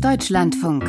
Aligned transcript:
Deutschlandfunk. 0.00 0.84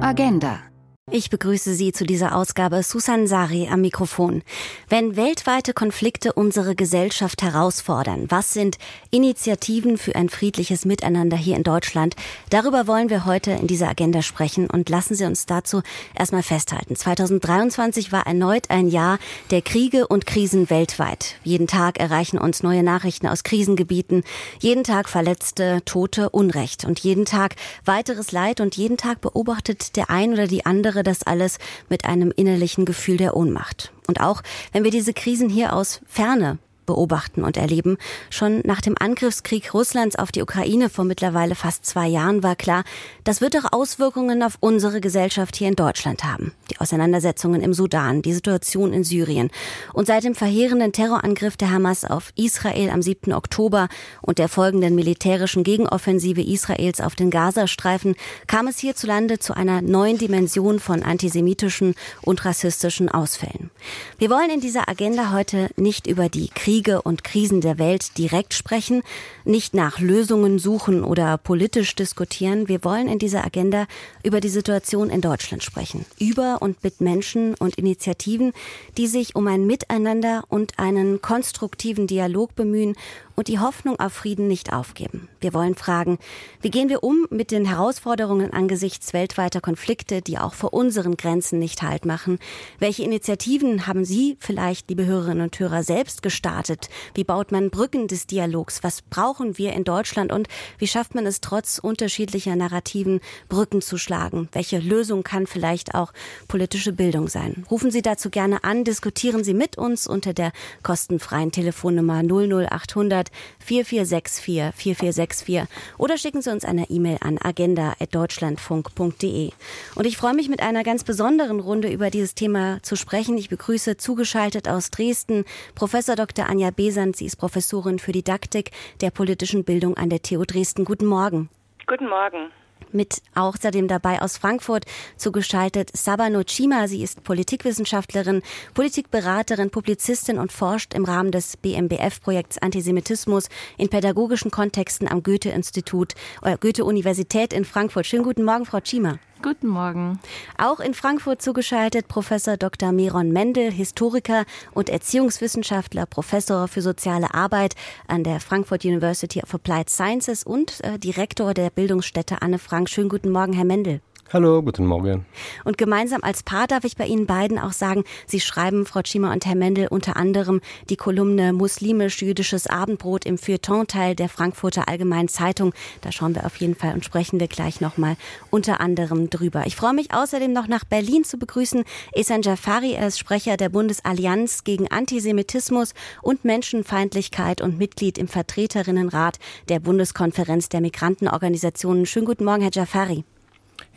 Agenda. 0.00 0.69
Ich 1.12 1.28
begrüße 1.28 1.74
Sie 1.74 1.90
zu 1.90 2.06
dieser 2.06 2.36
Ausgabe 2.36 2.84
Susan 2.84 3.26
Sari 3.26 3.68
am 3.68 3.80
Mikrofon. 3.80 4.42
Wenn 4.88 5.16
weltweite 5.16 5.72
Konflikte 5.72 6.32
unsere 6.34 6.76
Gesellschaft 6.76 7.42
herausfordern, 7.42 8.26
was 8.28 8.52
sind 8.52 8.78
Initiativen 9.10 9.98
für 9.98 10.14
ein 10.14 10.28
friedliches 10.28 10.84
Miteinander 10.84 11.36
hier 11.36 11.56
in 11.56 11.64
Deutschland? 11.64 12.14
Darüber 12.50 12.86
wollen 12.86 13.10
wir 13.10 13.24
heute 13.24 13.50
in 13.50 13.66
dieser 13.66 13.88
Agenda 13.88 14.22
sprechen 14.22 14.70
und 14.70 14.88
lassen 14.88 15.16
Sie 15.16 15.24
uns 15.24 15.46
dazu 15.46 15.82
erstmal 16.16 16.44
festhalten. 16.44 16.94
2023 16.94 18.12
war 18.12 18.28
erneut 18.28 18.70
ein 18.70 18.86
Jahr 18.86 19.18
der 19.50 19.62
Kriege 19.62 20.06
und 20.06 20.26
Krisen 20.26 20.70
weltweit. 20.70 21.34
Jeden 21.42 21.66
Tag 21.66 21.98
erreichen 21.98 22.38
uns 22.38 22.62
neue 22.62 22.84
Nachrichten 22.84 23.26
aus 23.26 23.42
Krisengebieten, 23.42 24.22
jeden 24.60 24.84
Tag 24.84 25.08
Verletzte, 25.08 25.82
Tote, 25.84 26.30
Unrecht 26.30 26.84
und 26.84 27.00
jeden 27.00 27.24
Tag 27.24 27.56
weiteres 27.84 28.30
Leid 28.30 28.60
und 28.60 28.76
jeden 28.76 28.96
Tag 28.96 29.20
beobachtet 29.20 29.96
der 29.96 30.08
ein 30.08 30.32
oder 30.34 30.46
die 30.46 30.64
andere 30.66 30.99
wäre 31.00 31.04
das 31.04 31.22
alles 31.22 31.58
mit 31.88 32.04
einem 32.04 32.30
innerlichen 32.36 32.84
Gefühl 32.84 33.16
der 33.16 33.34
Ohnmacht. 33.34 33.90
Und 34.06 34.20
auch 34.20 34.42
wenn 34.72 34.84
wir 34.84 34.90
diese 34.90 35.14
Krisen 35.14 35.48
hier 35.48 35.72
aus 35.72 36.00
Ferne 36.06 36.58
beobachten 36.90 37.44
und 37.44 37.56
erleben. 37.56 37.98
Schon 38.30 38.62
nach 38.64 38.80
dem 38.80 38.96
Angriffskrieg 38.98 39.72
Russlands 39.72 40.16
auf 40.16 40.32
die 40.32 40.42
Ukraine 40.42 40.90
vor 40.90 41.04
mittlerweile 41.04 41.54
fast 41.54 41.86
zwei 41.86 42.08
Jahren 42.08 42.42
war 42.42 42.56
klar, 42.56 42.82
das 43.22 43.40
wird 43.40 43.56
auch 43.56 43.72
Auswirkungen 43.72 44.42
auf 44.42 44.56
unsere 44.58 45.00
Gesellschaft 45.00 45.54
hier 45.54 45.68
in 45.68 45.76
Deutschland 45.76 46.24
haben. 46.24 46.52
Die 46.68 46.80
Auseinandersetzungen 46.80 47.62
im 47.62 47.74
Sudan, 47.74 48.22
die 48.22 48.32
Situation 48.32 48.92
in 48.92 49.04
Syrien 49.04 49.50
und 49.92 50.08
seit 50.08 50.24
dem 50.24 50.34
verheerenden 50.34 50.92
Terrorangriff 50.92 51.56
der 51.56 51.70
Hamas 51.70 52.04
auf 52.04 52.32
Israel 52.34 52.90
am 52.90 53.02
7. 53.02 53.32
Oktober 53.32 53.88
und 54.20 54.38
der 54.38 54.48
folgenden 54.48 54.96
militärischen 54.96 55.62
Gegenoffensive 55.62 56.42
Israels 56.42 57.00
auf 57.00 57.14
den 57.14 57.30
Gazastreifen 57.30 58.16
kam 58.48 58.66
es 58.66 58.78
hierzulande 58.78 59.38
zu 59.38 59.56
einer 59.56 59.80
neuen 59.80 60.18
Dimension 60.18 60.80
von 60.80 61.04
antisemitischen 61.04 61.94
und 62.22 62.44
rassistischen 62.44 63.08
Ausfällen. 63.08 63.70
Wir 64.18 64.28
wollen 64.28 64.50
in 64.50 64.60
dieser 64.60 64.88
Agenda 64.88 65.30
heute 65.30 65.70
nicht 65.76 66.08
über 66.08 66.28
die 66.28 66.48
Kriege 66.48 66.79
Kriege 66.80 67.02
und 67.02 67.24
Krisen 67.24 67.60
der 67.60 67.78
Welt 67.78 68.16
direkt 68.16 68.54
sprechen, 68.54 69.02
nicht 69.44 69.74
nach 69.74 70.00
Lösungen 70.00 70.58
suchen 70.58 71.04
oder 71.04 71.36
politisch 71.36 71.94
diskutieren. 71.94 72.68
Wir 72.68 72.82
wollen 72.84 73.06
in 73.06 73.18
dieser 73.18 73.44
Agenda 73.44 73.86
über 74.22 74.40
die 74.40 74.48
Situation 74.48 75.10
in 75.10 75.20
Deutschland 75.20 75.62
sprechen. 75.62 76.06
Über 76.18 76.62
und 76.62 76.82
mit 76.82 77.02
Menschen 77.02 77.54
und 77.56 77.74
Initiativen, 77.74 78.54
die 78.96 79.08
sich 79.08 79.36
um 79.36 79.46
ein 79.46 79.66
Miteinander 79.66 80.44
und 80.48 80.78
einen 80.78 81.20
konstruktiven 81.20 82.06
Dialog 82.06 82.54
bemühen 82.54 82.96
und 83.40 83.48
die 83.48 83.58
Hoffnung 83.58 83.98
auf 83.98 84.12
Frieden 84.12 84.48
nicht 84.48 84.70
aufgeben. 84.70 85.30
Wir 85.40 85.54
wollen 85.54 85.74
fragen, 85.74 86.18
wie 86.60 86.68
gehen 86.68 86.90
wir 86.90 87.02
um 87.02 87.26
mit 87.30 87.50
den 87.50 87.64
Herausforderungen 87.64 88.52
angesichts 88.52 89.14
weltweiter 89.14 89.62
Konflikte, 89.62 90.20
die 90.20 90.36
auch 90.36 90.52
vor 90.52 90.74
unseren 90.74 91.16
Grenzen 91.16 91.58
nicht 91.58 91.80
Halt 91.80 92.04
machen? 92.04 92.38
Welche 92.80 93.02
Initiativen 93.02 93.86
haben 93.86 94.04
Sie 94.04 94.36
vielleicht, 94.40 94.90
liebe 94.90 95.06
Hörerinnen 95.06 95.44
und 95.44 95.58
Hörer, 95.58 95.82
selbst 95.84 96.22
gestartet? 96.22 96.90
Wie 97.14 97.24
baut 97.24 97.50
man 97.50 97.70
Brücken 97.70 98.08
des 98.08 98.26
Dialogs? 98.26 98.82
Was 98.82 99.00
brauchen 99.00 99.56
wir 99.56 99.72
in 99.72 99.84
Deutschland 99.84 100.32
und 100.32 100.46
wie 100.76 100.86
schafft 100.86 101.14
man 101.14 101.24
es 101.24 101.40
trotz 101.40 101.78
unterschiedlicher 101.78 102.56
Narrativen, 102.56 103.20
Brücken 103.48 103.80
zu 103.80 103.96
schlagen? 103.96 104.50
Welche 104.52 104.80
Lösung 104.80 105.22
kann 105.22 105.46
vielleicht 105.46 105.94
auch 105.94 106.12
politische 106.46 106.92
Bildung 106.92 107.28
sein? 107.28 107.64
Rufen 107.70 107.90
Sie 107.90 108.02
dazu 108.02 108.28
gerne 108.28 108.64
an, 108.64 108.84
diskutieren 108.84 109.44
Sie 109.44 109.54
mit 109.54 109.78
uns 109.78 110.06
unter 110.06 110.34
der 110.34 110.52
kostenfreien 110.82 111.52
Telefonnummer 111.52 112.22
00800 112.22 113.29
4464 113.60 114.74
4464 114.74 115.62
oder 115.98 116.16
schicken 116.16 116.42
Sie 116.42 116.50
uns 116.50 116.64
eine 116.64 116.90
E-Mail 116.90 117.18
an 117.20 117.38
agenda.deutschlandfunk.de. 117.40 119.50
Und 119.94 120.06
ich 120.06 120.16
freue 120.16 120.34
mich 120.34 120.48
mit 120.48 120.62
einer 120.62 120.82
ganz 120.82 121.04
besonderen 121.04 121.60
Runde 121.60 121.90
über 121.90 122.10
dieses 122.10 122.34
Thema 122.34 122.82
zu 122.82 122.96
sprechen. 122.96 123.38
Ich 123.38 123.48
begrüße 123.48 123.96
zugeschaltet 123.96 124.68
aus 124.68 124.90
Dresden 124.90 125.44
Professor 125.74 126.16
Dr. 126.16 126.48
Anja 126.48 126.70
Besant. 126.70 127.16
Sie 127.16 127.26
ist 127.26 127.36
Professorin 127.36 127.98
für 127.98 128.12
Didaktik 128.12 128.70
der 129.00 129.10
politischen 129.10 129.64
Bildung 129.64 129.96
an 129.96 130.10
der 130.10 130.22
TU 130.22 130.44
Dresden. 130.44 130.84
Guten 130.84 131.06
Morgen. 131.06 131.48
Guten 131.86 132.08
Morgen 132.08 132.50
mit 132.92 133.22
außerdem 133.34 133.88
dabei 133.88 134.22
aus 134.22 134.36
Frankfurt 134.36 134.84
zugeschaltet 135.16 135.90
Sabano 135.96 136.42
Chima. 136.44 136.88
Sie 136.88 137.02
ist 137.02 137.24
Politikwissenschaftlerin, 137.24 138.42
Politikberaterin, 138.74 139.70
Publizistin 139.70 140.38
und 140.38 140.52
forscht 140.52 140.94
im 140.94 141.04
Rahmen 141.04 141.32
des 141.32 141.56
BMBF-Projekts 141.56 142.58
Antisemitismus 142.58 143.48
in 143.78 143.88
pädagogischen 143.88 144.50
Kontexten 144.50 145.08
am 145.08 145.22
Goethe-Institut, 145.22 146.14
äh, 146.42 146.56
Goethe-Universität 146.58 147.52
in 147.52 147.64
Frankfurt. 147.64 148.06
Schönen 148.06 148.24
guten 148.24 148.44
Morgen, 148.44 148.66
Frau 148.66 148.80
Chima. 148.80 149.18
Guten 149.42 149.68
Morgen. 149.68 150.20
Auch 150.58 150.80
in 150.80 150.92
Frankfurt 150.92 151.40
zugeschaltet 151.40 152.08
Professor 152.08 152.58
Dr. 152.58 152.92
Miron 152.92 153.32
Mendel, 153.32 153.70
Historiker 153.72 154.44
und 154.72 154.90
Erziehungswissenschaftler, 154.90 156.04
Professor 156.04 156.68
für 156.68 156.82
soziale 156.82 157.32
Arbeit 157.32 157.74
an 158.06 158.22
der 158.22 158.40
Frankfurt 158.40 158.84
University 158.84 159.42
of 159.42 159.54
Applied 159.54 159.88
Sciences 159.88 160.44
und 160.44 160.84
äh, 160.84 160.98
Direktor 160.98 161.54
der 161.54 161.70
Bildungsstätte 161.70 162.42
Anne 162.42 162.58
Frank. 162.58 162.90
Schönen 162.90 163.08
guten 163.08 163.30
Morgen, 163.30 163.54
Herr 163.54 163.64
Mendel. 163.64 164.02
Hallo, 164.32 164.62
guten 164.62 164.86
Morgen. 164.86 165.26
Und 165.64 165.76
gemeinsam 165.76 166.22
als 166.22 166.44
Paar 166.44 166.68
darf 166.68 166.84
ich 166.84 166.96
bei 166.96 167.04
Ihnen 167.04 167.26
beiden 167.26 167.58
auch 167.58 167.72
sagen, 167.72 168.04
Sie 168.28 168.38
schreiben, 168.38 168.86
Frau 168.86 169.00
Schima 169.04 169.32
und 169.32 169.44
Herr 169.44 169.56
Mendel, 169.56 169.88
unter 169.88 170.16
anderem 170.16 170.60
die 170.88 170.94
Kolumne 170.94 171.52
Muslimisch-Jüdisches 171.52 172.68
Abendbrot 172.68 173.24
im 173.24 173.38
Feuilleton-Teil 173.38 174.14
der 174.14 174.28
Frankfurter 174.28 174.86
Allgemeinen 174.86 175.26
Zeitung. 175.26 175.74
Da 176.00 176.12
schauen 176.12 176.36
wir 176.36 176.46
auf 176.46 176.54
jeden 176.58 176.76
Fall 176.76 176.94
und 176.94 177.04
sprechen 177.04 177.40
wir 177.40 177.48
gleich 177.48 177.80
nochmal 177.80 178.14
unter 178.50 178.80
anderem 178.80 179.30
drüber. 179.30 179.64
Ich 179.66 179.74
freue 179.74 179.94
mich 179.94 180.14
außerdem 180.14 180.52
noch 180.52 180.68
nach 180.68 180.84
Berlin 180.84 181.24
zu 181.24 181.36
begrüßen. 181.36 181.82
Esan 182.12 182.42
Jafari, 182.42 182.92
er 182.92 183.08
ist 183.08 183.18
Sprecher 183.18 183.56
der 183.56 183.70
Bundesallianz 183.70 184.62
gegen 184.62 184.86
Antisemitismus 184.92 185.92
und 186.22 186.44
Menschenfeindlichkeit 186.44 187.60
und 187.60 187.78
Mitglied 187.78 188.16
im 188.16 188.28
Vertreterinnenrat 188.28 189.40
der 189.68 189.80
Bundeskonferenz 189.80 190.68
der 190.68 190.82
Migrantenorganisationen. 190.82 192.06
Schönen 192.06 192.26
guten 192.26 192.44
Morgen, 192.44 192.62
Herr 192.62 192.70
Jafari. 192.72 193.24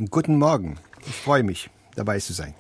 Guten 0.10 0.38
Morgen. 0.38 0.78
Ich 1.06 1.16
freue 1.16 1.44
mich, 1.44 1.70
dabei 1.96 2.20
zu 2.20 2.34
sein. 2.34 2.54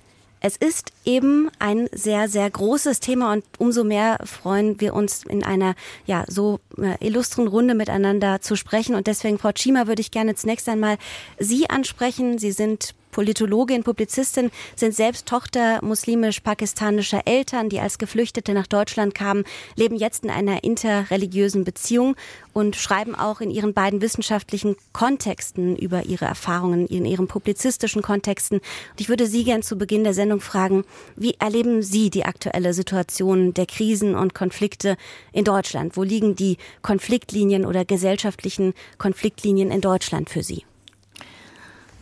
Es 0.45 0.57
ist 0.57 0.91
eben 1.05 1.49
ein 1.59 1.87
sehr, 1.93 2.27
sehr 2.27 2.49
großes 2.49 2.99
Thema 2.99 3.31
und 3.31 3.45
umso 3.59 3.85
mehr 3.85 4.17
freuen 4.25 4.81
wir 4.81 4.93
uns 4.93 5.23
in 5.23 5.41
einer 5.41 5.73
ja 6.05 6.25
so 6.27 6.59
äh, 6.77 6.97
illustren 6.99 7.47
Runde 7.47 7.75
miteinander 7.75 8.41
zu 8.41 8.57
sprechen. 8.57 8.93
Und 8.93 9.07
deswegen, 9.07 9.39
Frau 9.39 9.53
Chima, 9.53 9.87
würde 9.87 10.01
ich 10.01 10.11
gerne 10.11 10.35
zunächst 10.35 10.67
einmal 10.67 10.97
Sie 11.39 11.69
ansprechen. 11.69 12.39
Sie 12.39 12.51
sind 12.51 12.93
Politologin, 13.13 13.83
Publizistin, 13.83 14.51
sind 14.75 14.93
selbst 14.93 15.25
Tochter 15.25 15.79
muslimisch-pakistanischer 15.81 17.21
Eltern, 17.25 17.69
die 17.69 17.79
als 17.79 17.97
Geflüchtete 17.97 18.53
nach 18.53 18.67
Deutschland 18.67 19.15
kamen, 19.15 19.45
leben 19.77 19.95
jetzt 19.95 20.25
in 20.25 20.29
einer 20.29 20.65
interreligiösen 20.65 21.63
Beziehung 21.63 22.15
und 22.51 22.75
schreiben 22.75 23.15
auch 23.15 23.39
in 23.39 23.51
ihren 23.51 23.73
beiden 23.73 24.01
wissenschaftlichen 24.01 24.75
Kontexten 24.91 25.77
über 25.77 26.05
ihre 26.05 26.25
Erfahrungen, 26.25 26.87
in 26.87 27.05
ihren 27.05 27.27
publizistischen 27.27 28.01
Kontexten. 28.01 28.57
Und 28.57 29.01
ich 29.01 29.09
würde 29.09 29.27
Sie 29.27 29.43
gern 29.43 29.63
zu 29.63 29.77
Beginn 29.77 30.03
der 30.03 30.13
Sendung 30.13 30.41
fragen, 30.41 30.83
wie 31.15 31.35
erleben 31.39 31.81
Sie 31.81 32.09
die 32.09 32.25
aktuelle 32.25 32.73
Situation 32.73 33.53
der 33.53 33.65
Krisen 33.65 34.15
und 34.15 34.33
Konflikte 34.33 34.97
in 35.31 35.43
Deutschland? 35.45 35.95
Wo 35.95 36.03
liegen 36.03 36.35
die 36.35 36.57
Konfliktlinien 36.81 37.65
oder 37.65 37.85
gesellschaftlichen 37.85 38.73
Konfliktlinien 38.97 39.71
in 39.71 39.81
Deutschland 39.81 40.29
für 40.29 40.43
Sie? 40.43 40.65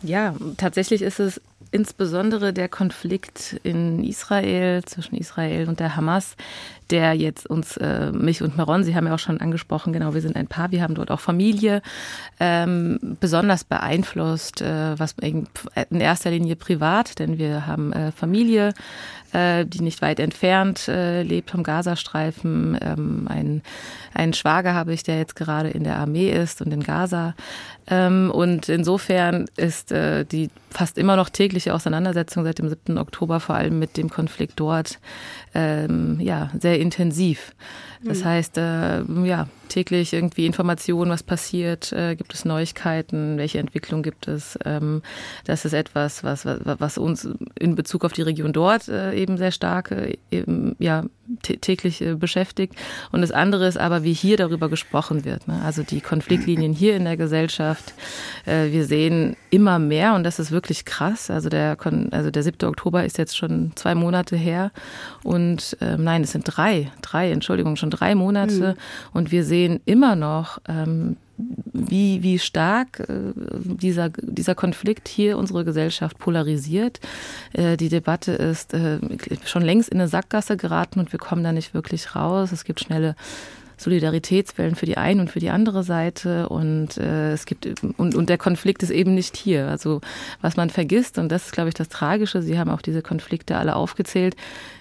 Ja, 0.02 0.34
tatsächlich 0.56 1.02
ist 1.02 1.20
es 1.20 1.40
insbesondere 1.70 2.52
der 2.52 2.68
Konflikt 2.68 3.58
in 3.62 4.04
Israel 4.04 4.84
zwischen 4.84 5.16
Israel 5.16 5.68
und 5.68 5.80
der 5.80 5.96
Hamas, 5.96 6.36
der 6.90 7.14
jetzt 7.14 7.46
uns, 7.46 7.78
äh, 7.78 8.12
mich 8.12 8.42
und 8.42 8.56
Maron, 8.56 8.84
Sie 8.84 8.94
haben 8.94 9.06
ja 9.06 9.14
auch 9.14 9.18
schon 9.18 9.40
angesprochen, 9.40 9.92
genau, 9.92 10.12
wir 10.12 10.20
sind 10.20 10.36
ein 10.36 10.48
Paar, 10.48 10.70
wir 10.70 10.82
haben 10.82 10.94
dort 10.94 11.10
auch 11.10 11.20
Familie, 11.20 11.80
ähm, 12.38 12.98
besonders 13.20 13.64
beeinflusst, 13.64 14.60
äh, 14.60 14.98
was 14.98 15.14
in 15.22 16.00
erster 16.00 16.30
Linie 16.30 16.56
privat, 16.56 17.18
denn 17.18 17.38
wir 17.38 17.66
haben 17.66 17.92
äh, 17.94 18.12
Familie, 18.12 18.74
äh, 19.32 19.64
die 19.64 19.80
nicht 19.80 20.02
weit 20.02 20.20
entfernt 20.20 20.88
äh, 20.88 21.22
lebt 21.22 21.50
vom 21.50 21.62
Gazastreifen. 21.62 22.78
Ähm, 22.80 23.26
ein, 23.28 23.62
einen 24.14 24.32
Schwager 24.32 24.74
habe 24.74 24.92
ich, 24.92 25.02
der 25.02 25.18
jetzt 25.18 25.36
gerade 25.36 25.70
in 25.70 25.84
der 25.84 25.96
Armee 25.96 26.30
ist 26.30 26.60
und 26.62 26.72
in 26.72 26.82
Gaza. 26.82 27.34
Ähm, 27.86 28.30
und 28.32 28.68
insofern 28.68 29.46
ist 29.56 29.92
äh, 29.92 30.24
die 30.24 30.50
fast 30.70 30.98
immer 30.98 31.16
noch 31.16 31.28
tägliche 31.28 31.74
Auseinandersetzung 31.74 32.44
seit 32.44 32.58
dem 32.58 32.68
7. 32.68 32.98
Oktober, 32.98 33.40
vor 33.40 33.54
allem 33.54 33.78
mit 33.78 33.96
dem 33.96 34.08
Konflikt 34.10 34.54
dort, 34.56 34.98
ähm, 35.54 36.18
ja, 36.20 36.50
sehr 36.58 36.78
intensiv. 36.78 37.52
Das 38.04 38.20
mhm. 38.20 38.24
heißt, 38.24 38.58
äh, 38.58 39.02
ja, 39.24 39.48
täglich 39.72 40.12
irgendwie 40.12 40.46
Informationen, 40.46 41.10
was 41.10 41.22
passiert, 41.22 41.92
äh, 41.92 42.14
gibt 42.14 42.34
es 42.34 42.44
Neuigkeiten, 42.44 43.38
welche 43.38 43.58
Entwicklung 43.58 44.02
gibt 44.02 44.28
es. 44.28 44.58
Ähm, 44.64 45.02
das 45.44 45.64
ist 45.64 45.72
etwas, 45.72 46.22
was, 46.22 46.44
was, 46.44 46.60
was 46.64 46.98
uns 46.98 47.28
in 47.58 47.74
Bezug 47.74 48.04
auf 48.04 48.12
die 48.12 48.22
Region 48.22 48.52
dort 48.52 48.88
äh, 48.88 49.14
eben 49.14 49.38
sehr 49.38 49.50
stark 49.50 49.90
äh, 49.90 50.16
eben, 50.30 50.76
ja, 50.78 51.04
täglich 51.40 52.02
äh, 52.02 52.14
beschäftigt. 52.14 52.74
Und 53.10 53.22
das 53.22 53.30
andere 53.30 53.66
ist 53.66 53.78
aber, 53.78 54.02
wie 54.02 54.12
hier 54.12 54.36
darüber 54.36 54.68
gesprochen 54.68 55.24
wird. 55.24 55.48
Ne? 55.48 55.60
Also 55.64 55.82
die 55.82 56.00
Konfliktlinien 56.00 56.72
hier 56.72 56.96
in 56.96 57.04
der 57.04 57.16
Gesellschaft. 57.16 57.94
Äh, 58.44 58.70
wir 58.70 58.84
sehen 58.84 59.36
immer 59.50 59.78
mehr 59.78 60.14
und 60.14 60.24
das 60.24 60.38
ist 60.38 60.50
wirklich 60.50 60.84
krass. 60.84 61.30
Also 61.30 61.48
der, 61.48 61.76
also 62.10 62.30
der 62.30 62.42
7. 62.42 62.68
Oktober 62.68 63.04
ist 63.04 63.18
jetzt 63.18 63.36
schon 63.36 63.72
zwei 63.76 63.94
Monate 63.94 64.36
her 64.36 64.72
und 65.22 65.76
ähm, 65.80 66.04
nein, 66.04 66.22
es 66.22 66.32
sind 66.32 66.44
drei, 66.44 66.90
drei, 67.00 67.30
Entschuldigung, 67.30 67.76
schon 67.76 67.90
drei 67.90 68.14
Monate. 68.14 68.76
Mhm. 68.76 69.18
Und 69.18 69.32
wir 69.32 69.44
sehen 69.44 69.61
immer 69.84 70.16
noch, 70.16 70.58
ähm, 70.68 71.16
wie, 71.72 72.22
wie 72.22 72.38
stark 72.38 73.00
äh, 73.00 73.32
dieser, 73.64 74.10
dieser 74.10 74.54
Konflikt 74.54 75.08
hier 75.08 75.38
unsere 75.38 75.64
Gesellschaft 75.64 76.18
polarisiert. 76.18 77.00
Äh, 77.52 77.76
die 77.76 77.88
Debatte 77.88 78.32
ist 78.32 78.74
äh, 78.74 78.98
schon 79.44 79.62
längst 79.62 79.88
in 79.88 80.00
eine 80.00 80.08
Sackgasse 80.08 80.56
geraten 80.56 81.00
und 81.00 81.12
wir 81.12 81.18
kommen 81.18 81.42
da 81.42 81.52
nicht 81.52 81.74
wirklich 81.74 82.14
raus. 82.14 82.52
Es 82.52 82.64
gibt 82.64 82.80
schnelle 82.80 83.16
Solidaritätswellen 83.82 84.74
für 84.74 84.86
die 84.86 84.96
eine 84.96 85.22
und 85.22 85.30
für 85.30 85.40
die 85.40 85.50
andere 85.50 85.82
Seite 85.82 86.48
und 86.48 86.96
äh, 86.96 87.32
es 87.32 87.46
gibt 87.46 87.66
und, 87.96 88.14
und 88.14 88.28
der 88.28 88.38
Konflikt 88.38 88.82
ist 88.82 88.90
eben 88.90 89.14
nicht 89.14 89.36
hier. 89.36 89.68
Also 89.68 90.00
was 90.40 90.56
man 90.56 90.70
vergisst 90.70 91.18
und 91.18 91.30
das 91.30 91.46
ist, 91.46 91.52
glaube 91.52 91.68
ich, 91.68 91.74
das 91.74 91.88
Tragische. 91.88 92.42
Sie 92.42 92.58
haben 92.58 92.70
auch 92.70 92.82
diese 92.82 93.02
Konflikte 93.02 93.56
alle 93.56 93.76
aufgezählt. 93.76 94.36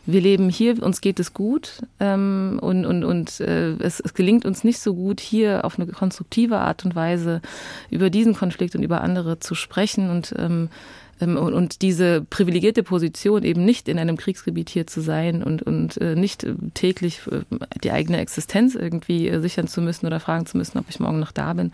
Wir 0.05 0.21
leben 0.21 0.49
hier, 0.49 0.81
uns 0.81 1.01
geht 1.01 1.19
es 1.19 1.33
gut 1.33 1.81
ähm, 1.99 2.59
und 2.61 2.85
und 2.85 3.03
und 3.03 3.39
äh, 3.39 3.73
es, 3.79 3.99
es 3.99 4.13
gelingt 4.13 4.45
uns 4.45 4.63
nicht 4.63 4.79
so 4.79 4.93
gut 4.93 5.19
hier 5.19 5.65
auf 5.65 5.79
eine 5.79 5.91
konstruktive 5.91 6.59
Art 6.59 6.85
und 6.85 6.95
Weise 6.95 7.41
über 7.89 8.09
diesen 8.09 8.35
Konflikt 8.35 8.75
und 8.75 8.83
über 8.83 9.01
andere 9.01 9.39
zu 9.39 9.55
sprechen 9.55 10.09
und 10.09 10.33
ähm, 10.37 10.69
ähm, 11.21 11.37
und 11.37 11.81
diese 11.81 12.21
privilegierte 12.21 12.83
Position, 12.83 13.43
eben 13.43 13.63
nicht 13.63 13.87
in 13.87 13.99
einem 13.99 14.17
Kriegsgebiet 14.17 14.69
hier 14.69 14.87
zu 14.87 15.01
sein 15.01 15.43
und, 15.43 15.61
und 15.61 15.97
äh, 15.97 16.15
nicht 16.15 16.43
äh, 16.43 16.55
täglich 16.73 17.21
äh, 17.31 17.41
die 17.83 17.91
eigene 17.91 18.19
Existenz 18.19 18.75
irgendwie 18.75 19.31
sichern 19.41 19.67
zu 19.67 19.81
müssen 19.81 20.07
oder 20.07 20.19
fragen 20.19 20.45
zu 20.45 20.57
müssen, 20.57 20.77
ob 20.77 20.85
ich 20.89 20.99
morgen 20.99 21.19
noch 21.19 21.31
da 21.31 21.53
bin, 21.53 21.71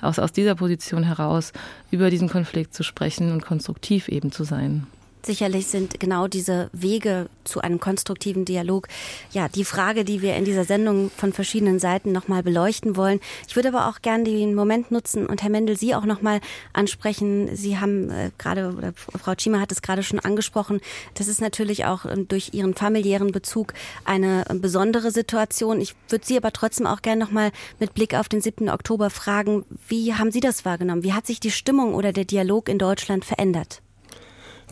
aus, 0.00 0.18
aus 0.18 0.32
dieser 0.32 0.54
Position 0.54 1.02
heraus 1.02 1.52
über 1.90 2.10
diesen 2.10 2.28
Konflikt 2.28 2.74
zu 2.74 2.82
sprechen 2.82 3.32
und 3.32 3.44
konstruktiv 3.44 4.08
eben 4.08 4.32
zu 4.32 4.44
sein. 4.44 4.86
Sicherlich 5.26 5.66
sind 5.66 5.98
genau 5.98 6.28
diese 6.28 6.70
Wege 6.72 7.28
zu 7.42 7.60
einem 7.60 7.80
konstruktiven 7.80 8.44
Dialog 8.44 8.86
ja 9.32 9.48
die 9.48 9.64
Frage, 9.64 10.04
die 10.04 10.22
wir 10.22 10.36
in 10.36 10.44
dieser 10.44 10.62
Sendung 10.62 11.10
von 11.10 11.32
verschiedenen 11.32 11.80
Seiten 11.80 12.12
noch 12.12 12.28
mal 12.28 12.44
beleuchten 12.44 12.94
wollen. 12.94 13.18
Ich 13.48 13.56
würde 13.56 13.70
aber 13.70 13.88
auch 13.88 14.02
gerne 14.02 14.22
den 14.22 14.54
Moment 14.54 14.92
nutzen 14.92 15.26
und 15.26 15.42
Herr 15.42 15.50
Mendel 15.50 15.76
Sie 15.76 15.96
auch 15.96 16.04
noch 16.04 16.22
mal 16.22 16.38
ansprechen. 16.72 17.56
Sie 17.56 17.76
haben 17.80 18.08
äh, 18.08 18.30
gerade 18.38 18.72
oder 18.78 18.92
Frau 18.94 19.34
Chima 19.34 19.58
hat 19.58 19.72
es 19.72 19.82
gerade 19.82 20.04
schon 20.04 20.20
angesprochen. 20.20 20.80
Das 21.14 21.26
ist 21.26 21.40
natürlich 21.40 21.86
auch 21.86 22.04
äh, 22.04 22.16
durch 22.18 22.50
Ihren 22.52 22.74
familiären 22.74 23.32
Bezug 23.32 23.74
eine 24.04 24.44
besondere 24.48 25.10
Situation. 25.10 25.80
Ich 25.80 25.96
würde 26.08 26.24
Sie 26.24 26.36
aber 26.36 26.52
trotzdem 26.52 26.86
auch 26.86 27.02
gerne 27.02 27.24
noch 27.24 27.32
mal 27.32 27.50
mit 27.80 27.94
Blick 27.94 28.14
auf 28.14 28.28
den 28.28 28.40
7. 28.40 28.68
Oktober 28.68 29.10
fragen, 29.10 29.64
wie 29.88 30.14
haben 30.14 30.30
Sie 30.30 30.40
das 30.40 30.64
wahrgenommen? 30.64 31.02
Wie 31.02 31.14
hat 31.14 31.26
sich 31.26 31.40
die 31.40 31.50
Stimmung 31.50 31.94
oder 31.94 32.12
der 32.12 32.26
Dialog 32.26 32.68
in 32.68 32.78
Deutschland 32.78 33.24
verändert? 33.24 33.82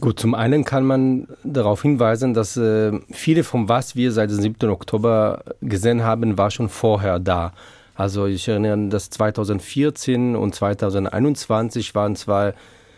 Gut, 0.00 0.18
zum 0.18 0.34
einen 0.34 0.64
kann 0.64 0.84
man 0.84 1.28
darauf 1.44 1.82
hinweisen, 1.82 2.34
dass 2.34 2.56
äh, 2.56 2.92
viele 3.10 3.44
von 3.44 3.68
was 3.68 3.94
wir 3.94 4.12
seit 4.12 4.30
dem 4.30 4.40
7. 4.40 4.68
Oktober 4.68 5.44
gesehen 5.62 6.02
haben, 6.02 6.36
war 6.36 6.50
schon 6.50 6.68
vorher 6.68 7.18
da. 7.18 7.52
Also 7.94 8.26
ich 8.26 8.48
erinnere, 8.48 8.88
dass 8.88 9.10
2014 9.10 10.34
und 10.34 10.54
2021 10.54 11.94
waren 11.94 12.16
zwei 12.16 12.54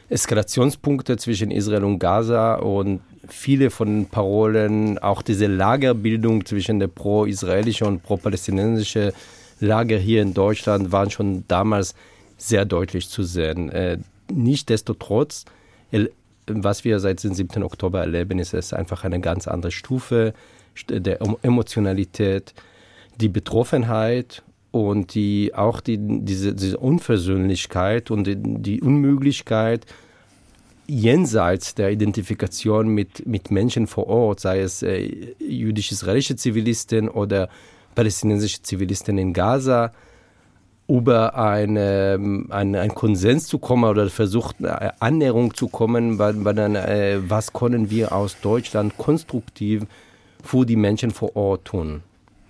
Eskalationspunkte 0.09 1.17
zwischen 1.19 1.51
Israel 1.51 1.85
und 1.85 1.99
Gaza 1.99 2.55
und 2.55 3.01
viele 3.29 3.71
von 3.71 3.89
den 3.89 4.07
Parolen, 4.07 4.99
auch 4.99 5.21
diese 5.21 5.49
Lagerbildung 5.49 6.47
zwischen 6.47 6.79
der 6.79 6.89
pro-israelische 6.89 7.85
und 7.85 8.03
pro-palästinensische 8.03 9.13
Lager 9.61 9.99
hier 9.99 10.23
in 10.23 10.33
Deutschland 10.33 10.93
waren 10.93 11.11
schon 11.11 11.45
damals 11.49 11.95
sehr 12.39 12.65
deutlich 12.65 13.09
zu 13.09 13.23
sehen. 13.23 13.71
Äh, 13.71 13.99
Nichtsdestotrotz 14.33 15.45
was 16.49 16.85
wir 16.85 17.01
seit 17.01 17.23
dem 17.25 17.35
7. 17.35 17.63
Oktober 17.63 18.01
erleben, 18.01 18.39
ist 18.39 18.55
es 18.55 18.73
einfach 18.73 19.05
eine 19.05 19.21
ganz 19.21 19.49
andere 19.49 19.73
Stufe 19.73 20.35
der 20.89 21.21
Emotionalität, 21.43 22.55
die 23.21 23.29
Betroffenheit 23.29 24.43
und 24.71 25.15
die, 25.15 25.55
auch 25.55 25.81
die, 25.81 25.99
diese, 25.99 26.55
diese 26.55 26.79
Unversöhnlichkeit 26.79 28.11
und 28.11 28.27
die, 28.27 28.37
die 28.37 28.81
Unmöglichkeit, 28.83 29.87
jenseits 30.87 31.75
der 31.75 31.91
Identifikation 31.91 32.89
mit, 32.89 33.27
mit 33.27 33.51
Menschen 33.51 33.87
vor 33.87 34.07
Ort, 34.07 34.41
sei 34.41 34.61
es 34.61 34.83
äh, 34.83 35.35
jüdisch-israelische 35.39 36.37
Zivilisten 36.37 37.09
oder 37.09 37.49
palästinensische 37.95 38.63
Zivilisten 38.63 39.19
in 39.19 39.33
Gaza, 39.33 39.93
über 40.89 41.35
eine, 41.35 42.47
eine, 42.51 42.81
einen 42.81 42.95
Konsens 42.95 43.47
zu 43.47 43.59
kommen 43.59 43.85
oder 43.85 44.09
versucht, 44.09 44.65
eine 44.65 45.01
Annäherung 45.01 45.55
zu 45.55 45.69
kommen, 45.69 46.17
bei, 46.17 46.33
bei 46.33 46.53
dann, 46.53 46.77
äh, 46.77 47.19
was 47.29 47.53
können 47.53 47.91
wir 47.91 48.13
aus 48.13 48.37
Deutschland 48.41 48.97
konstruktiv 48.97 49.85
für 50.45 50.65
die 50.65 50.77
Menschen 50.77 51.11
vor 51.11 51.35
Ort 51.35 51.65
tun. 51.67 52.03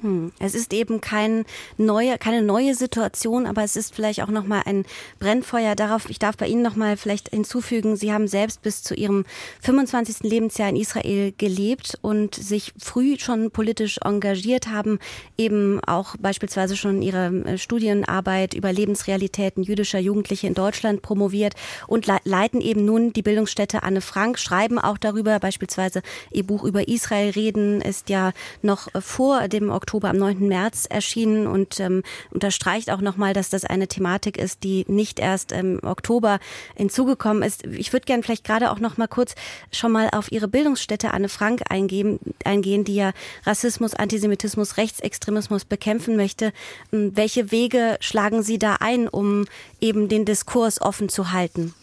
Hm. 0.03 0.31
Es 0.39 0.55
ist 0.55 0.75
eben 0.75 1.01
kein 1.01 1.47
neue, 1.79 2.19
keine 2.19 2.43
neue 2.43 2.75
Situation, 2.75 3.47
aber 3.47 3.65
es 3.65 3.77
ist 3.77 3.95
vielleicht 3.95 4.23
auch 4.23 4.29
noch 4.29 4.47
mal 4.47 4.63
ein 4.67 4.85
Brennfeuer 5.21 5.75
darauf. 5.75 6.11
Ich 6.11 6.19
darf 6.19 6.37
bei 6.37 6.47
Ihnen 6.47 6.61
noch 6.61 6.77
mal 6.77 6.99
vielleicht 6.99 7.31
hinzufügen, 7.31 7.97
Sie 7.97 8.13
haben 8.13 8.29
selbst 8.29 8.61
bis 8.61 8.83
zu 8.83 8.95
Ihrem 8.95 9.25
25. 9.63 10.19
Lebensjahr 10.21 10.69
in 10.69 10.77
Israel 10.77 11.33
gelebt 11.39 11.99
und 12.03 12.35
sich 12.35 12.75
früh 12.79 13.19
schon 13.19 13.51
politisch 13.51 13.99
engagiert 14.05 14.69
haben, 14.69 14.99
eben 15.39 15.81
auch 15.85 16.15
beispielsweise 16.19 16.77
schon 16.77 17.01
Ihre 17.01 17.29
äh, 17.29 17.59
Studienarbeit 17.59 18.53
über 18.53 18.75
Lebensrealitäten 18.75 19.63
jüdischer 19.63 19.99
Jugendliche 19.99 20.47
in 20.47 20.55
Deutschland 20.55 21.01
promoviert 21.01 21.55
und 21.87 22.07
leiten 22.25 22.61
eben 22.61 22.85
nun 22.85 23.15
die 23.15 23.23
Bildungsstätte 23.23 23.83
Anne 23.83 24.03
Frank, 24.03 24.39
schreiben 24.39 24.79
auch 24.79 24.99
darüber, 24.99 25.41
beispielsweise 25.41 26.03
Ihr 26.31 26.45
Buch 26.45 26.65
über 26.65 26.87
Israel 26.87 27.31
reden 27.31 27.81
ist 27.81 28.11
ja 28.11 28.33
noch 28.61 28.89
vor 29.01 29.49
dem 29.49 29.71
Oktober 29.71 29.86
Oktober, 29.87 30.11
am 30.11 30.17
9. 30.17 30.49
März 30.49 30.87
erschienen 30.91 31.47
und 31.47 31.79
ähm, 31.79 32.03
unterstreicht 32.33 32.91
auch 32.91 33.01
nochmal, 33.01 33.35
dass 33.35 33.51
das 33.51 33.65
eine 33.65 33.87
Thematik 33.87 34.37
ist, 34.37 34.65
die 34.65 34.85
nicht 34.89 35.21
erst 35.21 35.53
im 35.53 35.79
Oktober 35.85 36.41
hinzugekommen 36.75 37.45
ist. 37.45 37.65
Ich 37.67 37.93
würde 37.93 38.05
gerne 38.05 38.25
vielleicht 38.25 38.43
gerade 38.43 38.73
auch 38.73 38.81
noch 38.81 38.97
mal 38.97 39.07
kurz 39.07 39.37
schon 39.71 39.93
mal 39.93 40.09
auf 40.11 40.33
Ihre 40.33 40.49
Bildungsstätte 40.49 41.15
Anne 41.15 41.29
Frank 41.29 41.63
eingehen, 41.69 42.19
eingehen, 42.45 42.83
die 42.83 42.97
ja 42.97 43.13
Rassismus, 43.45 43.95
Antisemitismus, 43.95 44.77
Rechtsextremismus 44.77 45.65
bekämpfen 45.65 46.17
möchte. 46.17 46.53
Ähm, 46.93 47.13
welche 47.15 47.53
Wege 47.53 47.97
schlagen 48.01 48.43
Sie 48.43 48.59
da 48.59 48.79
ein, 48.81 49.07
um 49.07 49.45
eben 49.81 50.09
den 50.09 50.25
Diskurs 50.25 50.81
offen 50.81 51.09
zu 51.09 51.31
halten? 51.31 51.75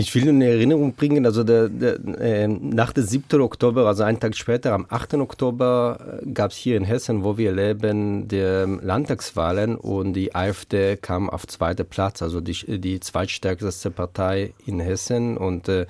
Ich 0.00 0.14
will 0.14 0.28
in 0.28 0.40
Erinnerung 0.40 0.94
bringen, 0.94 1.26
also 1.26 1.44
der, 1.44 1.68
der, 1.68 1.98
äh, 2.18 2.48
nach 2.48 2.94
dem 2.94 3.04
7. 3.04 3.42
Oktober, 3.42 3.86
also 3.86 4.02
einen 4.02 4.18
Tag 4.18 4.34
später, 4.34 4.72
am 4.72 4.86
8. 4.88 5.20
Oktober, 5.20 6.20
äh, 6.22 6.30
gab 6.32 6.52
es 6.52 6.56
hier 6.56 6.78
in 6.78 6.84
Hessen, 6.84 7.22
wo 7.22 7.36
wir 7.36 7.52
leben, 7.52 8.26
die 8.26 8.40
Landtagswahlen 8.40 9.76
und 9.76 10.14
die 10.14 10.34
AfD 10.34 10.96
kam 10.96 11.28
auf 11.28 11.46
zweiter 11.46 11.84
Platz, 11.84 12.22
also 12.22 12.40
die, 12.40 12.80
die 12.80 12.98
zweitstärkste 12.98 13.90
Partei 13.90 14.54
in 14.64 14.80
Hessen 14.80 15.36
und 15.36 15.68
äh, 15.68 15.84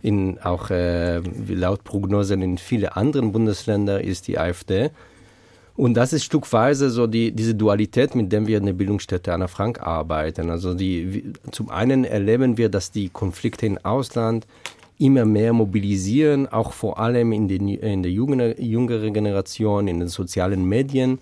in 0.00 0.38
auch 0.38 0.70
äh, 0.70 1.18
laut 1.18 1.84
Prognosen 1.84 2.40
in 2.40 2.56
vielen 2.56 2.88
anderen 2.88 3.32
Bundesländern 3.32 4.00
ist 4.00 4.26
die 4.26 4.38
AfD. 4.38 4.88
Und 5.80 5.94
das 5.94 6.12
ist 6.12 6.24
stückweise 6.24 6.90
so 6.90 7.06
die, 7.06 7.32
diese 7.32 7.54
Dualität, 7.54 8.14
mit 8.14 8.30
der 8.30 8.46
wir 8.46 8.58
in 8.58 8.66
der 8.66 8.74
Bildungsstätte 8.74 9.32
Anna 9.32 9.48
Frank 9.48 9.80
arbeiten. 9.80 10.50
Also 10.50 10.74
die, 10.74 11.32
zum 11.52 11.70
einen 11.70 12.04
erleben 12.04 12.58
wir, 12.58 12.68
dass 12.68 12.90
die 12.90 13.08
Konflikte 13.08 13.64
im 13.64 13.78
Ausland 13.78 14.46
immer 14.98 15.24
mehr 15.24 15.54
mobilisieren, 15.54 16.46
auch 16.46 16.74
vor 16.74 16.98
allem 16.98 17.32
in, 17.32 17.48
den, 17.48 17.66
in 17.68 18.02
der 18.02 18.12
jüngeren, 18.12 19.14
Generation, 19.14 19.88
in 19.88 20.00
den 20.00 20.08
sozialen 20.10 20.66
Medien. 20.68 21.18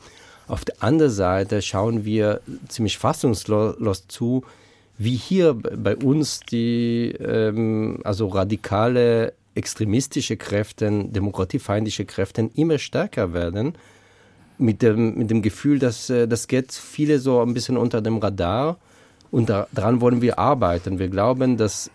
Auf 0.48 0.64
der 0.64 0.82
anderen 0.82 1.12
Seite 1.12 1.62
schauen 1.62 2.04
wir 2.04 2.40
ziemlich 2.66 2.98
fassungslos 2.98 4.08
zu, 4.08 4.42
wie 4.98 5.14
hier 5.14 5.54
bei 5.54 5.94
uns 5.94 6.40
die 6.40 7.14
ähm, 7.20 8.00
also 8.02 8.26
radikale 8.26 9.34
extremistische 9.54 10.36
Kräfte, 10.36 11.04
demokratiefeindliche 11.04 12.06
Kräfte 12.06 12.50
immer 12.56 12.78
stärker 12.78 13.32
werden 13.32 13.74
mit 14.58 14.82
dem, 14.82 15.16
mit 15.16 15.30
dem 15.30 15.42
Gefühl, 15.42 15.78
dass 15.78 16.10
äh, 16.10 16.26
das 16.28 16.48
geht 16.48 16.72
viele 16.72 17.18
so 17.18 17.40
ein 17.40 17.54
bisschen 17.54 17.76
unter 17.76 18.00
dem 18.00 18.18
Radar 18.18 18.76
und 19.30 19.50
daran 19.50 20.00
wollen 20.00 20.22
wir 20.22 20.38
arbeiten. 20.38 20.98
Wir 20.98 21.08
glauben, 21.08 21.56
dass 21.56 21.90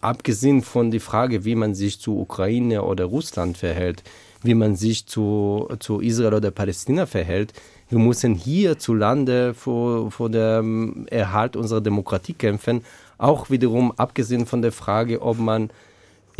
abgesehen 0.00 0.62
von 0.62 0.90
der 0.90 1.00
Frage, 1.00 1.44
wie 1.44 1.54
man 1.54 1.74
sich 1.74 2.00
zu 2.00 2.18
Ukraine 2.18 2.82
oder 2.82 3.04
Russland 3.04 3.56
verhält, 3.58 4.02
wie 4.42 4.54
man 4.54 4.74
sich 4.76 5.06
zu, 5.06 5.68
zu 5.78 6.00
Israel 6.00 6.34
oder 6.34 6.50
Palästina 6.50 7.06
verhält. 7.06 7.52
Wir 7.88 7.98
müssen 7.98 8.34
hierzulande 8.34 9.52
vor, 9.54 10.10
vor 10.10 10.30
dem 10.30 11.06
Erhalt 11.10 11.56
unserer 11.56 11.80
Demokratie 11.80 12.32
kämpfen, 12.32 12.82
auch 13.18 13.50
wiederum 13.50 13.92
abgesehen 13.96 14.46
von 14.46 14.62
der 14.62 14.72
Frage, 14.72 15.20
ob 15.20 15.38
man 15.38 15.70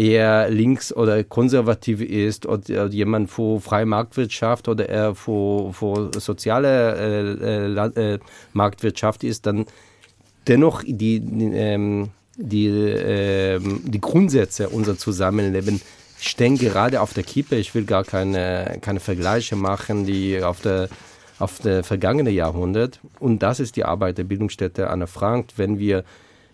eher 0.01 0.49
links 0.49 0.93
oder 0.93 1.23
konservativ 1.25 2.01
ist 2.01 2.47
oder 2.47 2.87
jemand 2.87 3.31
vor 3.31 3.61
freie 3.61 3.85
Marktwirtschaft 3.85 4.67
oder 4.69 4.89
eher 4.89 5.15
vor, 5.15 5.75
vor 5.75 6.11
soziale 6.19 7.37
äh, 7.95 8.15
äh, 8.15 8.19
Marktwirtschaft 8.55 9.25
ist, 9.25 9.45
dann 9.45 9.67
dennoch 10.49 10.83
die, 10.87 11.21
die, 11.21 11.45
ähm, 11.53 12.09
die, 12.37 12.69
äh, 12.69 13.61
die 13.61 14.01
Grundsätze 14.01 14.71
unserer 14.71 14.97
Zusammenleben 14.97 15.83
stehen 16.19 16.57
gerade 16.57 17.03
auf 17.03 17.13
der 17.13 17.25
Kippe. 17.25 17.57
Ich 17.57 17.75
will 17.75 17.85
gar 17.85 18.05
keine, 18.05 18.79
keine 18.81 19.01
Vergleiche 19.01 19.57
machen, 19.57 20.07
die 20.07 20.43
auf 20.43 20.61
der 20.63 20.89
auf 21.39 21.59
der 21.59 21.83
vergangene 21.85 22.29
Jahrhundert. 22.29 23.01
Und 23.19 23.43
das 23.43 23.61
ist 23.61 23.77
die 23.77 23.87
Arbeit 23.87 24.19
der 24.19 24.25
Bildungsstätte 24.25 24.91
Anna 24.91 25.07
Frank, 25.07 25.53
wenn 25.57 25.79
wir 25.79 26.05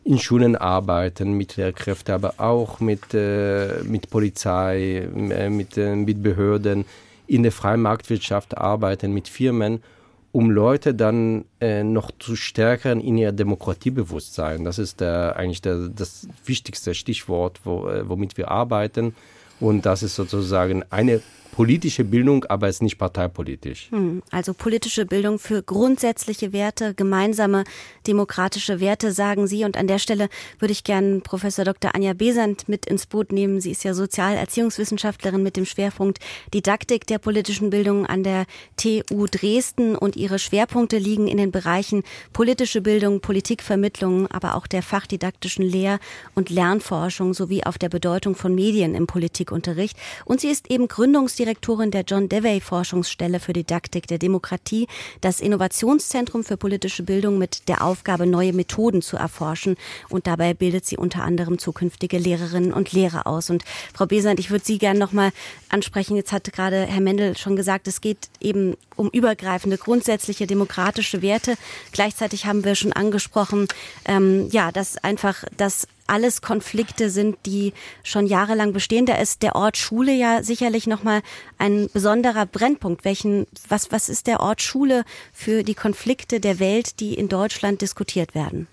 in 0.07 0.21
Schulen 0.21 0.55
arbeiten, 0.55 1.33
mit 1.33 1.57
Lehrkräften, 1.57 2.15
aber 2.15 2.35
auch 2.39 2.79
mit, 2.79 3.13
äh, 3.13 3.83
mit 3.83 4.09
Polizei, 4.09 4.99
äh, 4.99 5.51
mit, 5.51 5.77
äh, 5.77 5.97
mit 5.97 6.23
Behörden, 6.23 6.85
in 7.27 7.43
der 7.43 7.51
freien 7.51 7.83
Marktwirtschaft 7.83 8.57
arbeiten, 8.57 9.13
mit 9.13 9.27
Firmen, 9.27 9.83
um 10.31 10.51
Leute 10.51 10.95
dann 10.95 11.45
äh, 11.61 11.83
noch 11.83 12.13
zu 12.21 12.37
stärken 12.37 13.01
in 13.01 13.19
ihr 13.19 13.33
Demokratiebewusstsein. 13.33 14.65
Das 14.65 14.79
ist 14.79 15.01
der, 15.01 15.35
eigentlich 15.37 15.63
der, 15.63 15.89
das 15.89 16.29
wichtigste 16.45 16.95
Stichwort, 16.95 17.61
wo, 17.65 17.89
äh, 17.89 18.09
womit 18.09 18.37
wir 18.37 18.49
arbeiten. 18.49 19.13
Und 19.59 19.87
das 19.87 20.05
ist 20.05 20.15
sozusagen 20.15 20.85
eine 20.91 21.21
politische 21.57 22.05
Bildung, 22.05 22.45
aber 22.45 22.69
es 22.69 22.77
ist 22.77 22.83
nicht 22.83 22.99
parteipolitisch. 22.99 23.89
Hm, 23.91 24.23
also 24.31 24.53
politische 24.53 25.07
Bildung 25.07 25.39
für 25.39 25.63
grundsätzliche 25.63 26.53
Werte, 26.53 26.93
gemeinsame 26.93 27.65
demokratische 28.07 28.79
Werte, 28.79 29.11
sagen 29.11 29.47
Sie. 29.47 29.65
Und 29.65 29.79
an 29.79 29.87
der 29.87 29.99
Stelle 29.99 30.29
würde 30.59 30.73
ich 30.73 30.85
gerne 30.85 31.21
Professor 31.21 31.65
Dr. 31.65 31.95
Anja 31.95 32.13
Besant 32.13 32.69
mit 32.69 32.85
ins 32.85 33.07
Boot 33.07 33.33
nehmen. 33.33 33.63
Sie 33.63 33.71
ist 33.71 33.85
ja 33.85 33.95
Sozialerziehungswissenschaftlerin 33.95 35.43
mit 35.43 35.57
dem 35.57 35.65
Schwerpunkt 35.65 36.19
Didaktik 36.53 37.07
der 37.07 37.17
politischen 37.17 37.71
Bildung 37.71 38.05
an 38.05 38.23
der 38.23 38.45
TU 38.77 39.25
Dresden 39.25 39.97
und 39.97 40.15
ihre 40.15 40.39
Schwerpunkte 40.39 40.99
liegen 40.99 41.27
in 41.27 41.39
den 41.39 41.53
Bereichen 41.53 42.03
politische 42.35 42.83
Bildung, 42.83 43.23
Politikvermittlung, 43.23 44.27
aber 44.27 44.57
auch 44.57 44.67
der 44.67 44.83
fachdidaktischen 44.83 45.65
Lehr- 45.65 46.01
und 46.35 46.51
Lernforschung 46.51 47.33
sowie 47.33 47.65
auf 47.65 47.79
der 47.79 47.89
Bedeutung 47.89 48.35
von 48.35 48.55
Medien 48.55 48.95
im 48.95 49.07
Politikunterricht. 49.07 49.97
Und 50.27 50.43
sie 50.43 50.49
ist 50.49 50.71
eben 50.71 50.87
Gründungsdirektorin 50.87 51.46
Direktorin 51.47 51.93
der 51.93 52.03
John 52.03 52.29
Dewey 52.29 52.61
Forschungsstelle 52.61 53.39
für 53.39 53.53
Didaktik 53.53 54.09
der 54.09 54.19
Demokratie, 54.19 54.89
das 55.21 55.39
Innovationszentrum 55.39 56.43
für 56.43 56.57
politische 56.57 57.05
Bildung 57.05 57.39
mit 57.39 57.69
der 57.69 57.85
Aufgabe, 57.85 58.27
neue 58.27 58.53
Methoden 58.53 59.01
zu 59.01 59.17
erforschen. 59.17 59.77
Und 60.09 60.27
dabei 60.27 60.55
bildet 60.55 60.87
sie 60.87 60.97
unter 60.97 61.23
anderem 61.23 61.61
zukünftige 61.61 62.19
Lehrerinnen 62.19 62.73
und 62.73 62.91
Lehrer 62.91 63.29
aus. 63.29 63.49
Und 63.49 63.63
Frau 63.95 64.07
Besant, 64.07 64.41
ich 64.41 64.51
würde 64.51 64.65
Sie 64.65 64.79
gerne 64.79 64.99
noch 64.99 65.13
mal 65.13 65.31
ansprechen. 65.69 66.17
Jetzt 66.17 66.33
hat 66.33 66.53
gerade 66.53 66.85
Herr 66.85 67.01
Mendel 67.01 67.37
schon 67.37 67.55
gesagt, 67.55 67.87
es 67.87 68.01
geht 68.01 68.29
eben 68.41 68.77
um 68.97 69.09
übergreifende, 69.11 69.79
grundsätzliche 69.79 70.49
demokratische 70.49 71.23
Werte. 71.23 71.55
Gleichzeitig 71.93 72.47
haben 72.47 72.65
wir 72.65 72.75
schon 72.75 72.93
angesprochen, 72.93 73.69
ähm, 74.05 74.49
ja, 74.51 74.73
dass 74.73 74.99
einfach 74.99 75.45
das 75.57 75.87
alles 76.07 76.43
Konflikte 76.43 77.11
sind, 77.11 77.37
die 77.47 77.73
schon 78.03 78.27
jahrelang 78.27 78.73
bestehen. 78.73 79.07
Da 79.07 79.17
ist 79.17 79.43
der 79.43 79.57
Ort 79.57 79.77
Schule 79.77 80.13
ja 80.13 80.43
sicherlich 80.43 80.87
nochmal 80.87 81.23
ein 81.59 81.89
besonderer 81.93 82.47
Brennpunkt. 82.47 83.05
Welchen, 83.05 83.47
was, 83.69 83.93
was 83.93 84.09
ist 84.09 84.27
der 84.27 84.41
Ort 84.41 84.63
Schule 84.63 85.05
für 85.33 85.63
die 85.63 85.75
Konflikte 85.75 86.41
der 86.41 86.59
Welt, 86.59 87.01
die 87.01 87.15
in 87.15 87.29
Deutschland 87.29 87.83
diskutiert 87.83 88.35
werden? 88.35 88.69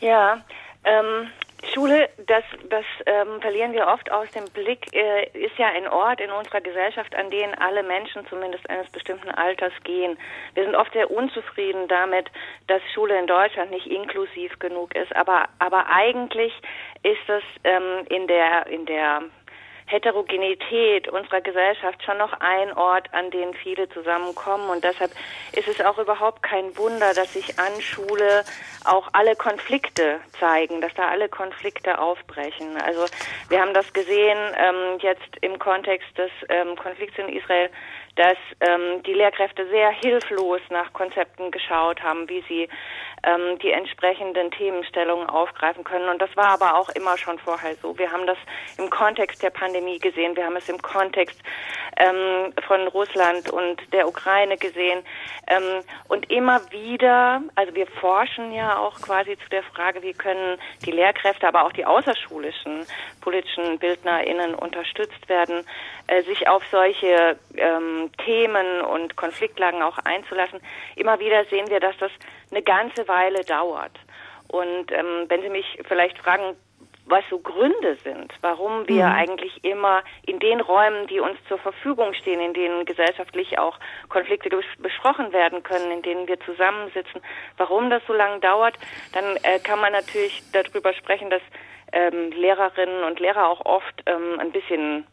Ja, 0.00 0.44
ähm, 0.84 1.28
Schule, 1.72 2.08
das, 2.26 2.44
das 2.68 2.84
ähm, 3.06 3.40
verlieren 3.40 3.72
wir 3.72 3.86
oft 3.86 4.10
aus 4.10 4.30
dem 4.30 4.44
Blick, 4.46 4.94
äh, 4.94 5.24
ist 5.38 5.56
ja 5.58 5.68
ein 5.68 5.86
Ort 5.88 6.20
in 6.20 6.30
unserer 6.30 6.60
Gesellschaft, 6.60 7.14
an 7.14 7.30
den 7.30 7.54
alle 7.54 7.82
Menschen 7.82 8.26
zumindest 8.28 8.68
eines 8.70 8.88
bestimmten 8.90 9.30
Alters 9.30 9.72
gehen. 9.84 10.16
Wir 10.54 10.64
sind 10.64 10.74
oft 10.74 10.92
sehr 10.92 11.10
unzufrieden 11.10 11.86
damit, 11.88 12.30
dass 12.66 12.82
Schule 12.94 13.18
in 13.18 13.26
Deutschland 13.26 13.70
nicht 13.70 13.86
inklusiv 13.86 14.58
genug 14.58 14.94
ist. 14.94 15.14
Aber, 15.14 15.48
aber 15.58 15.86
eigentlich 15.88 16.52
ist 17.02 17.28
es 17.28 17.42
ähm, 17.64 18.06
in 18.08 18.26
der, 18.26 18.66
in 18.66 18.86
der 18.86 19.22
Heterogenität 19.90 21.08
unserer 21.08 21.40
Gesellschaft 21.40 22.02
schon 22.04 22.18
noch 22.18 22.32
ein 22.40 22.72
Ort, 22.76 23.12
an 23.12 23.30
den 23.30 23.54
viele 23.54 23.88
zusammenkommen. 23.88 24.70
Und 24.70 24.84
deshalb 24.84 25.10
ist 25.52 25.66
es 25.66 25.80
auch 25.80 25.98
überhaupt 25.98 26.42
kein 26.42 26.76
Wunder, 26.76 27.12
dass 27.12 27.32
sich 27.32 27.58
an 27.58 27.80
Schule 27.80 28.44
auch 28.84 29.08
alle 29.12 29.34
Konflikte 29.34 30.20
zeigen, 30.38 30.80
dass 30.80 30.94
da 30.94 31.08
alle 31.08 31.28
Konflikte 31.28 31.98
aufbrechen. 31.98 32.80
Also 32.80 33.04
wir 33.48 33.60
haben 33.60 33.74
das 33.74 33.92
gesehen 33.92 34.38
ähm, 34.56 34.98
jetzt 35.00 35.36
im 35.40 35.58
Kontext 35.58 36.16
des 36.16 36.30
ähm, 36.48 36.76
Konflikts 36.76 37.18
in 37.18 37.28
Israel 37.28 37.68
dass 38.16 38.36
ähm, 38.60 39.02
die 39.04 39.12
Lehrkräfte 39.12 39.66
sehr 39.68 39.90
hilflos 39.90 40.60
nach 40.70 40.92
Konzepten 40.92 41.50
geschaut 41.50 42.02
haben, 42.02 42.28
wie 42.28 42.42
sie 42.48 42.68
ähm, 43.22 43.58
die 43.58 43.70
entsprechenden 43.70 44.50
Themenstellungen 44.50 45.28
aufgreifen 45.28 45.84
können. 45.84 46.08
Und 46.08 46.20
das 46.20 46.34
war 46.36 46.48
aber 46.48 46.76
auch 46.76 46.88
immer 46.90 47.16
schon 47.18 47.38
vorher 47.38 47.74
so. 47.76 47.96
Wir 47.98 48.10
haben 48.10 48.26
das 48.26 48.38
im 48.78 48.90
Kontext 48.90 49.42
der 49.42 49.50
Pandemie 49.50 49.98
gesehen, 49.98 50.36
wir 50.36 50.44
haben 50.44 50.56
es 50.56 50.68
im 50.68 50.80
Kontext 50.80 51.40
ähm, 51.96 52.52
von 52.66 52.88
Russland 52.88 53.50
und 53.50 53.80
der 53.92 54.08
Ukraine 54.08 54.56
gesehen. 54.56 55.02
Ähm, 55.46 55.82
und 56.08 56.30
immer 56.30 56.60
wieder, 56.70 57.42
also 57.54 57.74
wir 57.74 57.86
forschen 57.86 58.52
ja 58.52 58.78
auch 58.78 59.00
quasi 59.00 59.36
zu 59.36 59.48
der 59.50 59.62
Frage, 59.64 60.02
wie 60.02 60.12
können 60.12 60.58
die 60.86 60.92
Lehrkräfte, 60.92 61.46
aber 61.46 61.64
auch 61.64 61.72
die 61.72 61.84
außerschulischen 61.84 62.86
politischen 63.20 63.78
BildnerInnen 63.78 64.54
unterstützt 64.54 65.28
werden, 65.28 65.64
äh, 66.06 66.22
sich 66.22 66.48
auf 66.48 66.62
solche 66.70 67.38
ähm, 67.56 67.99
Themen 68.24 68.80
und 68.80 69.16
Konfliktlagen 69.16 69.82
auch 69.82 69.98
einzulassen. 69.98 70.60
Immer 70.96 71.20
wieder 71.20 71.44
sehen 71.46 71.68
wir, 71.68 71.80
dass 71.80 71.96
das 71.98 72.10
eine 72.50 72.62
ganze 72.62 73.06
Weile 73.08 73.44
dauert. 73.44 73.92
Und 74.48 74.90
ähm, 74.90 75.26
wenn 75.28 75.42
Sie 75.42 75.48
mich 75.48 75.78
vielleicht 75.86 76.18
fragen, 76.18 76.56
was 77.10 77.24
so 77.28 77.38
Gründe 77.38 77.96
sind, 78.04 78.32
warum 78.40 78.88
wir 78.88 79.06
mhm. 79.06 79.12
eigentlich 79.12 79.64
immer 79.64 80.02
in 80.26 80.38
den 80.38 80.60
Räumen, 80.60 81.06
die 81.08 81.20
uns 81.20 81.36
zur 81.48 81.58
Verfügung 81.58 82.14
stehen, 82.14 82.40
in 82.40 82.54
denen 82.54 82.84
gesellschaftlich 82.84 83.58
auch 83.58 83.78
Konflikte 84.08 84.48
besprochen 84.78 85.32
werden 85.32 85.62
können, 85.62 85.90
in 85.90 86.02
denen 86.02 86.28
wir 86.28 86.38
zusammensitzen, 86.40 87.20
warum 87.56 87.90
das 87.90 88.02
so 88.06 88.12
lange 88.12 88.38
dauert, 88.40 88.78
dann 89.12 89.36
äh, 89.42 89.58
kann 89.58 89.80
man 89.80 89.92
natürlich 89.92 90.42
darüber 90.52 90.92
sprechen, 90.94 91.30
dass 91.30 91.42
ähm, 91.92 92.30
Lehrerinnen 92.30 93.02
und 93.02 93.18
Lehrer 93.18 93.48
auch 93.48 93.64
oft 93.66 94.02
ähm, 94.06 94.38
ein 94.38 94.52
bisschen 94.52 95.04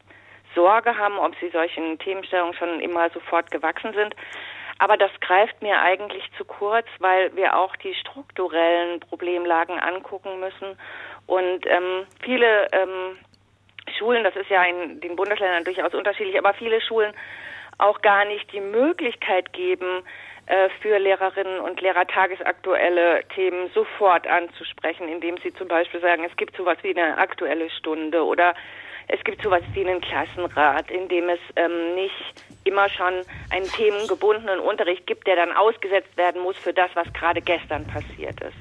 Sorge 0.56 0.98
haben, 0.98 1.18
ob 1.18 1.36
sie 1.39 1.50
solchen 1.50 2.00
Themenstellungen 2.00 2.54
schon 2.54 2.80
immer 2.80 3.10
sofort 3.10 3.51
gewachsen 3.51 3.94
sind. 3.94 4.16
Aber 4.80 4.96
das 4.96 5.12
greift 5.22 5.62
mir 5.62 5.80
eigentlich 5.82 6.24
zu 6.38 6.46
kurz, 6.46 6.86
weil 7.00 7.36
wir 7.36 7.58
auch 7.58 7.75
die 7.77 7.96
strukturellen 7.96 9.00
Problemlagen 9.00 9.80
angucken 9.80 10.39
müssen. 10.39 10.77
Und 11.25 11.66
ähm, 11.66 12.06
viele 12.22 12.68
ähm, 12.72 13.18
Schulen, 13.98 14.24
das 14.24 14.36
ist 14.36 14.50
ja 14.50 14.63
in 14.63 15.00
den 15.00 15.16
Bundesländern 15.16 15.63
durchaus 15.63 15.94
unterschiedlich, 15.94 16.38
aber 16.38 16.54
viele 16.54 16.80
Schulen 16.82 17.13
auch 17.80 18.01
gar 18.01 18.25
nicht 18.25 18.51
die 18.54 18.62
Möglichkeit 18.62 19.51
geben, 19.54 20.04
äh, 20.48 20.70
für 20.82 20.98
Lehrerinnen 20.98 21.60
und 21.60 21.82
Lehrer 21.82 22.08
tagesaktuelle 22.08 23.22
Themen 23.36 23.70
sofort 23.74 24.25
anzusprechen, 24.27 25.10
indem 25.10 25.38
sie 25.39 25.54
zum 25.54 25.68
Beispiel 25.68 26.00
sagen, 26.00 26.24
es 26.24 26.38
gibt 26.38 26.56
sowas 26.56 26.77
wie 26.84 26.98
eine 26.98 27.18
aktuelle 27.18 27.70
Stunde 27.70 28.24
oder 28.24 28.56
es 29.08 29.24
gibt 29.24 29.42
sowas 29.42 29.62
wie 29.74 29.88
einen 29.88 30.02
Klassenrat, 30.02 30.92
in 30.92 31.08
dem 31.08 31.30
es 31.30 31.40
ähm, 31.56 31.96
nicht 31.96 32.34
immer 32.64 32.90
schon 32.90 33.22
einen 33.50 33.66
themengebundenen 33.72 34.60
Unterricht 34.60 35.08
gibt, 35.08 35.28
der 35.28 35.38
dann 35.38 35.54
ausgesetzt 35.54 36.16
werden 36.18 36.42
muss 36.42 36.58
für 36.58 36.74
das, 36.74 36.90
was 36.96 37.12
gerade 37.14 37.42
gestern 37.42 37.88
passiert 37.88 38.40
ist. 38.42 38.58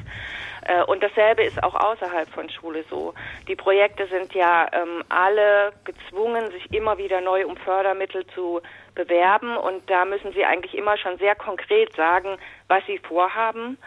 Äh, 0.67 0.85
und 0.85 1.03
dasselbe 1.03 1.43
ist 1.43 1.63
auch 1.63 1.75
außerhalb 1.75 2.29
von 2.29 2.49
Schule 2.51 2.85
so. 2.91 3.15
Die 3.49 3.57
Projekte 3.57 4.07
sind 4.07 4.35
ja 4.35 4.69
ähm, 4.73 5.03
alle 5.09 5.73
gezwungen, 5.85 6.51
sich 6.51 6.73
immer 6.73 6.99
wieder 6.99 7.21
neu 7.21 7.47
um 7.47 7.57
Fördermittel 7.57 8.27
zu 8.29 8.61
bewerben 8.95 9.57
und 9.57 9.89
da 9.91 10.05
müssen 10.05 10.33
sie 10.33 10.45
eigentlich 10.45 10.75
immer 10.75 10.97
schon 10.97 11.19
sehr 11.19 11.35
konkret 11.35 11.95
sagen, 11.95 12.39
was 12.69 12.85
sie 12.87 12.99
vorhaben. 12.99 13.79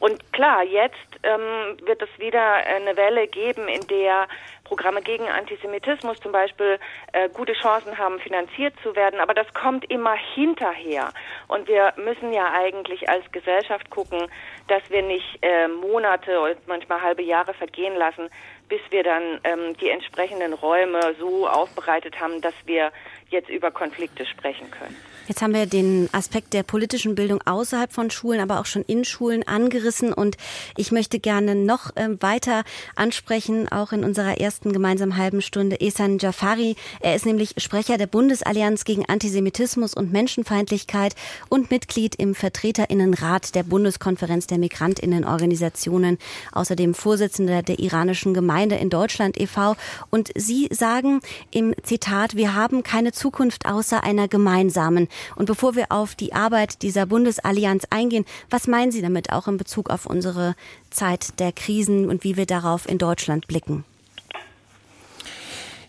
Und 0.00 0.32
klar, 0.32 0.62
jetzt 0.64 1.20
ähm, 1.22 1.76
wird 1.86 2.02
es 2.02 2.08
wieder 2.18 2.54
eine 2.54 2.96
Welle 2.96 3.28
geben, 3.28 3.68
in 3.68 3.86
der 3.86 4.26
Programme 4.64 5.02
gegen 5.02 5.28
Antisemitismus 5.28 6.18
zum 6.20 6.32
Beispiel 6.32 6.78
äh, 7.12 7.28
gute 7.28 7.52
Chancen 7.52 7.96
haben, 7.98 8.18
finanziert 8.18 8.74
zu 8.82 8.96
werden. 8.96 9.20
Aber 9.20 9.34
das 9.34 9.52
kommt 9.54 9.90
immer 9.90 10.14
hinterher. 10.14 11.12
Und 11.48 11.68
wir 11.68 11.92
müssen 11.96 12.32
ja 12.32 12.52
eigentlich 12.52 13.08
als 13.08 13.30
Gesellschaft 13.30 13.90
gucken, 13.90 14.26
dass 14.68 14.82
wir 14.88 15.02
nicht 15.02 15.38
äh, 15.42 15.68
Monate 15.68 16.40
oder 16.40 16.56
manchmal 16.66 17.02
halbe 17.02 17.22
Jahre 17.22 17.54
vergehen 17.54 17.94
lassen, 17.94 18.30
bis 18.68 18.80
wir 18.90 19.04
dann 19.04 19.40
ähm, 19.44 19.76
die 19.76 19.90
entsprechenden 19.90 20.54
Räume 20.54 21.14
so 21.18 21.46
aufbereitet 21.46 22.18
haben, 22.20 22.40
dass 22.40 22.54
wir 22.64 22.90
jetzt 23.28 23.50
über 23.50 23.70
Konflikte 23.70 24.24
sprechen 24.24 24.70
können. 24.70 24.96
Jetzt 25.26 25.40
haben 25.40 25.54
wir 25.54 25.64
den 25.64 26.10
Aspekt 26.12 26.52
der 26.52 26.62
politischen 26.62 27.14
Bildung 27.14 27.40
außerhalb 27.46 27.90
von 27.90 28.10
Schulen, 28.10 28.40
aber 28.40 28.60
auch 28.60 28.66
schon 28.66 28.82
in 28.82 29.06
Schulen 29.06 29.42
angerissen. 29.48 30.12
Und 30.12 30.36
ich 30.76 30.92
möchte 30.92 31.18
gerne 31.18 31.54
noch 31.54 31.96
äh, 31.96 32.10
weiter 32.20 32.62
ansprechen, 32.94 33.66
auch 33.72 33.92
in 33.92 34.04
unserer 34.04 34.38
ersten 34.38 34.74
gemeinsamen 34.74 35.16
halben 35.16 35.40
Stunde, 35.40 35.80
Esan 35.80 36.18
Jafari. 36.18 36.76
Er 37.00 37.14
ist 37.14 37.24
nämlich 37.24 37.54
Sprecher 37.56 37.96
der 37.96 38.06
Bundesallianz 38.06 38.84
gegen 38.84 39.06
Antisemitismus 39.06 39.94
und 39.94 40.12
Menschenfeindlichkeit 40.12 41.14
und 41.48 41.70
Mitglied 41.70 42.16
im 42.16 42.34
Vertreterinnenrat 42.34 43.54
der 43.54 43.62
Bundeskonferenz 43.62 44.46
der 44.46 44.58
Migrantinnenorganisationen, 44.58 46.18
außerdem 46.52 46.92
Vorsitzender 46.92 47.62
der 47.62 47.78
iranischen 47.78 48.34
Gemeinde 48.34 48.76
in 48.76 48.90
Deutschland 48.90 49.40
e.V. 49.40 49.76
Und 50.10 50.32
Sie 50.34 50.68
sagen 50.70 51.20
im 51.50 51.74
Zitat, 51.82 52.36
wir 52.36 52.54
haben 52.54 52.82
keine 52.82 53.12
Zukunft 53.12 53.64
außer 53.64 54.04
einer 54.04 54.28
gemeinsamen. 54.28 55.08
Und 55.36 55.46
bevor 55.46 55.74
wir 55.76 55.90
auf 55.90 56.14
die 56.14 56.32
Arbeit 56.32 56.82
dieser 56.82 57.06
Bundesallianz 57.06 57.86
eingehen, 57.90 58.24
was 58.50 58.66
meinen 58.66 58.92
Sie 58.92 59.02
damit 59.02 59.32
auch 59.32 59.48
in 59.48 59.56
Bezug 59.56 59.90
auf 59.90 60.06
unsere 60.06 60.54
Zeit 60.90 61.38
der 61.40 61.52
Krisen 61.52 62.08
und 62.08 62.24
wie 62.24 62.36
wir 62.36 62.46
darauf 62.46 62.88
in 62.88 62.98
Deutschland 62.98 63.46
blicken? 63.46 63.84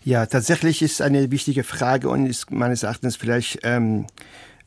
Ja, 0.04 0.24
tatsächlich 0.26 0.82
ist 0.82 1.02
eine 1.02 1.32
wichtige 1.32 1.64
Frage 1.64 2.08
und 2.08 2.26
ist 2.26 2.52
meines 2.52 2.84
Erachtens 2.84 3.16
vielleicht 3.16 3.58
ähm, 3.64 4.06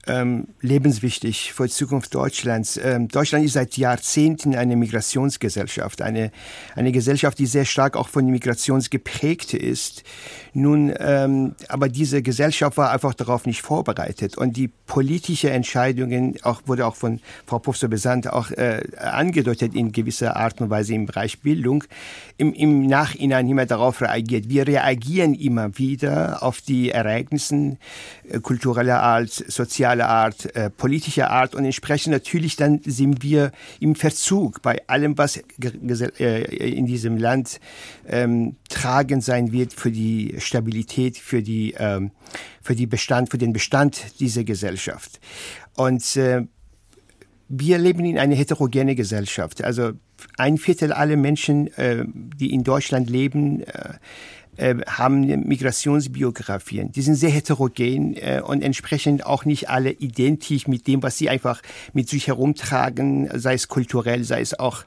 ähm, 0.10 0.48
lebenswichtig 0.62 1.54
für 1.54 1.66
die 1.66 1.72
Zukunft 1.72 2.14
Deutschlands. 2.16 2.80
Ähm, 2.84 3.08
Deutschland 3.08 3.46
ist 3.46 3.54
seit 3.54 3.78
Jahrzehnten 3.78 4.56
eine 4.56 4.76
Migrationsgesellschaft, 4.76 6.02
eine, 6.02 6.32
eine 6.76 6.92
Gesellschaft, 6.92 7.38
die 7.38 7.46
sehr 7.46 7.66
stark 7.66 7.96
auch 7.96 8.10
von 8.10 8.26
Migration 8.26 8.84
geprägt 8.90 9.54
ist. 9.54 10.04
Nun, 10.54 10.94
ähm, 11.00 11.56
aber 11.68 11.90
diese 11.90 12.22
Gesellschaft 12.22 12.78
war 12.78 12.92
einfach 12.92 13.14
darauf 13.14 13.46
nicht 13.46 13.62
vorbereitet 13.62 14.38
und 14.38 14.58
die 14.58 14.68
politische 14.68 15.52
Entscheidungen 15.52 16.38
auch 16.44 16.62
wurde 16.66 16.88
auch 16.88 16.96
von 16.96 17.20
Frau 17.46 17.60
Professor 17.60 17.90
Besant 17.90 18.32
auch 18.32 18.50
äh, 18.52 18.82
angedeutet 18.98 19.76
in 19.76 19.92
gewisser 19.92 20.36
Art 20.36 20.60
und 20.62 20.70
Weise 20.70 20.96
im 20.96 21.06
Bereich 21.06 21.40
Bildung 21.42 21.84
im, 22.38 22.54
im 22.54 22.88
Nachhinein 22.88 23.48
immer 23.50 23.66
darauf 23.66 24.02
reagiert. 24.02 24.50
Wir 24.50 24.66
reagieren 24.66 25.34
immer 25.34 25.78
wieder 25.78 26.42
auf 26.42 26.62
die 26.62 26.90
Ereignisse 26.90 27.78
äh, 28.30 28.40
kultureller 28.40 29.04
Art, 29.04 29.30
sozialer 29.30 29.99
Art, 30.08 30.56
äh, 30.56 30.70
politischer 30.70 31.30
Art 31.30 31.56
und 31.56 31.66
entsprechend 31.66 32.14
natürlich 32.14 32.56
dann 32.56 32.82
sind 32.86 33.24
wir 33.24 33.52
im 33.80 33.96
Verzug 33.96 34.62
bei 34.62 34.82
allem, 34.88 35.18
was 35.18 35.38
äh, 35.38 36.42
in 36.78 36.86
diesem 36.86 37.18
Land 37.18 37.60
ähm, 38.08 38.56
tragend 38.70 39.24
sein 39.24 39.52
wird 39.52 39.74
für 39.74 39.92
die 39.92 40.36
Stabilität, 40.40 41.18
für 41.18 41.42
die 41.42 41.76
ähm, 41.78 42.12
für 42.62 42.76
die 42.76 42.88
Bestand, 42.88 43.32
für 43.32 43.38
den 43.38 43.54
Bestand 43.54 44.20
dieser 44.20 44.44
Gesellschaft. 44.44 45.20
Und 45.76 46.16
äh, 46.18 46.46
wir 47.50 47.80
leben 47.80 48.06
in 48.06 48.20
einer 48.20 48.36
heterogene 48.36 48.96
Gesellschaft. 48.96 49.64
Also 49.64 49.94
ein 50.38 50.58
Viertel 50.58 50.94
aller 50.94 51.16
Menschen, 51.16 51.68
äh, 51.76 52.06
die 52.08 52.54
in 52.54 52.64
Deutschland 52.64 53.10
leben, 53.10 53.64
äh, 53.64 53.94
äh, 54.60 54.76
haben 54.88 55.22
Migrationsbiografien. 55.48 56.92
Die 56.92 57.02
sind 57.02 57.16
sehr 57.16 57.30
heterogen 57.30 58.16
äh, 58.16 58.42
und 58.46 58.62
entsprechend 58.62 59.26
auch 59.26 59.46
nicht 59.46 59.70
alle 59.70 59.92
identisch 59.92 60.68
mit 60.68 60.88
dem, 60.88 61.02
was 61.02 61.18
sie 61.18 61.30
einfach 61.30 61.62
mit 61.94 62.10
sich 62.10 62.28
herumtragen, 62.28 63.30
sei 63.34 63.54
es 63.54 63.68
kulturell, 63.68 64.24
sei 64.24 64.42
es 64.42 64.58
auch 64.58 64.84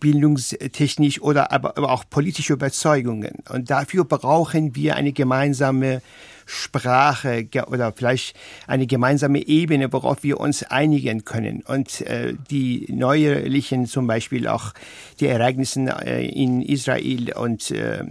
bildungstechnisch 0.00 1.20
oder 1.20 1.52
aber, 1.52 1.76
aber 1.76 1.90
auch 1.90 2.04
politische 2.08 2.52
Überzeugungen. 2.52 3.42
Und 3.48 3.70
dafür 3.70 4.04
brauchen 4.04 4.74
wir 4.74 4.96
eine 4.96 5.12
gemeinsame 5.12 6.02
Sprache 6.46 7.48
oder 7.66 7.92
vielleicht 7.92 8.36
eine 8.66 8.86
gemeinsame 8.86 9.46
Ebene, 9.46 9.92
worauf 9.92 10.22
wir 10.22 10.40
uns 10.40 10.62
einigen 10.62 11.24
können. 11.24 11.62
Und 11.62 12.02
äh, 12.02 12.34
die 12.50 12.86
neuerlichen, 12.92 13.86
zum 13.86 14.06
Beispiel 14.06 14.46
auch 14.48 14.72
die 15.20 15.26
Ereignisse 15.26 15.80
äh, 16.04 16.26
in 16.28 16.60
Israel 16.60 17.32
und 17.32 17.70
äh, 17.70 18.04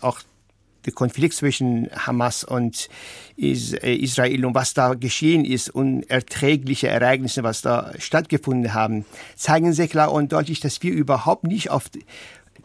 auch 0.00 0.20
der 0.86 0.92
Konflikt 0.92 1.34
zwischen 1.34 1.88
Hamas 1.94 2.44
und 2.44 2.88
äh, 3.36 3.96
Israel 3.96 4.44
und 4.44 4.54
was 4.54 4.72
da 4.72 4.94
geschehen 4.94 5.44
ist, 5.44 5.68
unerträgliche 5.70 6.88
Ereignisse, 6.88 7.42
was 7.42 7.62
da 7.62 7.92
stattgefunden 7.98 8.72
haben, 8.72 9.04
zeigen 9.34 9.72
sehr 9.72 9.88
klar 9.88 10.12
und 10.12 10.32
deutlich, 10.32 10.60
dass 10.60 10.82
wir 10.82 10.92
überhaupt 10.92 11.44
nicht 11.44 11.70
auf 11.70 11.84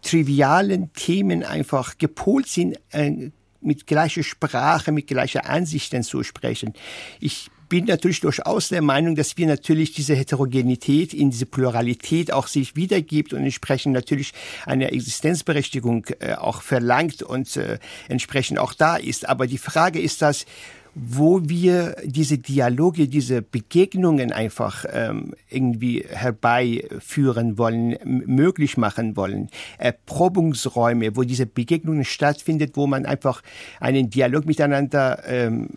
trivialen 0.01 0.93
Themen 0.93 1.43
einfach 1.43 1.97
gepolt 1.97 2.47
sind, 2.47 2.79
äh, 2.91 3.31
mit 3.61 3.85
gleicher 3.85 4.24
Sprache, 4.24 4.91
mit 4.91 5.07
gleicher 5.07 5.48
Ansichten 5.48 6.03
zu 6.03 6.24
sprechen. 6.24 6.74
Ich 7.19 7.51
bin 7.72 7.86
natürlich 7.86 8.20
durchaus 8.20 8.68
der 8.68 8.81
Meinung, 8.81 9.16
dass 9.16 9.38
wir 9.38 9.48
natürlich 9.48 9.94
diese 9.94 10.14
Heterogenität 10.14 11.14
in 11.14 11.31
diese 11.31 11.46
Pluralität 11.46 12.34
auch 12.34 12.48
sich 12.48 12.75
wiedergibt 12.75 13.31
und 13.31 13.44
entsprechend 13.44 13.94
natürlich 13.94 14.34
eine 14.66 14.92
Existenzberechtigung 14.92 16.05
äh, 16.20 16.34
auch 16.34 16.64
verlangt 16.64 17.24
und 17.24 17.55
äh, 17.55 17.79
entsprechend 18.10 18.60
auch 18.60 18.74
da 18.74 18.98
ist. 18.98 19.29
Aber 19.29 19.48
die 19.48 19.57
Frage 19.57 20.01
ist 20.01 20.22
das, 20.22 20.46
wo 20.93 21.47
wir 21.47 21.95
diese 22.03 22.37
Dialoge, 22.37 23.07
diese 23.07 23.41
Begegnungen 23.41 24.31
einfach 24.33 24.85
ähm, 24.91 25.33
irgendwie 25.49 26.05
herbeiführen 26.07 27.57
wollen, 27.57 27.97
möglich 28.03 28.77
machen 28.77 29.15
wollen. 29.15 29.49
Erprobungsräume, 29.77 31.15
wo 31.15 31.23
diese 31.23 31.45
Begegnungen 31.45 32.03
stattfindet, 32.03 32.75
wo 32.75 32.87
man 32.87 33.05
einfach 33.05 33.41
einen 33.79 34.09
Dialog 34.09 34.45
miteinander 34.45 35.23
ähm, 35.25 35.69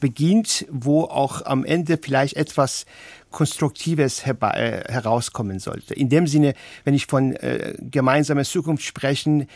beginnt, 0.00 0.66
wo 0.70 1.02
auch 1.04 1.46
am 1.46 1.64
Ende 1.64 1.98
vielleicht 2.00 2.36
etwas 2.36 2.84
Konstruktives 3.30 4.22
äh, 4.26 4.34
herauskommen 4.88 5.58
sollte. 5.58 5.94
In 5.94 6.08
dem 6.08 6.26
Sinne, 6.26 6.54
wenn 6.84 6.94
ich 6.94 7.06
von 7.06 7.36
äh, 7.36 7.74
gemeinsamer 7.78 8.44
Zukunft 8.44 8.84
spreche, 8.84 9.08
äh, 9.30 9.46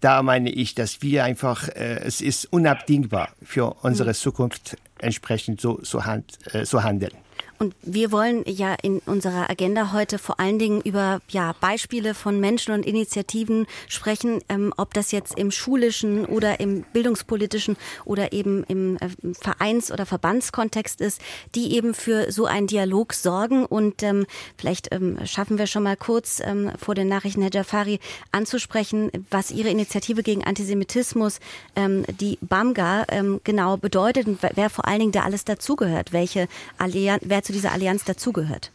da 0.00 0.22
meine 0.22 0.50
ich, 0.50 0.74
dass 0.74 1.02
wir 1.02 1.24
einfach, 1.24 1.68
äh, 1.68 2.00
es 2.04 2.20
ist 2.20 2.46
unabdingbar 2.52 3.30
für 3.42 3.76
unsere 3.82 4.10
mhm. 4.10 4.14
Zukunft 4.14 4.76
entsprechend 4.98 5.60
so, 5.60 5.78
so, 5.82 6.04
hand, 6.04 6.38
äh, 6.54 6.64
so 6.64 6.82
handeln. 6.82 7.12
Und 7.58 7.74
wir 7.82 8.12
wollen 8.12 8.42
ja 8.46 8.76
in 8.82 8.98
unserer 9.06 9.48
Agenda 9.48 9.92
heute 9.92 10.18
vor 10.18 10.38
allen 10.38 10.58
Dingen 10.58 10.80
über 10.82 11.20
ja, 11.28 11.54
Beispiele 11.60 12.14
von 12.14 12.38
Menschen 12.38 12.74
und 12.74 12.84
Initiativen 12.84 13.66
sprechen, 13.88 14.40
ähm, 14.48 14.74
ob 14.76 14.92
das 14.92 15.12
jetzt 15.12 15.38
im 15.38 15.50
schulischen 15.50 16.26
oder 16.26 16.60
im 16.60 16.84
bildungspolitischen 16.92 17.76
oder 18.04 18.32
eben 18.32 18.64
im 18.64 18.96
äh, 18.96 19.08
Vereins- 19.40 19.90
oder 19.90 20.04
Verbandskontext 20.04 21.00
ist, 21.00 21.20
die 21.54 21.74
eben 21.74 21.94
für 21.94 22.30
so 22.30 22.46
einen 22.46 22.66
Dialog 22.66 23.14
sorgen. 23.14 23.64
Und 23.64 24.02
ähm, 24.02 24.26
vielleicht 24.58 24.92
ähm, 24.92 25.18
schaffen 25.24 25.58
wir 25.58 25.66
schon 25.66 25.82
mal 25.82 25.96
kurz 25.96 26.40
ähm, 26.44 26.72
vor 26.78 26.94
den 26.94 27.08
Nachrichten, 27.08 27.40
Herr 27.40 27.52
Jafari, 27.52 28.00
anzusprechen, 28.32 29.10
was 29.30 29.50
Ihre 29.50 29.70
Initiative 29.70 30.22
gegen 30.22 30.44
Antisemitismus, 30.44 31.40
ähm, 31.74 32.04
die 32.20 32.38
BAMGA, 32.42 33.06
ähm, 33.08 33.40
genau 33.44 33.76
bedeutet 33.76 34.26
und 34.26 34.38
wer 34.54 34.70
vor 34.70 34.86
allen 34.86 35.00
Dingen 35.00 35.12
da 35.12 35.22
alles 35.22 35.44
dazugehört, 35.44 36.12
welche 36.12 36.48
Allianz, 36.78 37.22
wer 37.24 37.42
zu 37.46 37.52
dieser 37.52 37.72
Allianz 37.72 38.04
dazugehört? 38.04 38.72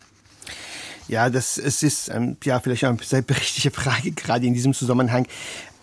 Ja, 1.07 1.29
das 1.29 1.57
es 1.57 1.83
ist 1.83 2.09
ähm, 2.09 2.37
ja 2.43 2.59
vielleicht 2.59 2.85
eine 2.85 2.97
sehr 3.03 3.21
berechtigte 3.21 3.71
Frage 3.71 4.11
gerade 4.15 4.45
in 4.45 4.53
diesem 4.53 4.73
Zusammenhang. 4.73 5.27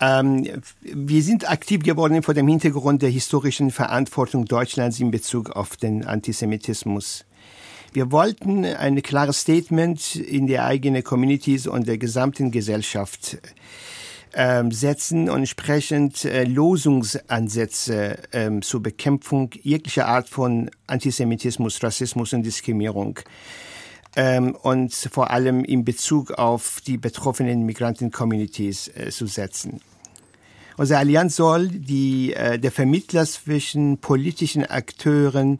Ähm, 0.01 0.47
wir 0.81 1.21
sind 1.21 1.49
aktiv 1.49 1.83
geworden 1.83 2.23
vor 2.23 2.33
dem 2.33 2.47
Hintergrund 2.47 3.01
der 3.01 3.09
historischen 3.09 3.69
Verantwortung 3.69 4.45
Deutschlands 4.45 4.99
in 4.99 5.11
Bezug 5.11 5.51
auf 5.51 5.77
den 5.77 6.05
Antisemitismus. 6.05 7.25
Wir 7.93 8.11
wollten 8.11 8.65
ein 8.65 9.01
klares 9.01 9.41
Statement 9.41 10.15
in 10.15 10.47
der 10.47 10.65
eigenen 10.65 11.03
Communities 11.03 11.67
und 11.67 11.87
der 11.87 11.97
gesamten 11.97 12.51
Gesellschaft 12.51 13.37
ähm, 14.33 14.71
setzen 14.71 15.29
und 15.29 15.39
entsprechend 15.39 16.25
äh, 16.25 16.43
Losungsansätze 16.43 18.17
ähm, 18.31 18.61
zur 18.61 18.81
Bekämpfung 18.81 19.51
jeglicher 19.61 20.07
Art 20.07 20.29
von 20.29 20.69
Antisemitismus, 20.87 21.81
Rassismus 21.83 22.33
und 22.33 22.43
Diskriminierung 22.43 23.19
ähm, 24.15 24.55
und 24.55 24.93
vor 24.93 25.31
allem 25.31 25.63
in 25.63 25.85
Bezug 25.85 26.31
auf 26.31 26.81
die 26.85 26.97
betroffenen 26.97 27.65
Migranten-Communities 27.65 28.89
äh, 28.89 29.09
zu 29.09 29.27
setzen. 29.27 29.81
Unsere 30.77 30.99
Allianz 30.99 31.35
soll 31.35 31.67
die, 31.67 32.33
äh, 32.33 32.57
der 32.57 32.71
Vermittler 32.71 33.25
zwischen 33.25 33.97
politischen 33.97 34.65
Akteuren 34.65 35.59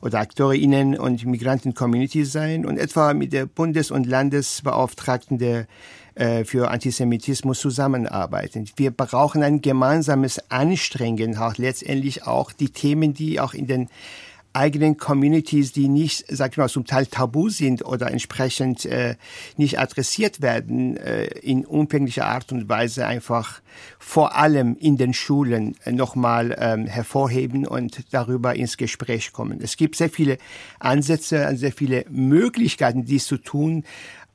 oder 0.00 0.20
AkteurInnen 0.20 0.98
und 0.98 1.24
Migranten-Community 1.24 2.24
sein 2.24 2.66
und 2.66 2.78
etwa 2.78 3.14
mit 3.14 3.32
der 3.32 3.46
Bundes- 3.46 3.90
und 3.90 4.06
Landesbeauftragten 4.06 5.38
der 5.38 5.66
äh, 6.18 6.44
für 6.44 6.70
Antisemitismus 6.70 7.60
zusammenarbeiten. 7.60 8.68
Wir 8.76 8.90
brauchen 8.90 9.42
ein 9.42 9.62
gemeinsames 9.62 10.50
Anstrengen, 10.50 11.38
auch 11.38 11.56
letztendlich 11.56 12.26
auch 12.26 12.52
die 12.52 12.70
Themen, 12.70 13.14
die 13.14 13.38
auch 13.38 13.54
in 13.54 13.68
den 13.68 13.88
eigenen 14.52 14.96
Communities, 14.96 15.72
die 15.72 15.88
nicht, 15.88 16.24
sag 16.28 16.52
ich 16.52 16.56
mal, 16.56 16.68
zum 16.68 16.86
Teil 16.86 17.06
tabu 17.06 17.48
sind 17.48 17.84
oder 17.84 18.10
entsprechend 18.10 18.84
äh, 18.86 19.14
nicht 19.56 19.78
adressiert 19.78 20.40
werden, 20.40 20.96
äh, 20.96 21.26
in 21.26 21.64
umfänglicher 21.64 22.26
Art 22.26 22.50
und 22.50 22.68
Weise 22.68 23.06
einfach 23.06 23.60
vor 23.98 24.36
allem 24.36 24.76
in 24.76 24.96
den 24.96 25.14
Schulen 25.14 25.76
äh, 25.84 25.92
nochmal 25.92 26.56
ähm, 26.58 26.86
hervorheben 26.86 27.66
und 27.66 28.12
darüber 28.12 28.56
ins 28.56 28.76
Gespräch 28.76 29.32
kommen. 29.32 29.60
Es 29.62 29.76
gibt 29.76 29.96
sehr 29.96 30.10
viele 30.10 30.38
Ansätze, 30.80 31.56
sehr 31.56 31.72
viele 31.72 32.04
Möglichkeiten, 32.08 33.04
dies 33.04 33.26
zu 33.26 33.36
tun, 33.36 33.84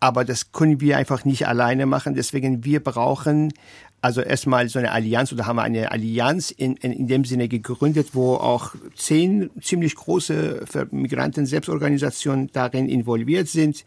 aber 0.03 0.25
das 0.25 0.51
können 0.51 0.81
wir 0.81 0.97
einfach 0.97 1.23
nicht 1.23 1.47
alleine 1.47 1.85
machen. 1.85 2.13
Deswegen 2.13 2.65
wir 2.65 2.81
brauchen 2.81 3.53
also 4.01 4.19
erstmal 4.19 4.67
so 4.67 4.79
eine 4.79 4.91
Allianz 4.91 5.31
oder 5.31 5.45
haben 5.45 5.55
wir 5.55 5.61
eine 5.63 5.93
Allianz 5.93 6.51
in, 6.51 6.75
in, 6.75 6.91
in 6.91 7.07
dem 7.07 7.23
Sinne 7.23 7.47
gegründet, 7.47 8.09
wo 8.11 8.33
auch 8.33 8.75
zehn 8.97 9.49
ziemlich 9.61 9.95
große 9.95 10.65
Migranten-Selbstorganisationen 10.91 12.49
darin 12.51 12.89
involviert 12.89 13.47
sind. 13.47 13.85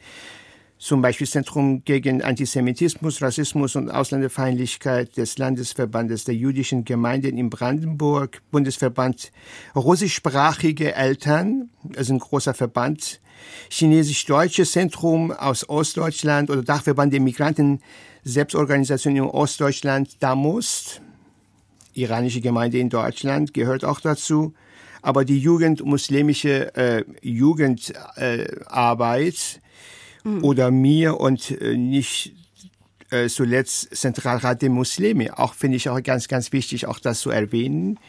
Zum 0.79 1.03
Beispiel 1.03 1.27
Zentrum 1.27 1.85
gegen 1.85 2.23
Antisemitismus, 2.23 3.21
Rassismus 3.21 3.77
und 3.77 3.91
Ausländerfeindlichkeit 3.91 5.19
des 5.19 5.37
Landesverbandes 5.37 6.25
der 6.25 6.35
jüdischen 6.35 6.87
Gemeinden 6.87 7.37
in 7.37 7.51
Brandenburg, 7.51 8.41
Bundesverband 8.51 9.33
russischsprachige 9.75 10.95
Eltern, 10.95 11.69
also 11.95 12.15
ein 12.15 12.21
großer 12.21 12.55
Verband, 12.55 13.21
Chinesisch-Deutsche 13.71 14.65
Zentrum 14.65 15.33
aus 15.33 15.69
Ostdeutschland 15.69 16.49
oder 16.51 16.63
Dachverband 16.63 17.13
der 17.13 17.21
Migranten 17.21 17.81
Selbstorganisation 18.25 19.17
in 19.17 19.23
Ostdeutschland, 19.23 20.21
DAMOST, 20.21 21.01
iranische 21.95 22.41
Gemeinde 22.41 22.79
in 22.79 22.91
Deutschland, 22.91 23.55
gehört 23.55 23.85
auch 23.85 24.01
dazu. 24.01 24.53
Aber 25.01 25.25
die 25.25 25.39
Jugend, 25.39 25.85
muslimische 25.85 26.75
äh, 26.75 27.05
Jugendarbeit 27.23 29.61
äh, 30.25 30.29
mhm. 30.29 30.43
oder 30.43 30.73
mir 30.73 31.21
und 31.21 31.53
äh, 31.53 31.77
nicht 31.77 32.35
äh, 33.11 33.29
zuletzt 33.29 33.95
Zentralrat 33.95 34.63
der 34.63 34.71
Muslime, 34.71 35.39
auch 35.39 35.55
finde 35.55 35.77
ich 35.77 35.89
auch 35.89 36.03
ganz, 36.03 36.27
ganz 36.27 36.53
wichtig, 36.53 36.87
auch 36.87 36.99
das 36.99 37.21
zu 37.21 37.31
erwähnen 37.31 38.01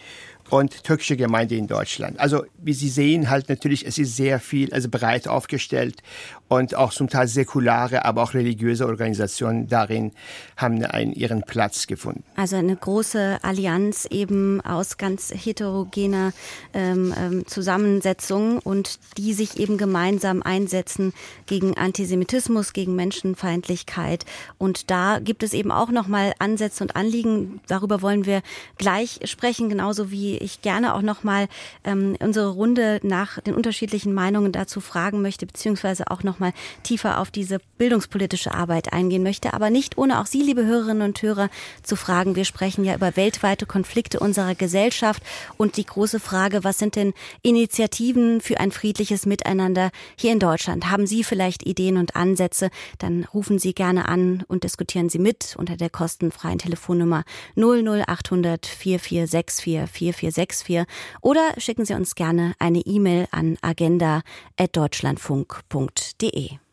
und 0.50 0.84
türkische 0.84 1.18
Gemeinde 1.18 1.56
in 1.56 1.68
Deutschland. 1.68 2.20
Also 2.20 2.46
wie 2.58 2.74
Sie 2.74 2.90
sehen, 2.90 3.30
halt 3.30 3.50
natürlich, 3.50 3.86
es 3.86 3.98
ist 3.98 4.16
sehr 4.16 4.40
viel, 4.40 4.74
also 4.74 4.90
breit 4.90 5.28
aufgestellt 5.28 6.02
und 6.50 6.76
auch 6.76 6.94
zum 6.94 7.10
Teil 7.10 7.28
säkulare, 7.28 8.06
aber 8.06 8.24
auch 8.24 8.34
religiöse 8.34 8.88
Organisationen 8.88 9.68
darin 9.68 10.12
haben 10.56 10.84
einen, 10.86 11.14
ihren 11.14 11.42
Platz 11.42 11.88
gefunden. 11.88 12.24
Also 12.36 12.56
eine 12.56 12.76
große 12.76 13.40
Allianz 13.42 14.06
eben 14.06 14.62
aus 14.62 14.98
ganz 14.98 15.34
heterogener 15.34 16.34
ähm, 16.74 17.14
ähm, 17.18 17.48
Zusammensetzung 17.48 18.60
und 18.60 19.00
die 19.18 19.34
sich 19.34 19.60
eben 19.60 19.78
gemeinsam 19.78 20.42
einsetzen 20.42 21.14
gegen 21.46 21.78
Antisemitismus, 21.78 22.74
gegen 22.74 22.96
Menschenfeindlichkeit. 22.96 24.26
Und 24.58 24.90
da 24.90 25.20
gibt 25.20 25.44
es 25.44 25.54
eben 25.54 25.72
auch 25.72 25.90
nochmal 25.90 26.34
Ansätze 26.40 26.84
und 26.84 26.96
Anliegen. 26.96 27.60
Darüber 27.68 28.02
wollen 28.02 28.26
wir 28.26 28.42
gleich 28.78 29.20
sprechen, 29.26 29.70
genauso 29.70 30.12
wie 30.12 30.38
ich 30.38 30.62
gerne 30.62 30.94
auch 30.94 31.02
nochmal 31.02 31.48
ähm, 31.84 32.16
unsere 32.20 32.50
Runde 32.50 33.00
nach 33.04 33.42
den 33.42 33.54
unterschiedlichen 33.54 34.14
Meinungen 34.14 34.52
dazu 34.52 34.80
fragen 34.80 35.22
möchte, 35.22 35.46
beziehungsweise 35.46 36.10
auch 36.10 36.24
noch 36.24 36.37
mal 36.40 36.54
tiefer 36.84 37.20
auf 37.20 37.32
diese 37.32 37.60
bildungspolitische 37.78 38.54
Arbeit 38.54 38.94
eingehen 38.94 39.24
möchte, 39.24 39.54
aber 39.54 39.70
nicht 39.70 39.98
ohne 39.98 40.20
auch 40.20 40.26
Sie, 40.26 40.42
liebe 40.42 40.66
Hörerinnen 40.66 41.08
und 41.08 41.22
Hörer, 41.22 41.50
zu 41.84 41.96
fragen. 41.96 42.36
Wir 42.36 42.46
sprechen 42.46 42.84
ja 42.84 42.96
über 42.96 43.16
weltweite 43.16 43.66
Konflikte 43.66 44.20
unserer 44.20 44.56
Gesellschaft 44.56 45.24
und 45.58 45.78
die 45.78 45.86
große 45.86 46.20
Frage, 46.20 46.64
was 46.64 46.80
sind 46.80 46.96
denn 46.96 47.14
Initiativen 47.42 48.42
für 48.42 48.60
ein 48.60 48.72
friedliches 48.72 49.26
Miteinander 49.26 49.92
hier 50.16 50.32
in 50.32 50.40
Deutschland? 50.40 50.90
Haben 50.90 51.08
Sie 51.08 51.24
vielleicht 51.24 51.66
Ideen 51.66 51.98
und 51.98 52.16
Ansätze? 52.16 52.70
Dann 52.98 53.26
rufen 53.34 53.60
Sie 53.60 53.74
gerne 53.74 54.08
an 54.08 54.44
und 54.48 54.64
diskutieren 54.64 55.10
Sie 55.10 55.20
mit 55.20 55.56
unter 55.58 55.78
der 55.78 55.90
kostenfreien 55.90 56.60
Telefonnummer 56.60 57.24
00800 57.56 58.66
4464 58.66 59.90
4464 59.90 60.86
oder 61.22 61.54
schicken 61.58 61.86
Sie 61.86 61.94
uns 61.94 62.16
gerne 62.16 62.54
eine 62.60 62.80
E-Mail 62.80 63.28
an 63.32 63.58
agenda@deutschlandfunk.de 63.62 66.27
www.ftf.de. 66.28 66.67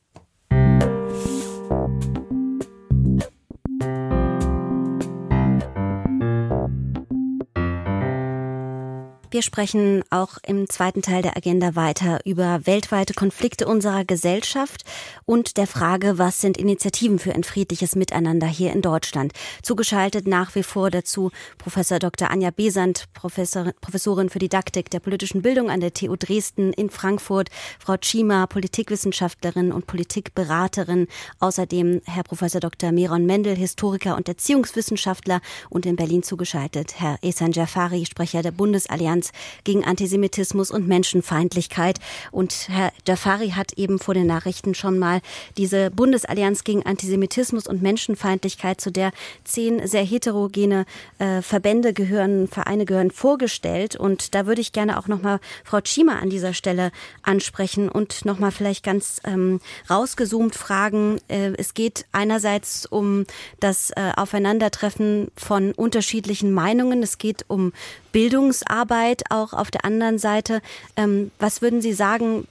Wir 9.34 9.42
sprechen 9.42 10.04
auch 10.10 10.38
im 10.46 10.68
zweiten 10.68 11.02
Teil 11.02 11.20
der 11.20 11.36
Agenda 11.36 11.74
weiter 11.74 12.20
über 12.24 12.68
weltweite 12.68 13.14
Konflikte 13.14 13.66
unserer 13.66 14.04
Gesellschaft 14.04 14.84
und 15.26 15.56
der 15.56 15.66
Frage, 15.66 16.18
was 16.18 16.40
sind 16.40 16.56
Initiativen 16.56 17.18
für 17.18 17.34
ein 17.34 17.42
friedliches 17.42 17.96
Miteinander 17.96 18.46
hier 18.46 18.72
in 18.72 18.80
Deutschland. 18.80 19.32
Zugeschaltet 19.60 20.28
nach 20.28 20.54
wie 20.54 20.62
vor 20.62 20.88
dazu 20.88 21.32
Professor 21.58 21.98
Dr. 21.98 22.30
Anja 22.30 22.52
Besant, 22.52 23.06
Professor, 23.12 23.72
Professorin 23.80 24.30
für 24.30 24.38
Didaktik 24.38 24.88
der 24.90 25.00
politischen 25.00 25.42
Bildung 25.42 25.68
an 25.68 25.80
der 25.80 25.92
TU 25.92 26.14
Dresden 26.14 26.72
in 26.72 26.88
Frankfurt, 26.88 27.48
Frau 27.80 27.96
Chima, 27.96 28.46
Politikwissenschaftlerin 28.46 29.72
und 29.72 29.88
Politikberaterin, 29.88 31.08
außerdem 31.40 32.02
Herr 32.04 32.22
Professor 32.22 32.60
Dr. 32.60 32.92
Meron 32.92 33.26
Mendel, 33.26 33.56
Historiker 33.56 34.14
und 34.14 34.28
Erziehungswissenschaftler 34.28 35.40
und 35.70 35.86
in 35.86 35.96
Berlin 35.96 36.22
zugeschaltet 36.22 37.00
Herr 37.00 37.18
Esan 37.20 37.50
Jafari, 37.50 38.06
Sprecher 38.06 38.42
der 38.42 38.52
Bundesallianz 38.52 39.23
Kampfes 39.24 39.32
gegen 39.64 39.84
Antisemitismus 39.84 40.70
und 40.70 40.86
Menschenfeindlichkeit. 40.86 41.98
Und 42.30 42.68
Herr 42.68 42.92
Jafari 43.06 43.50
hat 43.50 43.72
eben 43.74 43.98
vor 43.98 44.14
den 44.14 44.26
Nachrichten 44.26 44.74
schon 44.74 44.98
mal 44.98 45.20
diese 45.56 45.90
Bundesallianz 45.90 46.64
gegen 46.64 46.84
Antisemitismus 46.84 47.66
und 47.66 47.82
Menschenfeindlichkeit, 47.82 48.80
zu 48.80 48.90
der 48.90 49.12
zehn 49.44 49.86
sehr 49.86 50.04
heterogene 50.04 50.84
äh, 51.18 51.40
Verbände 51.42 51.92
gehören, 51.92 52.48
Vereine 52.48 52.84
gehören, 52.84 53.10
vorgestellt. 53.10 53.96
Und 53.96 54.34
da 54.34 54.46
würde 54.46 54.60
ich 54.60 54.72
gerne 54.72 54.98
auch 54.98 55.08
nochmal 55.08 55.40
Frau 55.64 55.80
Chima 55.80 56.18
an 56.18 56.30
dieser 56.30 56.52
Stelle 56.52 56.92
ansprechen 57.22 57.88
und 57.88 58.24
nochmal 58.24 58.50
vielleicht 58.50 58.84
ganz 58.84 59.20
ähm, 59.24 59.60
rausgezoomt 59.88 60.54
fragen. 60.54 61.18
Äh, 61.28 61.52
es 61.56 61.74
geht 61.74 62.06
einerseits 62.12 62.86
um 62.86 63.24
das 63.60 63.90
äh, 63.90 64.12
Aufeinandertreffen 64.16 65.28
von 65.36 65.72
unterschiedlichen 65.72 66.52
Meinungen. 66.52 67.02
Es 67.02 67.18
geht 67.18 67.44
um 67.48 67.72
Bildungsarbeit 68.14 69.24
auch 69.30 69.52
auf 69.52 69.72
der 69.72 69.84
anderen 69.84 70.18
Seite. 70.20 70.62
Ähm, 70.96 71.32
was 71.40 71.62
würden 71.62 71.82
Sie 71.82 71.92
sagen, 71.92 72.46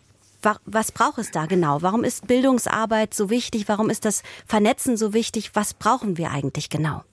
was 0.66 0.92
braucht 0.92 1.20
es 1.20 1.32
da 1.32 1.46
genau? 1.46 1.82
Warum 1.82 2.04
ist 2.04 2.28
Bildungsarbeit 2.28 3.14
so 3.14 3.30
wichtig? 3.30 3.70
Warum 3.70 3.90
ist 3.90 4.04
das 4.04 4.24
Vernetzen 4.46 4.98
so 4.98 5.14
wichtig? 5.14 5.52
Was 5.54 5.74
brauchen 5.74 6.18
wir 6.18 6.32
eigentlich 6.32 6.70
genau? 6.70 7.06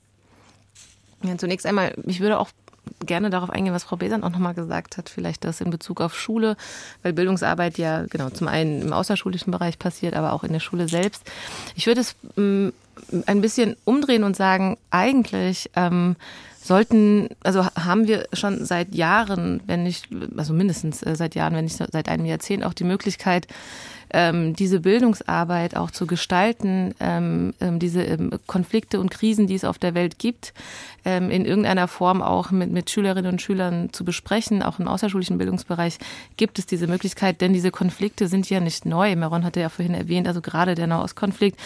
Ja, 1.23 1.37
zunächst 1.37 1.65
einmal, 1.65 1.95
ich 2.05 2.19
würde 2.19 2.39
auch 2.39 2.49
gerne 3.05 3.29
darauf 3.29 3.49
eingehen, 3.51 3.73
was 3.73 3.85
Frau 3.85 3.95
Besant 3.95 4.25
auch 4.25 4.31
nochmal 4.31 4.53
gesagt 4.53 4.97
hat, 4.97 5.07
vielleicht 5.07 5.45
das 5.45 5.61
in 5.61 5.69
Bezug 5.69 6.01
auf 6.01 6.19
Schule, 6.19 6.57
weil 7.03 7.13
Bildungsarbeit 7.13 7.77
ja 7.77 8.03
genau 8.09 8.31
zum 8.31 8.49
einen 8.49 8.81
im 8.81 8.91
außerschulischen 8.91 9.51
Bereich 9.51 9.79
passiert, 9.79 10.13
aber 10.13 10.33
auch 10.33 10.43
in 10.43 10.51
der 10.51 10.59
Schule 10.59 10.89
selbst. 10.89 11.23
Ich 11.75 11.87
würde 11.87 12.01
es 12.01 12.15
ähm, 12.37 12.73
ein 13.27 13.39
bisschen 13.39 13.77
umdrehen 13.85 14.25
und 14.25 14.35
sagen, 14.35 14.77
eigentlich 14.89 15.69
ähm, 15.77 16.17
sollten, 16.63 17.29
also 17.43 17.65
haben 17.65 18.07
wir 18.07 18.27
schon 18.33 18.65
seit 18.65 18.93
Jahren, 18.93 19.61
wenn 19.65 19.83
nicht, 19.83 20.09
also 20.37 20.53
mindestens 20.53 21.01
äh, 21.01 21.15
seit 21.15 21.35
Jahren, 21.35 21.55
wenn 21.55 21.65
nicht 21.65 21.77
seit 21.77 22.07
einem 22.07 22.25
Jahrzehnt 22.25 22.63
auch 22.63 22.73
die 22.73 22.83
Möglichkeit, 22.83 23.47
ähm, 24.13 24.55
diese 24.55 24.81
Bildungsarbeit 24.81 25.75
auch 25.75 25.89
zu 25.89 26.05
gestalten, 26.05 26.93
ähm, 26.99 27.53
ähm, 27.61 27.79
diese 27.79 28.29
Konflikte 28.45 28.99
und 28.99 29.09
Krisen, 29.09 29.47
die 29.47 29.55
es 29.55 29.63
auf 29.63 29.79
der 29.79 29.95
Welt 29.95 30.19
gibt, 30.19 30.53
in 31.03 31.45
irgendeiner 31.45 31.87
Form 31.87 32.21
auch 32.21 32.51
mit, 32.51 32.71
mit 32.71 32.91
Schülerinnen 32.91 33.31
und 33.31 33.41
Schülern 33.41 33.91
zu 33.91 34.05
besprechen. 34.05 34.61
Auch 34.61 34.77
im 34.77 34.87
außerschulischen 34.87 35.39
Bildungsbereich 35.39 35.97
gibt 36.37 36.59
es 36.59 36.67
diese 36.67 36.85
Möglichkeit, 36.85 37.41
denn 37.41 37.53
diese 37.53 37.71
Konflikte 37.71 38.27
sind 38.27 38.47
ja 38.51 38.59
nicht 38.59 38.85
neu. 38.85 39.15
Meron 39.15 39.43
hatte 39.43 39.61
ja 39.61 39.69
vorhin 39.69 39.95
erwähnt, 39.95 40.27
also 40.27 40.41
gerade 40.41 40.75
der 40.75 40.85
Nahostkonflikt 40.85 41.57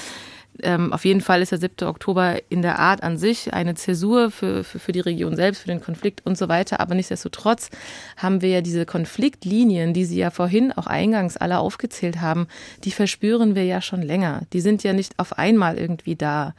ähm, 0.64 0.94
auf 0.94 1.06
jeden 1.06 1.22
Fall 1.22 1.42
ist 1.42 1.52
der 1.52 1.60
7. 1.60 1.88
Oktober 1.88 2.40
in 2.50 2.62
der 2.62 2.80
Art 2.80 3.04
an 3.04 3.18
sich 3.18 3.54
eine 3.54 3.76
Zäsur 3.76 4.32
für, 4.32 4.64
für, 4.64 4.80
für 4.80 4.92
die 4.92 5.00
Region 5.00 5.36
selbst, 5.36 5.62
für 5.62 5.68
den 5.68 5.82
Konflikt 5.82 6.26
und 6.26 6.38
so 6.38 6.48
weiter. 6.48 6.80
Aber 6.80 6.96
nichtsdestotrotz 6.96 7.70
haben 8.18 8.42
wir 8.42 8.50
ja 8.50 8.62
diese 8.62 8.86
Konfliktlinien, 8.86 9.94
die 9.94 10.06
Sie 10.06 10.18
ja 10.18 10.32
vorhin 10.32 10.72
auch 10.72 10.88
eingangs 10.88 11.38
alle 11.38 11.60
aufgezählt 11.60 12.22
haben, 12.22 12.48
die 12.84 12.92
verspüren 12.92 13.56
wir 13.56 13.66
ja 13.66 13.82
schon 13.82 14.02
länger. 14.02 14.44
Die 14.54 14.62
sind 14.62 14.84
ja 14.84 14.94
nicht 14.94 15.20
auf 15.20 15.38
einmal 15.38 15.78
irgendwie 15.78 16.16
da. 16.16 16.56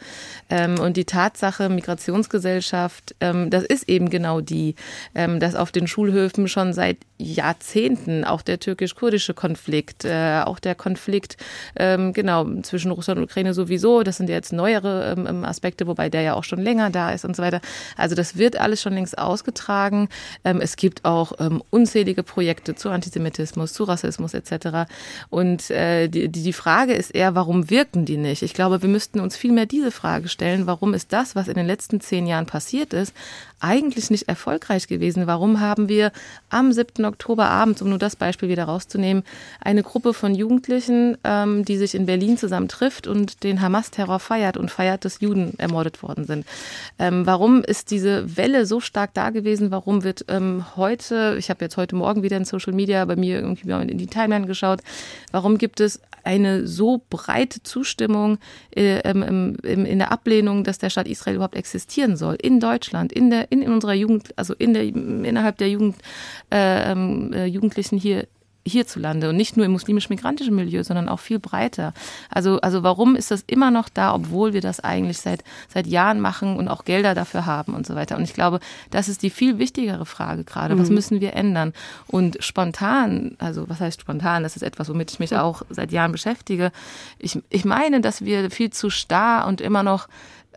Ähm, 0.50 0.78
und 0.78 0.96
die 0.96 1.04
Tatsache, 1.04 1.68
Migrationsgesellschaft, 1.68 3.14
ähm, 3.20 3.50
das 3.50 3.64
ist 3.64 3.88
eben 3.88 4.10
genau 4.10 4.40
die, 4.40 4.74
ähm, 5.14 5.40
dass 5.40 5.54
auf 5.54 5.72
den 5.72 5.86
Schulhöfen 5.86 6.48
schon 6.48 6.72
seit 6.72 6.98
Jahrzehnten 7.18 8.24
auch 8.24 8.42
der 8.42 8.60
türkisch-kurdische 8.60 9.32
Konflikt, 9.32 10.04
äh, 10.04 10.42
auch 10.44 10.58
der 10.58 10.74
Konflikt 10.74 11.36
ähm, 11.76 12.12
genau 12.12 12.44
zwischen 12.62 12.90
Russland 12.90 13.18
und 13.18 13.24
Ukraine 13.24 13.54
sowieso 13.54 13.85
sowieso. 13.86 14.02
Das 14.02 14.16
sind 14.16 14.28
jetzt 14.28 14.52
neuere 14.52 15.14
ähm, 15.16 15.26
ähm, 15.26 15.44
Aspekte, 15.44 15.86
wobei 15.86 16.08
der 16.08 16.22
ja 16.22 16.34
auch 16.34 16.44
schon 16.44 16.60
länger 16.60 16.90
da 16.90 17.10
ist 17.10 17.24
und 17.24 17.36
so 17.36 17.42
weiter. 17.42 17.60
Also 17.96 18.14
das 18.14 18.36
wird 18.36 18.58
alles 18.58 18.82
schon 18.82 18.94
längst 18.94 19.18
ausgetragen. 19.18 20.08
Ähm, 20.44 20.60
es 20.60 20.76
gibt 20.76 21.04
auch 21.04 21.32
ähm, 21.38 21.62
unzählige 21.70 22.22
Projekte 22.22 22.74
zu 22.74 22.90
Antisemitismus, 22.90 23.72
zu 23.72 23.84
Rassismus 23.84 24.34
etc. 24.34 24.90
Und 25.30 25.70
äh, 25.70 26.08
die, 26.08 26.28
die 26.28 26.52
Frage 26.52 26.94
ist 26.94 27.14
eher, 27.14 27.34
warum 27.34 27.70
wirken 27.70 28.04
die 28.04 28.16
nicht? 28.16 28.42
Ich 28.42 28.54
glaube, 28.54 28.82
wir 28.82 28.88
müssten 28.88 29.20
uns 29.20 29.36
viel 29.36 29.52
mehr 29.52 29.66
diese 29.66 29.90
Frage 29.90 30.28
stellen. 30.28 30.66
Warum 30.66 30.94
ist 30.94 31.12
das, 31.12 31.36
was 31.36 31.48
in 31.48 31.54
den 31.54 31.66
letzten 31.66 32.00
zehn 32.00 32.26
Jahren 32.26 32.46
passiert 32.46 32.92
ist, 32.92 33.14
eigentlich 33.60 34.10
nicht 34.10 34.28
erfolgreich 34.28 34.86
gewesen? 34.86 35.26
Warum 35.26 35.60
haben 35.60 35.88
wir 35.88 36.12
am 36.50 36.72
7. 36.72 37.04
Oktober 37.04 37.48
abends, 37.48 37.82
um 37.82 37.88
nur 37.88 37.98
das 37.98 38.16
Beispiel 38.16 38.48
wieder 38.48 38.64
rauszunehmen, 38.64 39.24
eine 39.60 39.82
Gruppe 39.82 40.14
von 40.14 40.34
Jugendlichen, 40.34 41.16
ähm, 41.24 41.64
die 41.64 41.76
sich 41.76 41.94
in 41.94 42.06
Berlin 42.06 42.36
zusammen 42.36 42.68
trifft 42.68 43.06
und 43.06 43.42
den 43.44 43.60
Hamas-Terror 43.60 44.20
feiert 44.20 44.56
und 44.56 44.70
feiert, 44.70 45.04
dass 45.04 45.20
Juden 45.20 45.58
ermordet 45.58 46.02
worden 46.02 46.24
sind? 46.24 46.46
Ähm, 46.98 47.26
warum 47.26 47.62
ist 47.62 47.90
diese 47.90 48.36
Welle 48.36 48.66
so 48.66 48.80
stark 48.80 49.14
da 49.14 49.30
gewesen? 49.30 49.70
Warum 49.70 50.04
wird 50.04 50.24
ähm, 50.28 50.64
heute, 50.76 51.36
ich 51.38 51.50
habe 51.50 51.64
jetzt 51.64 51.76
heute 51.76 51.96
Morgen 51.96 52.22
wieder 52.22 52.36
in 52.36 52.44
Social 52.44 52.72
Media 52.72 53.04
bei 53.04 53.16
mir 53.16 53.40
irgendwie 53.40 53.70
in 53.70 53.98
die 53.98 54.06
Timeline 54.06 54.46
geschaut, 54.46 54.80
warum 55.32 55.58
gibt 55.58 55.80
es 55.80 56.00
eine 56.26 56.66
so 56.66 57.02
breite 57.08 57.62
Zustimmung 57.62 58.38
äh, 58.74 59.00
in 59.08 59.98
der 59.98 60.10
Ablehnung, 60.10 60.64
dass 60.64 60.78
der 60.78 60.90
Staat 60.90 61.06
Israel 61.06 61.36
überhaupt 61.36 61.54
existieren 61.54 62.16
soll 62.16 62.36
in 62.42 62.58
Deutschland, 62.58 63.12
in 63.12 63.30
der 63.30 63.45
in, 63.50 63.62
in 63.62 63.72
unserer 63.72 63.94
Jugend, 63.94 64.36
also 64.36 64.54
in 64.54 64.74
der 64.74 64.84
innerhalb 64.84 65.58
der 65.58 65.70
Jugend 65.70 65.96
äh, 66.52 66.92
ähm, 66.92 67.32
äh, 67.32 67.46
Jugendlichen 67.46 67.98
hier 67.98 68.26
hierzulande 68.66 69.28
und 69.28 69.36
nicht 69.36 69.56
nur 69.56 69.64
im 69.64 69.72
muslimisch-migrantischen 69.72 70.54
Milieu, 70.54 70.82
sondern 70.82 71.08
auch 71.08 71.20
viel 71.20 71.38
breiter. 71.38 71.94
Also, 72.30 72.60
also 72.60 72.82
warum 72.82 73.16
ist 73.16 73.30
das 73.30 73.44
immer 73.46 73.70
noch 73.70 73.88
da, 73.88 74.14
obwohl 74.14 74.52
wir 74.52 74.60
das 74.60 74.80
eigentlich 74.80 75.18
seit, 75.18 75.44
seit 75.72 75.86
Jahren 75.86 76.20
machen 76.20 76.56
und 76.56 76.68
auch 76.68 76.84
Gelder 76.84 77.14
dafür 77.14 77.46
haben 77.46 77.74
und 77.74 77.86
so 77.86 77.94
weiter. 77.94 78.16
Und 78.16 78.24
ich 78.24 78.34
glaube, 78.34 78.60
das 78.90 79.08
ist 79.08 79.22
die 79.22 79.30
viel 79.30 79.58
wichtigere 79.58 80.04
Frage 80.04 80.44
gerade. 80.44 80.78
Was 80.78 80.88
mhm. 80.88 80.96
müssen 80.96 81.20
wir 81.20 81.34
ändern? 81.34 81.72
Und 82.06 82.38
spontan, 82.40 83.36
also 83.38 83.68
was 83.68 83.80
heißt 83.80 84.00
spontan? 84.00 84.42
Das 84.42 84.56
ist 84.56 84.62
etwas, 84.62 84.88
womit 84.88 85.12
ich 85.12 85.20
mich 85.20 85.36
auch 85.36 85.62
seit 85.70 85.92
Jahren 85.92 86.12
beschäftige. 86.12 86.72
Ich, 87.18 87.38
ich 87.50 87.64
meine, 87.64 88.00
dass 88.00 88.24
wir 88.24 88.50
viel 88.50 88.70
zu 88.70 88.90
starr 88.90 89.46
und 89.46 89.60
immer 89.60 89.82
noch 89.82 90.08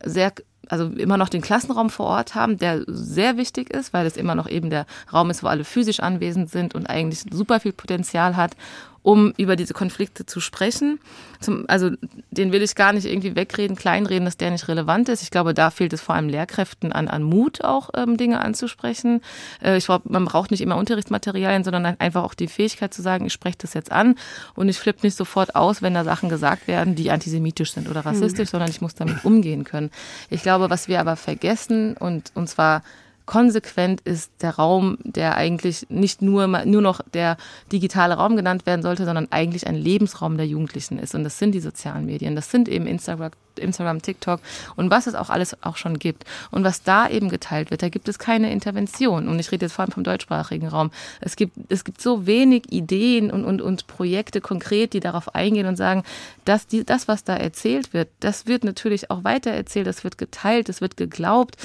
sehr 0.04 0.34
also 0.70 0.86
immer 0.86 1.18
noch 1.18 1.30
den 1.30 1.42
Klassenraum 1.42 1.90
vor 1.90 2.06
Ort 2.06 2.36
haben, 2.36 2.58
der 2.58 2.84
sehr 2.88 3.38
wichtig 3.38 3.70
ist, 3.72 3.92
weil 3.92 4.06
es 4.06 4.18
immer 4.18 4.36
noch 4.36 4.48
eben 4.48 4.70
der 4.70 4.86
Raum 5.12 5.30
ist, 5.30 5.44
wo 5.44 5.48
alle 5.48 5.64
physisch 5.64 6.00
anwesend 6.00 6.50
sind 6.50 6.76
und 6.76 6.90
eigentlich 6.90 7.26
super 7.32 7.60
viel 7.60 7.74
Potenzial 7.74 8.38
hat 8.38 8.56
um 9.04 9.34
über 9.38 9.56
diese 9.56 9.74
Konflikte 9.74 10.26
zu 10.26 10.40
sprechen. 10.40 11.00
Zum, 11.40 11.66
also 11.68 11.92
den 12.32 12.52
will 12.52 12.62
ich 12.62 12.76
gar 12.76 12.92
nicht 12.94 13.06
irgendwie 13.06 13.36
wegreden, 13.36 13.76
kleinreden, 13.76 14.26
dass 14.26 14.38
der 14.38 14.52
nicht 14.52 14.68
relevant 14.68 15.10
ist. 15.10 15.24
Ich 15.24 15.32
glaube, 15.32 15.54
da 15.54 15.70
fehlt 15.70 15.94
es 15.94 16.02
vor 16.02 16.16
allem 16.16 16.28
Lehrkräften 16.28 16.92
an, 16.92 17.08
an 17.08 17.24
Mut, 17.24 17.64
auch 17.64 17.90
ähm, 17.96 18.18
Dinge 18.18 18.42
anzusprechen. 18.42 19.22
Äh, 19.64 19.78
ich 19.78 19.86
glaube, 19.86 20.10
man 20.10 20.26
braucht 20.26 20.52
nicht 20.52 20.62
immer 20.62 20.76
Unterrichtsmaterialien, 20.76 21.64
sondern 21.64 21.86
einfach 21.86 22.24
auch 22.24 22.34
die 22.34 22.48
Fähigkeit 22.48 22.94
zu 22.94 23.02
sagen, 23.02 23.26
ich 23.26 23.34
spreche 23.34 23.58
das 23.60 23.74
jetzt 23.74 23.92
an 23.92 24.16
und 24.56 24.68
ich 24.70 24.78
flippe 24.78 25.06
nicht 25.06 25.16
sofort 25.16 25.56
aus, 25.56 25.82
wenn 25.82 25.94
da 25.94 26.04
Sachen 26.04 26.30
gesagt 26.30 26.68
werden, 26.68 26.96
die 26.96 27.12
antisemitisch 27.12 27.74
sind 27.74 27.90
oder 27.90 28.06
rassistisch, 28.06 28.50
mhm. 28.50 28.52
sondern 28.52 28.70
ich 28.70 28.82
muss 28.82 28.96
damit 28.96 29.24
umgehen 29.24 29.64
können. 29.64 29.92
Ich 30.30 30.42
glaube, 30.42 30.70
was 30.70 30.88
wir 30.88 31.00
aber 31.00 31.16
vergessen 31.16 31.96
und, 31.96 32.32
und 32.36 32.50
zwar 32.50 32.84
konsequent 33.30 34.02
ist 34.02 34.32
der 34.42 34.56
Raum, 34.56 34.98
der 35.04 35.36
eigentlich 35.36 35.86
nicht 35.90 36.24
nur, 36.24 36.48
nur 36.48 36.82
noch 36.82 37.00
der 37.14 37.38
digitale 37.72 38.16
Raum 38.16 38.36
genannt 38.36 38.66
werden 38.66 38.82
sollte, 38.82 39.06
sondern 39.06 39.28
eigentlich 39.30 39.68
ein 39.68 39.76
Lebensraum 39.76 40.36
der 40.36 40.48
Jugendlichen 40.48 40.98
ist. 40.98 41.14
Und 41.14 41.24
das 41.24 41.38
sind 41.38 41.52
die 41.52 41.60
sozialen 41.60 42.08
Medien. 42.08 42.36
Das 42.36 42.50
sind 42.50 42.68
eben 42.68 42.88
Instagram, 42.88 43.30
Instagram, 43.60 44.02
TikTok 44.02 44.40
und 44.76 44.90
was 44.90 45.08
es 45.08 45.16
auch 45.16 45.30
alles 45.30 45.62
auch 45.64 45.78
schon 45.78 46.00
gibt. 46.00 46.26
Und 46.52 46.64
was 46.64 46.84
da 46.84 47.08
eben 47.08 47.30
geteilt 47.30 47.72
wird, 47.72 47.82
da 47.82 47.90
gibt 47.90 48.08
es 48.10 48.20
keine 48.20 48.52
Intervention. 48.52 49.28
Und 49.28 49.40
ich 49.40 49.52
rede 49.52 49.66
jetzt 49.66 49.74
vor 49.74 49.84
allem 49.84 49.92
vom 49.92 50.04
deutschsprachigen 50.04 50.68
Raum. 50.68 50.92
Es 51.22 51.36
gibt, 51.36 51.58
es 51.70 51.84
gibt 51.84 52.02
so 52.02 52.26
wenig 52.26 52.72
Ideen 52.72 53.32
und, 53.32 53.46
und, 53.46 53.62
und 53.62 53.88
Projekte 53.88 54.42
konkret, 54.42 54.94
die 54.94 55.00
darauf 55.00 55.36
eingehen 55.36 55.68
und 55.68 55.76
sagen, 55.76 56.04
dass 56.46 56.68
die, 56.68 56.84
das, 56.84 57.08
was 57.08 57.24
da 57.24 57.36
erzählt 57.36 57.94
wird, 57.94 58.10
das 58.20 58.48
wird 58.48 58.64
natürlich 58.64 59.12
auch 59.12 59.24
weitererzählt, 59.24 59.88
das 59.88 60.04
wird 60.04 60.18
geteilt, 60.18 60.70
das 60.70 60.82
wird 60.82 60.98
geglaubt. 60.98 61.58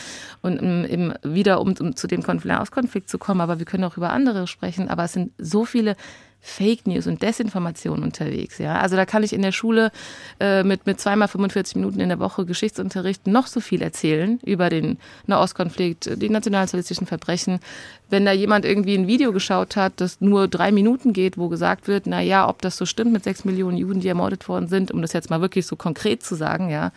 Und 0.42 0.62
ähm, 0.62 0.86
eben 0.88 1.14
wieder, 1.22 1.60
um, 1.60 1.74
um 1.78 1.96
zu 1.96 2.06
dem 2.06 2.22
Konflikt 2.22 3.08
zu 3.08 3.18
kommen, 3.18 3.40
aber 3.40 3.58
wir 3.58 3.66
können 3.66 3.84
auch 3.84 3.96
über 3.96 4.10
andere 4.10 4.46
sprechen, 4.46 4.88
aber 4.88 5.04
es 5.04 5.12
sind 5.12 5.32
so 5.38 5.64
viele 5.64 5.96
Fake 6.46 6.86
News 6.86 7.06
und 7.06 7.22
Desinformation 7.22 8.02
unterwegs. 8.02 8.58
Ja, 8.58 8.78
also 8.78 8.96
da 8.96 9.06
kann 9.06 9.22
ich 9.22 9.32
in 9.32 9.40
der 9.40 9.50
Schule 9.50 9.90
äh, 10.38 10.62
mit 10.62 10.86
mit 10.86 11.00
zweimal 11.00 11.26
45 11.26 11.76
Minuten 11.76 12.00
in 12.00 12.10
der 12.10 12.18
Woche 12.18 12.44
Geschichtsunterricht 12.44 13.26
noch 13.26 13.46
so 13.46 13.60
viel 13.60 13.80
erzählen 13.80 14.38
über 14.44 14.68
den 14.68 14.98
Nahostkonflikt, 15.26 16.20
die 16.20 16.28
nationalsozialistischen 16.28 17.06
Verbrechen 17.06 17.60
wenn 18.14 18.24
da 18.24 18.30
jemand 18.30 18.64
irgendwie 18.64 18.94
ein 18.94 19.08
Video 19.08 19.32
geschaut 19.32 19.74
hat, 19.74 19.94
das 19.96 20.20
nur 20.20 20.46
drei 20.46 20.70
Minuten 20.70 21.12
geht, 21.12 21.36
wo 21.36 21.48
gesagt 21.48 21.88
wird, 21.88 22.06
na 22.06 22.20
ja, 22.20 22.48
ob 22.48 22.62
das 22.62 22.76
so 22.76 22.86
stimmt 22.86 23.12
mit 23.12 23.24
sechs 23.24 23.44
Millionen 23.44 23.76
Juden, 23.76 23.98
die 23.98 24.06
ermordet 24.06 24.48
worden 24.48 24.68
sind, 24.68 24.92
um 24.92 25.02
das 25.02 25.12
jetzt 25.12 25.30
mal 25.30 25.40
wirklich 25.40 25.66
so 25.66 25.74
konkret 25.74 26.22
zu 26.22 26.36
sagen, 26.36 26.70
ja, 26.70 26.92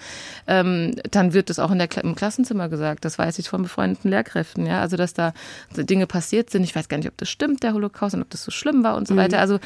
ähm, 0.46 0.94
dann 1.10 1.34
wird 1.34 1.50
das 1.50 1.58
auch 1.58 1.72
in 1.72 1.80
der, 1.80 1.90
im 2.04 2.14
Klassenzimmer 2.14 2.70
gesagt. 2.70 3.04
Das 3.04 3.18
weiß 3.18 3.40
ich 3.40 3.50
von 3.50 3.64
befreundeten 3.64 4.12
Lehrkräften, 4.12 4.68
ja, 4.68 4.80
also 4.80 4.96
dass 4.96 5.16
da 5.16 5.34
Dinge 5.76 6.06
passiert 6.06 6.52
sind. 6.52 6.64
Ich 6.64 6.76
weiß 6.76 6.88
gar 6.88 6.98
nicht, 6.98 7.08
ob 7.08 7.18
das 7.18 7.30
stimmt, 7.30 7.64
der 7.64 7.74
Holocaust, 7.74 8.14
und 8.14 8.22
ob 8.22 8.30
das 8.30 8.44
so 8.44 8.52
schlimm 8.52 8.84
war 8.84 8.96
und 8.96 9.08
so 9.08 9.16
mhm. 9.16 9.18
weiter. 9.18 9.40
Also 9.40 9.58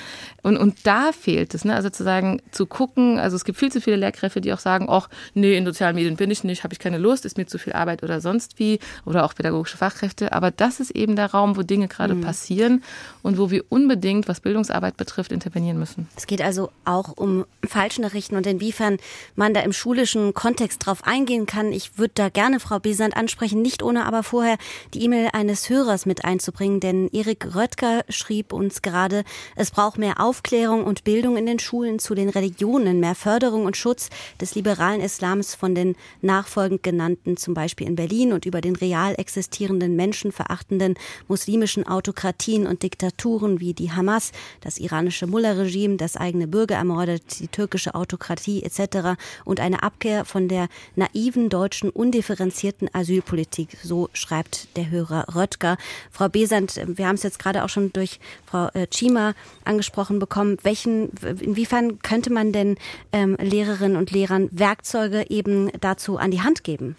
und 0.44 0.56
und 0.56 0.88
da 0.88 1.12
fehlt 1.12 1.54
es, 1.54 1.66
ne, 1.66 1.76
also 1.76 1.90
zu 1.90 2.06
sagen, 2.06 2.42
zu 2.52 2.66
gucken. 2.66 3.20
Also 3.20 3.36
es 3.36 3.44
gibt 3.44 3.60
viel 3.60 3.74
zu 3.74 3.82
viele 3.82 3.98
Lehrkräfte, 3.98 4.40
die 4.40 4.54
auch 4.54 4.60
sagen, 4.60 4.88
ach 4.90 5.10
nee, 5.34 5.58
in 5.58 5.66
sozialen 5.66 5.96
Medien 5.96 6.16
bin 6.16 6.32
ich 6.32 6.46
nicht, 6.46 6.64
habe 6.64 6.74
ich 6.74 6.80
keine 6.80 6.98
Lust, 6.98 7.26
ist 7.26 7.38
mir 7.38 7.46
zu 7.46 7.58
viel 7.58 7.74
Arbeit 7.74 8.04
oder 8.04 8.22
sonst 8.22 8.58
wie 8.58 8.80
oder 9.06 9.26
auch 9.26 9.36
pädagogische 9.36 9.76
Fachkräfte. 9.76 10.32
Aber 10.32 10.50
das 10.50 10.80
ist 10.80 10.92
eben 10.92 11.18
der 11.18 11.34
Raum, 11.42 11.58
wo 11.58 11.64
Dinge 11.64 11.88
gerade 11.88 12.16
mhm. 12.16 12.22
passieren 12.22 12.84
und 13.24 13.38
wo 13.38 13.50
wir 13.50 13.64
unbedingt, 13.70 14.28
was 14.28 14.40
Bildungsarbeit 14.40 14.98
betrifft, 14.98 15.32
intervenieren 15.32 15.80
müssen. 15.80 16.08
Es 16.16 16.28
geht 16.28 16.42
also 16.42 16.70
auch 16.86 17.18
um 17.18 17.46
Falschnachrichten 17.68 18.38
und 18.38 18.46
inwiefern 18.46 18.98
man 19.36 19.54
da 19.54 19.62
im 19.62 19.74
schulischen 19.74 20.34
Kontext 20.34 20.86
drauf 20.86 21.06
eingehen 21.06 21.46
kann. 21.46 21.72
Ich 21.72 21.98
würde 21.98 22.14
da 22.16 22.30
gerne 22.30 22.60
Frau 22.60 22.80
Besand 22.80 23.16
ansprechen, 23.16 23.62
nicht 23.62 23.84
ohne 23.84 24.06
aber 24.06 24.24
vorher 24.24 24.58
die 24.94 25.04
E-Mail 25.04 25.30
eines 25.34 25.70
Hörers 25.70 26.06
mit 26.06 26.26
einzubringen, 26.26 26.80
denn 26.80 27.10
Erik 27.12 27.56
Röttger 27.56 28.04
schrieb 28.10 28.54
uns 28.54 28.82
gerade, 28.82 29.24
es 29.56 29.72
braucht 29.72 29.98
mehr 29.98 30.20
Aufklärung 30.20 30.84
und 30.84 31.04
Bildung 31.04 31.38
in 31.38 31.46
den 31.46 31.60
Schulen 31.60 32.00
zu 32.00 32.16
den 32.16 32.30
Religionen, 32.30 33.00
mehr 33.00 33.16
Förderung 33.16 33.66
und 33.66 33.78
Schutz 33.78 34.10
des 34.40 34.56
liberalen 34.56 35.02
Islams 35.02 35.56
von 35.56 35.76
den 35.76 35.96
nachfolgend 36.22 36.84
genannten, 36.84 37.38
zum 37.38 37.54
Beispiel 37.54 37.88
in 37.88 37.96
Berlin 37.96 38.34
und 38.34 38.46
über 38.46 38.62
den 38.62 38.76
real 38.76 39.16
existierenden 39.18 39.96
menschenverachtenden 39.96 40.96
muslimischen 41.32 41.88
Autokratien 41.88 42.68
und 42.68 42.84
Diktaturen 42.84 43.62
wie 43.62 43.74
die 43.74 43.94
Hamas, 43.94 44.34
das 44.60 44.78
iranische 44.78 45.28
Mullah-Regime, 45.28 45.96
das 45.96 46.18
eigene 46.18 46.46
Bürger 46.46 46.76
ermordet, 46.76 47.40
die 47.40 47.48
türkische 47.48 47.96
Autokratie 47.96 48.64
etc. 48.64 49.18
und 49.46 49.62
eine 49.62 49.82
Abkehr 49.82 50.26
von 50.26 50.50
der 50.50 50.68
naiven 50.98 51.48
deutschen 51.48 51.90
undifferenzierten 51.90 52.94
Asylpolitik, 52.94 53.78
so 53.82 54.10
schreibt 54.12 54.76
der 54.76 54.92
Hörer 54.92 55.34
Röttger. 55.34 55.78
Frau 56.12 56.28
Besant, 56.28 56.82
wir 56.86 57.08
haben 57.08 57.16
es 57.16 57.24
jetzt 57.24 57.40
gerade 57.40 57.64
auch 57.64 57.70
schon 57.70 57.94
durch 57.94 58.20
Frau 58.46 58.68
äh, 58.74 58.88
Chima 58.88 59.34
angesprochen 59.64 60.20
bekommen. 60.20 60.58
Welchen, 60.64 61.12
inwiefern 61.40 62.00
könnte 62.00 62.30
man 62.34 62.52
denn 62.52 62.76
ähm, 63.14 63.38
Lehrerinnen 63.40 63.96
und 63.96 64.12
Lehrern 64.12 64.50
Werkzeuge 64.52 65.30
eben 65.30 65.72
dazu 65.80 66.18
an 66.18 66.32
die 66.32 66.42
Hand 66.42 66.66
geben? 66.66 66.98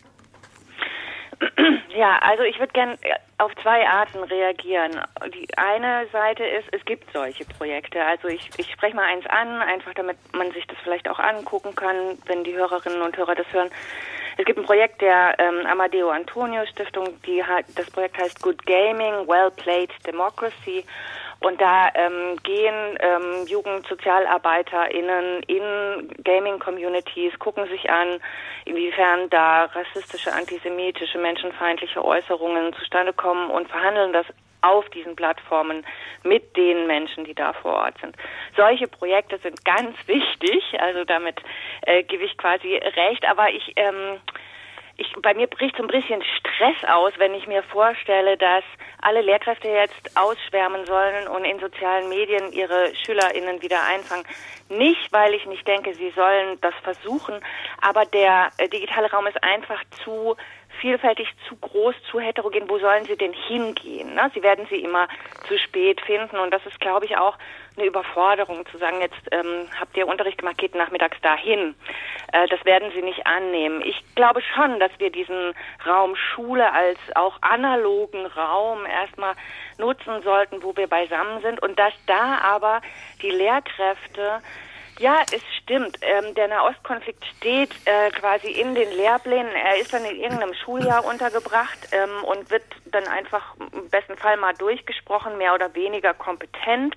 Ja, 1.95 2.19
also 2.23 2.43
ich 2.43 2.59
würde 2.59 2.73
gerne 2.73 2.95
äh, 3.03 3.15
auf 3.39 3.55
zwei 3.57 3.87
Arten 3.87 4.23
reagieren. 4.25 5.01
Die 5.35 5.47
eine 5.59 6.07
Seite 6.09 6.45
ist, 6.45 6.69
es 6.73 6.85
gibt 6.85 7.13
solche 7.13 7.45
Projekte. 7.45 8.03
Also 8.03 8.29
ich, 8.29 8.49
ich 8.57 8.71
spreche 8.73 8.97
mal 8.97 9.05
eins 9.05 9.27
an, 9.27 9.61
einfach 9.61 9.93
damit 9.95 10.17
man 10.33 10.51
sich 10.53 10.67
das 10.67 10.79
vielleicht 10.83 11.09
auch 11.09 11.19
angucken 11.19 11.75
kann, 11.75 12.19
wenn 12.27 12.45
die 12.45 12.55
Hörerinnen 12.55 13.03
und 13.03 13.17
Hörer 13.17 13.35
das 13.35 13.47
hören. 13.53 13.71
Es 14.39 14.47
gibt 14.47 14.59
ein 14.59 14.65
Projekt 14.65 15.03
der 15.03 15.39
ähm, 15.39 15.67
Amadeo 15.67 16.09
Antonio 16.09 16.65
Stiftung, 16.67 17.09
die 17.27 17.45
hat, 17.45 17.67
das 17.77 17.91
Projekt 17.91 18.19
heißt 18.19 18.41
Good 18.41 18.65
Gaming, 18.65 19.29
Well 19.29 19.51
Played 19.51 19.91
Democracy. 20.07 20.85
Und 21.43 21.61
da 21.61 21.89
ähm, 21.95 22.37
gehen 22.43 22.97
ähm, 23.01 23.47
JugendsozialarbeiterInnen 23.47 25.43
in 25.45 26.09
Gaming-Communities, 26.23 27.39
gucken 27.39 27.67
sich 27.69 27.91
an, 27.91 28.21
inwiefern 28.65 29.29
da 29.31 29.65
rassistische, 29.65 30.33
antisemitische, 30.33 31.19
menschenfeindliche 31.19 32.05
Äußerungen 32.05 32.73
zustande 32.75 33.13
kommen 33.13 33.51
und 33.51 33.69
verhandeln 33.69 34.13
das 34.13 34.27
auf 34.63 34.89
diesen 34.91 35.17
Plattformen 35.17 35.85
mit 36.23 36.57
den 36.57 36.87
Menschen, 36.87 37.25
die 37.25 37.35
da 37.35 37.53
vor 37.53 37.75
Ort 37.75 37.99
sind. 38.01 38.17
Solche 38.57 38.87
Projekte 38.87 39.39
sind 39.39 39.65
ganz 39.65 39.97
wichtig, 40.07 40.63
also 40.79 41.05
damit 41.05 41.43
äh, 41.83 42.05
gebe 42.05 42.23
ich 42.25 42.39
quasi 42.39 42.77
recht, 42.77 43.29
aber 43.29 43.51
ich 43.51 43.73
ähm, 43.75 44.21
ich, 44.97 45.13
bei 45.23 45.35
mir 45.35 45.47
bricht 45.47 45.77
so 45.77 45.83
ein 45.83 45.89
bisschen 45.89 46.23
Stress 46.39 46.77
aus, 46.89 47.13
wenn 47.19 47.35
ich 47.35 47.47
mir 47.47 47.63
vorstelle, 47.63 48.37
dass 48.37 48.65
alle 49.01 49.23
Lehrkräfte 49.23 49.69
jetzt 49.69 50.17
ausschwärmen 50.17 50.85
sollen 50.87 51.29
und 51.29 51.45
in 51.45 51.59
sozialen 51.59 52.09
Medien 52.09 52.53
ihre 52.53 52.95
SchülerInnen 52.95 53.63
wieder 53.63 53.83
einfangen. 53.85 54.25
Nicht, 54.69 55.13
weil 55.13 55.35
ich 55.35 55.47
nicht 55.47 55.67
denke, 55.67 55.95
sie 55.95 56.11
sollen 56.11 56.59
das 56.61 56.75
versuchen, 56.83 57.41
aber 57.81 58.05
der 58.07 58.51
äh, 58.59 58.69
digitale 58.69 59.11
Raum 59.11 59.27
ist 59.27 59.43
einfach 59.43 59.83
zu 60.05 60.37
vielfältig, 60.81 61.29
zu 61.49 61.57
groß, 61.57 61.95
zu 62.11 62.21
heterogen. 62.21 62.69
Wo 62.69 62.79
sollen 62.79 63.05
sie 63.05 63.17
denn 63.17 63.33
hingehen? 63.33 64.15
Ne? 64.15 64.31
Sie 64.35 64.43
werden 64.43 64.67
sie 64.71 64.83
immer 64.83 65.09
zu 65.47 65.59
spät 65.59 66.01
finden 66.01 66.39
und 66.39 66.51
das 66.51 66.65
ist, 66.67 66.81
glaube 66.81 67.07
ich, 67.07 67.17
auch 67.17 67.37
eine 67.77 67.87
Überforderung 67.87 68.67
zu 68.67 68.79
sagen, 68.79 69.01
jetzt 69.01 69.21
ähm, 69.31 69.69
habt 69.79 69.97
ihr 69.97 70.07
Unterricht 70.07 70.39
gemacht, 70.39 70.59
geht 70.59 70.75
nachmittags 70.75 71.21
dahin. 71.23 71.75
Äh, 72.33 72.47
das 72.49 72.65
werden 72.65 72.91
sie 72.95 73.03
nicht 73.03 73.27
annehmen. 73.27 73.83
Ich 73.83 74.03
glaube 74.15 74.43
schon, 74.55 74.79
dass 74.81 74.91
wir 74.99 75.11
diesen 75.11 75.55
Raum 75.87 76.15
Schule 76.17 76.73
als 76.73 76.99
auch 77.15 77.41
analogen 77.41 78.27
Raum 78.27 78.85
erstmal 78.87 79.35
nutzen 79.79 80.23
sollten, 80.23 80.63
wo 80.63 80.77
wir 80.77 80.87
beisammen 80.87 81.41
sind 81.43 81.63
und 81.63 81.79
dass 81.79 81.95
da 82.07 82.39
aber 82.39 82.81
die 83.23 83.31
Lehrkräfte 83.31 84.43
ja, 84.99 85.23
es 85.35 85.43
stimmt. 85.63 85.99
Ähm, 86.03 86.35
der 86.35 86.49
Nahostkonflikt 86.49 87.25
steht 87.37 87.71
äh, 87.87 88.11
quasi 88.11 88.49
in 88.49 88.75
den 88.75 88.91
Lehrplänen. 88.93 89.51
Er 89.53 89.81
ist 89.81 89.93
dann 89.93 90.05
in 90.05 90.17
irgendeinem 90.17 90.55
Schuljahr 90.55 91.05
untergebracht 91.05 91.89
ähm, 91.93 92.25
und 92.25 92.51
wird 92.51 92.65
dann 92.87 93.07
einfach 93.09 93.55
im 93.73 93.89
besten 93.89 94.17
Fall 94.17 94.37
mal 94.37 94.55
durchgesprochen, 94.55 95.39
mehr 95.39 95.55
oder 95.55 95.75
weniger 95.75 96.15
kompetent. 96.15 96.95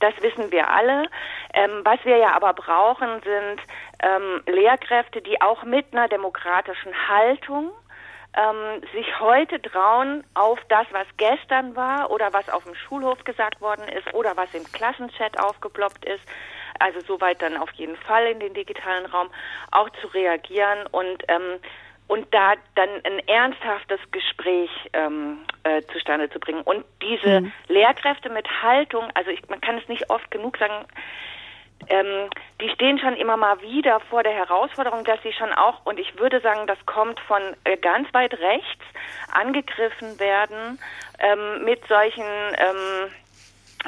Das 0.00 0.14
wissen 0.22 0.50
wir 0.52 0.68
alle. 0.68 1.08
Ähm, 1.54 1.80
was 1.84 1.98
wir 2.04 2.16
ja 2.18 2.32
aber 2.34 2.54
brauchen, 2.54 3.20
sind 3.22 3.60
ähm, 4.02 4.42
Lehrkräfte, 4.46 5.20
die 5.20 5.40
auch 5.40 5.64
mit 5.64 5.86
einer 5.92 6.08
demokratischen 6.08 6.92
Haltung 7.08 7.72
ähm, 8.36 8.82
sich 8.92 9.18
heute 9.20 9.60
trauen 9.60 10.22
auf 10.34 10.58
das, 10.68 10.86
was 10.92 11.06
gestern 11.16 11.74
war 11.74 12.10
oder 12.10 12.32
was 12.32 12.48
auf 12.48 12.64
dem 12.64 12.74
Schulhof 12.74 13.24
gesagt 13.24 13.60
worden 13.60 13.88
ist 13.88 14.12
oder 14.14 14.36
was 14.36 14.52
im 14.54 14.64
Klassenchat 14.70 15.38
aufgeploppt 15.40 16.04
ist, 16.04 16.22
also 16.78 17.00
soweit 17.00 17.42
dann 17.42 17.56
auf 17.56 17.70
jeden 17.72 17.96
Fall 17.96 18.26
in 18.26 18.38
den 18.38 18.54
digitalen 18.54 19.06
Raum 19.06 19.28
auch 19.72 19.88
zu 20.00 20.06
reagieren 20.08 20.86
und 20.92 21.24
ähm, 21.28 21.58
und 22.08 22.26
da 22.32 22.54
dann 22.74 22.88
ein 23.04 23.20
ernsthaftes 23.28 24.00
Gespräch 24.10 24.70
ähm, 24.94 25.38
äh, 25.62 25.82
zustande 25.92 26.28
zu 26.30 26.40
bringen. 26.40 26.62
Und 26.62 26.84
diese 27.02 27.42
mhm. 27.42 27.52
Lehrkräfte 27.68 28.30
mit 28.30 28.46
Haltung, 28.62 29.04
also 29.14 29.30
ich, 29.30 29.46
man 29.48 29.60
kann 29.60 29.78
es 29.78 29.86
nicht 29.88 30.10
oft 30.10 30.30
genug 30.30 30.56
sagen, 30.56 30.86
ähm, 31.88 32.28
die 32.60 32.68
stehen 32.70 32.98
schon 32.98 33.14
immer 33.14 33.36
mal 33.36 33.60
wieder 33.62 34.00
vor 34.00 34.22
der 34.22 34.32
Herausforderung, 34.32 35.04
dass 35.04 35.22
sie 35.22 35.32
schon 35.32 35.52
auch, 35.52 35.86
und 35.86 36.00
ich 36.00 36.18
würde 36.18 36.40
sagen, 36.40 36.66
das 36.66 36.78
kommt 36.86 37.20
von 37.20 37.40
äh, 37.64 37.76
ganz 37.76 38.12
weit 38.12 38.34
rechts, 38.34 38.84
angegriffen 39.32 40.18
werden 40.18 40.78
ähm, 41.20 41.64
mit 41.64 41.86
solchen 41.86 42.24
ähm, 42.24 43.10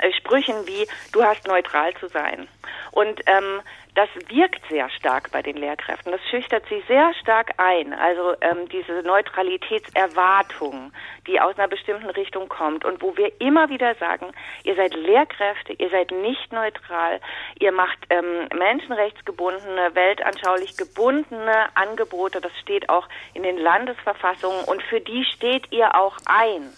äh, 0.00 0.12
Sprüchen 0.12 0.54
wie 0.66 0.86
du 1.12 1.22
hast 1.24 1.46
neutral 1.46 1.94
zu 1.94 2.08
sein. 2.08 2.46
Und 2.92 3.20
ähm, 3.26 3.60
das 3.94 4.08
wirkt 4.28 4.62
sehr 4.68 4.88
stark 4.90 5.30
bei 5.32 5.42
den 5.42 5.56
Lehrkräften. 5.56 6.12
Das 6.12 6.20
schüchtert 6.30 6.64
sie 6.68 6.82
sehr 6.86 7.12
stark 7.20 7.52
ein. 7.56 7.92
Also 7.92 8.34
ähm, 8.40 8.68
diese 8.68 9.02
Neutralitätserwartung, 9.02 10.92
die 11.26 11.40
aus 11.40 11.58
einer 11.58 11.68
bestimmten 11.68 12.10
Richtung 12.10 12.48
kommt 12.48 12.84
und 12.84 13.02
wo 13.02 13.16
wir 13.16 13.40
immer 13.40 13.68
wieder 13.68 13.94
sagen, 13.96 14.26
ihr 14.64 14.76
seid 14.76 14.94
Lehrkräfte, 14.94 15.72
ihr 15.74 15.90
seid 15.90 16.10
nicht 16.10 16.52
neutral, 16.52 17.20
ihr 17.58 17.72
macht 17.72 17.98
ähm, 18.10 18.48
menschenrechtsgebundene, 18.56 19.94
weltanschaulich 19.94 20.76
gebundene 20.76 21.74
Angebote. 21.74 22.40
Das 22.40 22.52
steht 22.60 22.88
auch 22.88 23.08
in 23.34 23.42
den 23.42 23.58
Landesverfassungen 23.58 24.64
und 24.64 24.82
für 24.82 25.00
die 25.00 25.24
steht 25.24 25.72
ihr 25.72 25.94
auch 25.94 26.16
ein. 26.26 26.70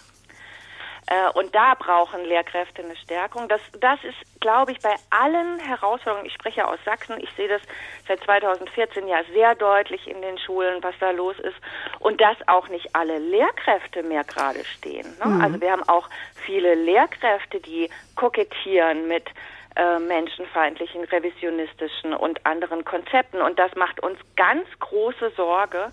Äh, 1.07 1.31
und 1.35 1.55
da 1.55 1.75
brauchen 1.75 2.25
Lehrkräfte 2.25 2.83
eine 2.83 2.97
Stärkung. 2.97 3.49
Das, 3.49 3.61
das 3.81 4.03
ist, 4.05 4.41
glaube 4.41 4.73
ich, 4.73 4.81
bei 4.81 4.95
allen 5.11 5.59
Herausforderungen, 5.59 6.27
ich 6.27 6.35
spreche 6.35 6.67
aus 6.67 6.79
Sachsen, 6.85 7.19
ich 7.21 7.31
sehe 7.37 7.49
das 7.49 7.63
seit 8.07 8.23
2014 8.23 9.09
ja 9.09 9.23
sehr 9.33 9.55
deutlich 9.55 10.07
in 10.07 10.23
den 10.23 10.39
Schulen, 10.39 10.83
was 10.83 10.95
da 11.01 11.11
los 11.11 11.39
ist. 11.41 11.57
Und 11.99 12.21
dass 12.21 12.37
auch 12.47 12.69
nicht 12.69 12.95
alle 12.95 13.19
Lehrkräfte 13.19 14.03
mehr 14.03 14.25
gerade 14.25 14.65
stehen. 14.65 15.07
Ne? 15.19 15.27
Mhm. 15.27 15.41
Also 15.41 15.61
wir 15.61 15.73
haben 15.73 15.89
auch 15.89 16.09
viele 16.47 16.75
Lehrkräfte, 16.75 17.61
die 17.61 17.91
kokettieren 18.15 19.09
mit 19.09 19.29
äh, 19.75 19.99
menschenfeindlichen, 19.99 21.05
revisionistischen 21.05 22.15
und 22.15 22.45
anderen 22.47 22.85
Konzepten. 22.85 23.41
Und 23.41 23.59
das 23.59 23.75
macht 23.75 24.03
uns 24.03 24.19
ganz 24.37 24.67
große 24.79 25.31
Sorge. 25.37 25.91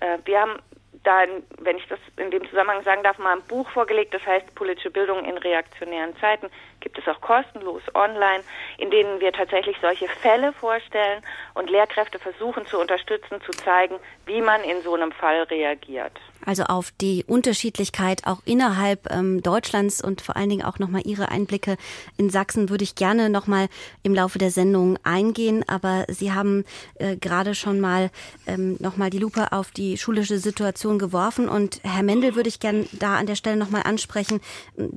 Äh, 0.00 0.18
wir 0.24 0.40
haben 0.40 0.58
dann, 1.04 1.42
wenn 1.58 1.76
ich 1.76 1.86
das 1.88 1.98
in 2.16 2.30
dem 2.30 2.48
Zusammenhang 2.48 2.82
sagen 2.82 3.02
darf, 3.02 3.18
mal 3.18 3.36
ein 3.36 3.42
Buch 3.42 3.68
vorgelegt, 3.70 4.14
das 4.14 4.24
heißt 4.26 4.54
Politische 4.54 4.90
Bildung 4.90 5.24
in 5.24 5.36
reaktionären 5.36 6.16
Zeiten, 6.18 6.48
gibt 6.80 6.98
es 6.98 7.08
auch 7.08 7.20
kostenlos 7.20 7.82
online, 7.94 8.44
in 8.78 8.90
denen 8.90 9.20
wir 9.20 9.32
tatsächlich 9.32 9.76
solche 9.80 10.08
Fälle 10.08 10.52
vorstellen 10.52 11.22
und 11.54 11.70
Lehrkräfte 11.70 12.18
versuchen 12.18 12.66
zu 12.66 12.78
unterstützen, 12.78 13.40
zu 13.42 13.50
zeigen, 13.50 13.96
wie 14.26 14.40
man 14.40 14.62
in 14.62 14.80
so 14.82 14.94
einem 14.94 15.12
Fall 15.12 15.42
reagiert. 15.44 16.18
Also 16.44 16.64
auf 16.64 16.92
die 17.00 17.24
Unterschiedlichkeit 17.26 18.26
auch 18.26 18.42
innerhalb 18.44 19.10
ähm, 19.10 19.42
Deutschlands 19.42 20.02
und 20.02 20.20
vor 20.20 20.36
allen 20.36 20.50
Dingen 20.50 20.64
auch 20.64 20.78
nochmal 20.78 21.02
Ihre 21.04 21.30
Einblicke 21.30 21.76
in 22.16 22.30
Sachsen 22.30 22.68
würde 22.68 22.84
ich 22.84 22.94
gerne 22.94 23.30
nochmal 23.30 23.68
im 24.02 24.14
Laufe 24.14 24.38
der 24.38 24.50
Sendung 24.50 24.98
eingehen. 25.04 25.64
Aber 25.68 26.04
Sie 26.08 26.32
haben 26.32 26.64
äh, 26.96 27.16
gerade 27.16 27.54
schon 27.54 27.80
mal 27.80 28.10
ähm, 28.46 28.76
nochmal 28.80 29.10
die 29.10 29.18
Lupe 29.18 29.52
auf 29.52 29.70
die 29.70 29.96
schulische 29.96 30.38
Situation 30.38 30.98
geworfen. 30.98 31.48
Und 31.48 31.80
Herr 31.82 32.02
Mendel 32.02 32.34
würde 32.34 32.48
ich 32.48 32.60
gerne 32.60 32.86
da 32.92 33.16
an 33.16 33.26
der 33.26 33.36
Stelle 33.36 33.56
nochmal 33.56 33.82
ansprechen. 33.84 34.40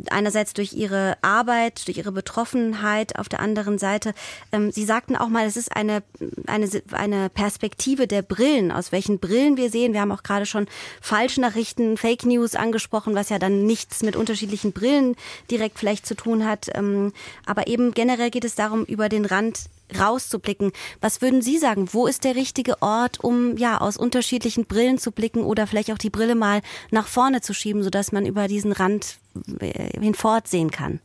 Einerseits 0.09 0.53
durch 0.53 0.73
Ihre 0.73 1.17
Arbeit, 1.21 1.87
durch 1.87 1.97
Ihre 1.97 2.11
Betroffenheit, 2.11 3.19
auf 3.19 3.29
der 3.29 3.39
anderen 3.39 3.77
Seite. 3.77 4.13
Ähm, 4.51 4.71
Sie 4.71 4.85
sagten 4.85 5.15
auch 5.15 5.29
mal, 5.29 5.45
es 5.45 5.57
ist 5.57 5.75
eine, 5.75 6.03
eine, 6.47 6.69
eine 6.91 7.29
Perspektive 7.29 8.07
der 8.07 8.21
Brillen, 8.21 8.71
aus 8.71 8.91
welchen 8.91 9.19
Brillen 9.19 9.57
wir 9.57 9.69
sehen. 9.69 9.93
Wir 9.93 10.01
haben 10.01 10.11
auch 10.11 10.23
gerade 10.23 10.45
schon 10.45 10.67
falsch 11.01 11.34
Falschnachrichten, 11.35 11.97
Fake 11.97 12.25
News 12.25 12.55
angesprochen, 12.55 13.13
was 13.13 13.27
ja 13.27 13.39
dann 13.39 13.65
nichts 13.65 14.03
mit 14.03 14.15
unterschiedlichen 14.15 14.71
Brillen 14.71 15.17
direkt 15.51 15.79
vielleicht 15.79 16.05
zu 16.05 16.15
tun 16.15 16.45
hat. 16.45 16.69
Ähm, 16.73 17.11
aber 17.45 17.67
eben 17.67 17.93
generell 17.93 18.29
geht 18.29 18.45
es 18.45 18.55
darum, 18.55 18.85
über 18.85 19.09
den 19.09 19.25
Rand 19.25 19.65
rauszublicken. 19.99 20.71
Was 21.01 21.21
würden 21.21 21.41
Sie 21.41 21.57
sagen? 21.57 21.89
Wo 21.91 22.07
ist 22.07 22.23
der 22.23 22.35
richtige 22.35 22.81
Ort, 22.81 23.21
um 23.21 23.57
ja 23.57 23.81
aus 23.81 23.97
unterschiedlichen 23.97 24.65
Brillen 24.65 24.97
zu 24.97 25.11
blicken 25.11 25.43
oder 25.43 25.67
vielleicht 25.67 25.91
auch 25.91 25.97
die 25.97 26.09
Brille 26.09 26.35
mal 26.35 26.61
nach 26.89 27.07
vorne 27.07 27.41
zu 27.41 27.53
schieben, 27.53 27.83
sodass 27.83 28.13
man 28.13 28.25
über 28.25 28.47
diesen 28.47 28.71
Rand 28.71 29.17
äh, 29.59 29.99
hinfortsehen 29.99 30.71
kann? 30.71 31.01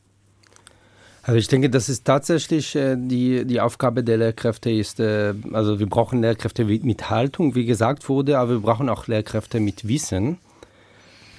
Also 1.23 1.37
ich 1.37 1.47
denke, 1.47 1.69
das 1.69 1.87
ist 1.87 2.05
tatsächlich 2.05 2.75
äh, 2.75 2.95
die, 2.97 3.45
die 3.45 3.61
Aufgabe 3.61 4.03
der 4.03 4.17
Lehrkräfte 4.17 4.71
ist, 4.71 4.99
äh, 4.99 5.33
also 5.53 5.79
wir 5.79 5.87
brauchen 5.87 6.21
Lehrkräfte 6.21 6.65
mit 6.65 7.09
Haltung, 7.11 7.53
wie 7.53 7.65
gesagt 7.65 8.09
wurde, 8.09 8.39
aber 8.39 8.51
wir 8.51 8.59
brauchen 8.59 8.89
auch 8.89 9.07
Lehrkräfte 9.07 9.59
mit 9.59 9.87
Wissen. 9.87 10.39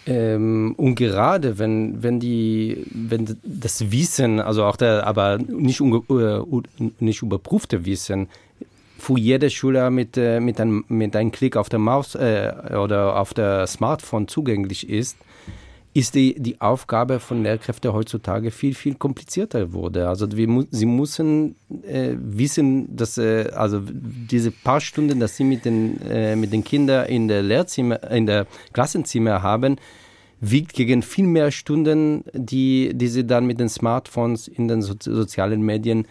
Ähm, 0.06 0.74
und 0.76 0.94
gerade 0.94 1.58
wenn, 1.58 2.00
wenn 2.02 2.20
die, 2.20 2.86
wenn 2.92 3.36
das 3.42 3.90
Wissen, 3.90 4.40
also 4.40 4.64
auch 4.64 4.76
der, 4.76 5.04
aber 5.04 5.38
nicht, 5.38 5.80
unge, 5.80 6.02
äh, 6.10 6.92
nicht 7.00 7.22
überprüfte 7.22 7.84
Wissen, 7.84 8.28
für 8.98 9.18
jede 9.18 9.50
Schüler 9.50 9.90
mit, 9.90 10.16
mit, 10.16 10.60
einem, 10.60 10.84
mit 10.86 11.16
einem 11.16 11.32
Klick 11.32 11.56
auf 11.56 11.68
der 11.68 11.80
Maus 11.80 12.14
oder 12.14 13.18
auf 13.18 13.34
der 13.34 13.66
Smartphone 13.66 14.28
zugänglich 14.28 14.88
ist, 14.88 15.16
ist 15.94 16.14
die, 16.14 16.34
die 16.40 16.60
Aufgabe 16.60 17.20
von 17.20 17.42
Lehrkräften 17.42 17.92
heutzutage 17.92 18.50
viel, 18.50 18.74
viel 18.74 18.94
komplizierter 18.94 19.72
wurde. 19.74 20.08
Also 20.08 20.34
wir, 20.34 20.66
sie 20.70 20.86
müssen 20.86 21.56
äh, 21.82 22.14
wissen, 22.16 22.96
dass 22.96 23.18
äh, 23.18 23.50
also 23.54 23.82
diese 23.84 24.50
paar 24.50 24.80
Stunden, 24.80 25.20
dass 25.20 25.36
sie 25.36 25.44
mit 25.44 25.66
den, 25.66 26.00
äh, 26.02 26.34
mit 26.34 26.52
den 26.52 26.64
Kindern 26.64 27.06
in 27.06 27.28
der 27.28 27.42
Lehrzimmer, 27.42 28.10
in 28.10 28.24
der 28.24 28.46
Klassenzimmer 28.72 29.42
haben, 29.42 29.76
wiegt 30.40 30.72
gegen 30.72 31.02
viel 31.02 31.26
mehr 31.26 31.50
Stunden, 31.50 32.24
die, 32.32 32.92
die 32.94 33.08
sie 33.08 33.26
dann 33.26 33.44
mit 33.44 33.60
den 33.60 33.68
Smartphones 33.68 34.48
in 34.48 34.68
den 34.68 34.80
so 34.80 34.94
sozialen 34.98 35.60
Medien 35.60 36.06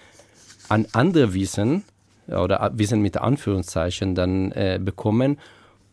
an 0.69 0.85
andere 0.93 1.33
Wissen 1.33 1.83
oder 2.27 2.71
Wissen 2.75 3.01
mit 3.01 3.17
Anführungszeichen 3.17 4.15
dann 4.15 4.51
äh, 4.51 4.79
bekommen. 4.81 5.37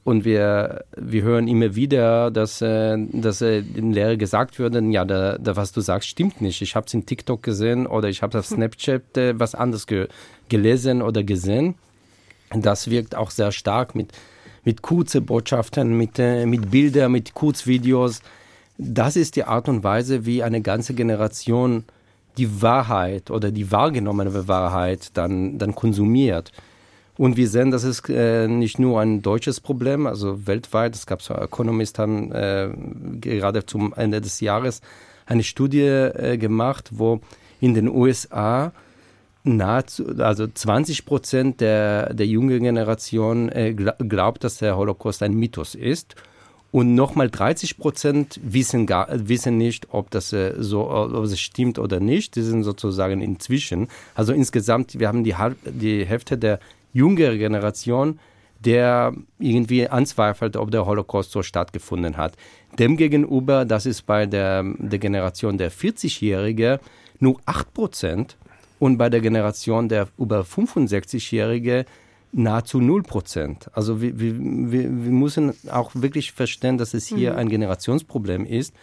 Und 0.09 0.25
wir, 0.25 0.87
wir 0.97 1.21
hören 1.21 1.49
immer 1.49 1.75
wieder, 1.75 2.31
dass, 2.31 2.63
äh, 2.63 2.97
dass 3.13 3.43
äh, 3.43 3.59
in 3.59 3.93
Lehre 3.93 4.17
gesagt 4.17 4.59
würde, 4.59 4.83
ja, 4.91 5.05
da, 5.05 5.37
da, 5.37 5.55
was 5.55 5.73
du 5.73 5.83
sagst, 5.83 6.09
stimmt 6.09 6.41
nicht. 6.41 6.63
Ich 6.63 6.75
habe 6.75 6.87
es 6.87 6.95
in 6.95 7.05
TikTok 7.05 7.43
gesehen 7.43 7.87
oder 7.87 8.09
ich 8.09 8.23
habe 8.23 8.39
auf 8.39 8.47
Snapchat 8.55 9.19
äh, 9.19 9.39
was 9.39 9.55
anderes 9.55 9.87
ge 9.87 10.09
gelesen 10.49 11.03
oder 11.03 11.23
gesehen. 11.23 11.75
Das 12.55 12.89
wirkt 12.89 13.17
auch 13.17 13.31
sehr 13.31 13.53
stark 13.53 13.95
mit, 13.95 14.13
mit 14.65 14.81
kurzen 14.81 15.27
Botschaften, 15.27 15.95
mit, 15.95 16.19
äh, 16.19 16.47
mit 16.47 16.71
Bildern, 16.71 17.13
mit 17.13 17.35
Kurzvideos. 17.35 18.23
Das 18.79 19.15
ist 19.15 19.37
die 19.37 19.45
Art 19.45 19.69
und 19.69 19.85
Weise, 19.85 20.25
wie 20.25 20.43
eine 20.43 20.63
ganze 20.63 20.95
Generation 20.95 21.85
die 22.39 22.63
Wahrheit 22.63 23.31
oder 23.31 23.51
die 23.51 23.71
wahrgenommene 23.71 24.49
Wahrheit 24.49 25.11
dann, 25.13 25.59
dann 25.59 25.75
konsumiert. 25.75 26.51
Und 27.19 27.37
wir 27.37 27.49
sehen, 27.49 27.73
das 27.73 27.83
ist 27.83 28.09
äh, 28.09 28.47
nicht 28.47 28.79
nur 28.79 29.01
ein 29.01 29.23
deutsches 29.23 29.61
Problem, 29.61 30.07
also 30.07 30.47
weltweit. 30.47 30.95
Es 30.95 31.05
gab 31.05 31.21
so 31.21 31.35
Economist 31.35 31.99
haben 31.99 32.31
äh, 32.31 32.71
gerade 33.21 33.67
zum 33.67 33.93
Ende 33.93 34.21
des 34.21 34.41
Jahres 34.41 34.81
eine 35.27 35.43
Studie 35.43 35.81
äh, 35.81 36.39
gemacht, 36.39 36.91
wo 36.93 37.21
in 37.61 37.75
den 37.75 37.89
USA 37.89 38.73
nahezu, 39.43 40.07
also 40.19 40.47
20 40.47 41.07
Prozent 41.07 41.61
der, 41.61 42.15
der 42.15 42.27
jungen 42.27 42.63
Generation 42.63 43.49
äh, 43.49 43.75
glaubt, 43.75 44.45
dass 44.45 44.59
der 44.59 44.77
Holocaust 44.77 45.21
ein 45.25 45.35
Mythos 45.35 45.75
ist. 45.75 46.15
Und 46.71 46.95
nochmal 46.95 47.31
30 47.31 47.79
Prozent 47.79 48.39
wissen, 48.45 48.87
gar, 48.87 49.09
wissen 49.11 49.57
nicht, 49.57 49.89
ob 49.91 50.11
das 50.11 50.33
äh, 50.33 50.55
so 50.59 50.89
ob 50.89 51.25
es 51.25 51.41
stimmt 51.41 51.81
oder 51.81 51.99
nicht. 51.99 52.37
Die 52.37 52.43
sind 52.43 52.63
sozusagen 52.63 53.23
inzwischen. 53.23 53.89
Also 54.15 54.33
insgesamt, 54.33 55.01
wir 55.01 55.09
haben 55.09 55.25
die, 55.25 55.35
die 55.65 56.07
Hälfte 56.07 56.39
der 56.39 56.61
jüngeren 56.99 57.39
Generation, 57.39 58.19
der 58.65 59.15
irgendwie 59.39 59.89
anzweifelt, 59.89 60.57
ob 60.57 60.71
der 60.71 60.85
Holocaust 60.85 61.31
so 61.31 61.43
stattgefunden 61.43 62.17
hat. 62.17 62.35
Demgegenüber, 62.79 63.65
das 63.65 63.87
ist 63.87 64.03
bei 64.03 64.27
der, 64.27 64.65
der 64.79 64.99
Generation 64.99 65.59
der 65.59 65.71
40-Jährige 65.71 66.81
nur 67.21 67.41
8 67.47 67.73
Prozent 67.73 68.37
und 68.79 68.99
bei 68.99 69.09
der 69.09 69.21
Generation 69.21 69.89
der 69.89 70.09
über 70.19 70.41
65-Jährige 70.41 71.85
nahezu 72.33 72.81
0 72.81 73.03
Prozent. 73.03 73.71
Also 73.73 74.01
wir, 74.01 74.19
wir, 74.19 74.35
wir 74.39 74.91
müssen 74.91 75.55
auch 75.71 75.93
wirklich 75.95 76.33
verstehen, 76.33 76.79
dass 76.79 76.95
es 76.95 77.07
hier 77.07 77.33
mhm. 77.33 77.39
ein 77.39 77.49
Generationsproblem 77.49 78.45
ist. 78.45 78.75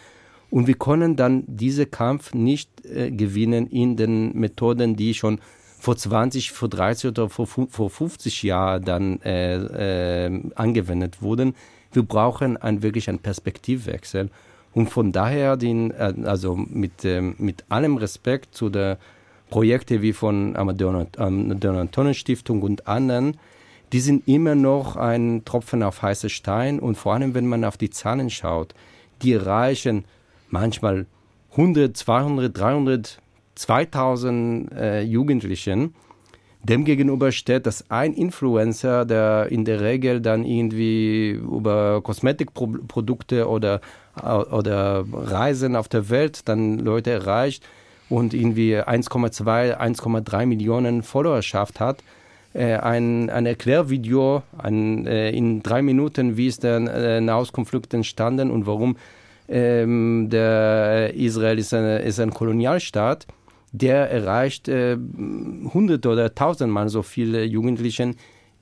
Und 0.50 0.68
wir 0.68 0.76
können 0.76 1.16
dann 1.16 1.44
diesen 1.48 1.90
Kampf 1.92 2.34
nicht 2.34 2.70
äh, 2.86 3.12
gewinnen 3.12 3.68
in 3.68 3.98
den 3.98 4.38
Methoden, 4.38 4.96
die 4.96 5.14
schon 5.14 5.40
vor 5.86 5.96
20, 5.96 6.52
vor 6.52 6.68
30 6.68 7.12
oder 7.12 7.30
vor, 7.30 7.46
vor 7.46 7.90
50 7.92 8.42
Jahren 8.42 8.84
dann 8.84 9.22
äh, 9.22 10.26
äh, 10.26 10.42
angewendet 10.56 11.22
wurden. 11.22 11.54
Wir 11.94 12.02
brauchen 12.02 12.58
ein, 12.58 12.82
wirklich 12.82 13.08
einen 13.08 13.20
Perspektivwechsel. 13.20 14.32
Und 14.74 14.90
von 14.90 15.12
daher, 15.12 15.58
den, 15.58 15.92
äh, 15.92 16.16
also 16.24 16.56
mit, 16.56 17.06
ähm, 17.06 17.36
mit 17.38 17.66
allem 17.70 17.98
Respekt 17.98 18.56
zu 18.56 18.70
den 18.70 18.96
Projekten 19.52 20.02
wie 20.02 20.14
von 20.14 20.56
Amadeo 20.56 21.06
Stiftung 22.14 22.64
und 22.64 22.88
anderen, 22.88 23.38
die 23.94 24.00
sind 24.00 24.28
immer 24.28 24.56
noch 24.56 24.96
ein 24.96 25.44
Tropfen 25.46 25.84
auf 25.84 26.02
heiße 26.02 26.30
Stein. 26.30 26.80
Und 26.80 26.96
vor 26.96 27.14
allem, 27.14 27.36
wenn 27.36 27.46
man 27.46 27.64
auf 27.64 27.78
die 27.78 27.92
Zahlen 27.92 28.32
schaut, 28.32 28.74
die 29.22 29.34
erreichen 29.34 30.06
manchmal 30.50 31.06
100, 31.52 31.96
200, 31.96 32.58
300, 32.58 33.22
2000 33.56 34.72
äh, 34.72 35.02
Jugendlichen. 35.02 35.94
Demgegenüber 36.64 37.32
steht, 37.32 37.68
dass 37.68 37.92
ein 37.92 38.14
Influencer, 38.14 39.06
der 39.06 39.48
in 39.52 39.66
der 39.66 39.82
Regel 39.82 40.20
dann 40.20 40.44
irgendwie 40.44 41.30
über 41.30 42.02
Kosmetikprodukte 42.02 43.48
oder, 43.48 43.82
oder 44.24 45.06
Reisen 45.14 45.76
auf 45.76 45.88
der 45.88 46.10
Welt 46.10 46.48
dann 46.48 46.80
Leute 46.80 47.12
erreicht 47.12 47.64
und 48.10 48.34
irgendwie 48.34 48.78
1,2, 48.78 49.78
1,3 49.78 50.46
Millionen 50.48 51.04
Followerschaft 51.04 51.80
hat, 51.80 52.04
äh, 52.56 52.78
ein, 52.78 53.30
ein 53.30 53.46
Erklärvideo 53.46 54.42
ein, 54.58 55.06
äh, 55.06 55.30
in 55.32 55.62
drei 55.62 55.82
Minuten, 55.82 56.38
wie 56.38 56.48
ist 56.48 56.64
der 56.64 56.78
äh, 56.78 57.22
Nahostkonflikt 57.22 57.94
entstanden 57.94 58.50
und 58.50 58.66
warum 58.66 58.98
ähm, 59.48 60.30
der 60.32 61.14
Israel 61.14 61.60
ist, 61.60 61.74
eine, 61.74 62.00
ist 62.00 62.20
ein 62.20 62.32
Kolonialstaat 62.32 63.28
der 63.78 64.10
erreicht 64.10 64.68
äh, 64.68 64.98
hunderte 65.74 66.10
oder 66.10 66.34
tausendmal 66.34 66.90
so 66.90 67.02
viele 67.04 67.44
Jugendlichen 67.44 68.16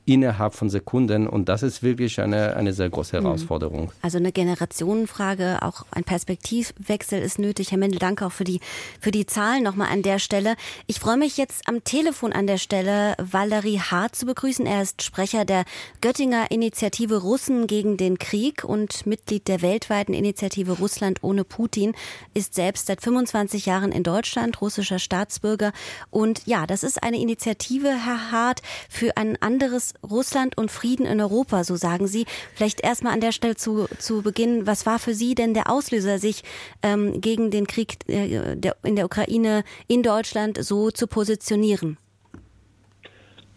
innerhalb 0.05 0.53
von 0.53 0.69
Sekunden. 0.69 1.27
Und 1.27 1.49
das 1.49 1.63
ist 1.63 1.81
wirklich 1.81 2.19
eine, 2.19 2.55
eine 2.55 2.73
sehr 2.73 2.89
große 2.89 3.19
mhm. 3.19 3.23
Herausforderung. 3.23 3.91
Also 4.01 4.17
eine 4.17 4.31
Generationenfrage, 4.31 5.59
auch 5.61 5.85
ein 5.91 6.03
Perspektivwechsel 6.03 7.21
ist 7.21 7.39
nötig. 7.39 7.71
Herr 7.71 7.77
Mendel, 7.77 7.99
danke 7.99 8.25
auch 8.25 8.31
für 8.31 8.43
die, 8.43 8.59
für 8.99 9.11
die 9.11 9.25
Zahlen 9.25 9.63
nochmal 9.63 9.89
an 9.89 10.01
der 10.01 10.19
Stelle. 10.19 10.55
Ich 10.87 10.99
freue 10.99 11.17
mich 11.17 11.37
jetzt 11.37 11.67
am 11.67 11.83
Telefon 11.83 12.33
an 12.33 12.47
der 12.47 12.57
Stelle, 12.57 13.15
Valerie 13.17 13.79
Hart 13.79 14.15
zu 14.15 14.25
begrüßen. 14.25 14.65
Er 14.65 14.81
ist 14.81 15.03
Sprecher 15.03 15.45
der 15.45 15.63
Göttinger 16.01 16.51
Initiative 16.51 17.21
Russen 17.21 17.67
gegen 17.67 17.97
den 17.97 18.19
Krieg 18.19 18.63
und 18.63 19.05
Mitglied 19.05 19.47
der 19.47 19.61
weltweiten 19.61 20.13
Initiative 20.13 20.73
Russland 20.73 21.19
ohne 21.21 21.43
Putin, 21.43 21.93
ist 22.33 22.55
selbst 22.55 22.87
seit 22.87 23.01
25 23.01 23.65
Jahren 23.65 23.91
in 23.91 24.03
Deutschland, 24.03 24.61
russischer 24.61 24.99
Staatsbürger. 24.99 25.71
Und 26.09 26.45
ja, 26.45 26.67
das 26.67 26.83
ist 26.83 27.03
eine 27.03 27.19
Initiative, 27.19 27.89
Herr 27.89 28.31
Hart, 28.31 28.61
für 28.89 29.15
ein 29.17 29.41
anderes 29.41 29.92
Russland 30.01 30.57
und 30.57 30.71
Frieden 30.71 31.05
in 31.05 31.21
Europa, 31.21 31.63
so 31.63 31.75
sagen 31.75 32.07
Sie. 32.07 32.25
Vielleicht 32.53 32.81
erstmal 32.81 33.13
an 33.13 33.21
der 33.21 33.31
Stelle 33.31 33.55
zu, 33.55 33.87
zu 33.97 34.21
Beginn, 34.21 34.67
was 34.67 34.85
war 34.85 34.99
für 34.99 35.13
Sie 35.13 35.35
denn 35.35 35.53
der 35.53 35.69
Auslöser, 35.69 36.17
sich 36.17 36.43
ähm, 36.81 37.21
gegen 37.21 37.51
den 37.51 37.67
Krieg 37.67 37.97
äh, 38.07 38.55
der, 38.55 38.75
in 38.83 38.95
der 38.95 39.05
Ukraine 39.05 39.63
in 39.87 40.03
Deutschland 40.03 40.63
so 40.63 40.91
zu 40.91 41.07
positionieren? 41.07 41.97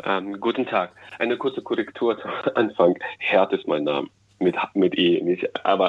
Ähm, 0.04 0.40
guten 0.40 0.66
Tag. 0.66 0.92
Eine 1.18 1.36
kurze 1.36 1.62
Korrektur 1.62 2.20
zum 2.20 2.30
Anfang. 2.54 2.96
Herd 3.18 3.52
ist 3.52 3.66
mein 3.66 3.84
Name. 3.84 4.08
Mit, 4.38 4.54
mit 4.74 4.96
E, 4.98 5.22
nicht. 5.22 5.48
Aber 5.64 5.88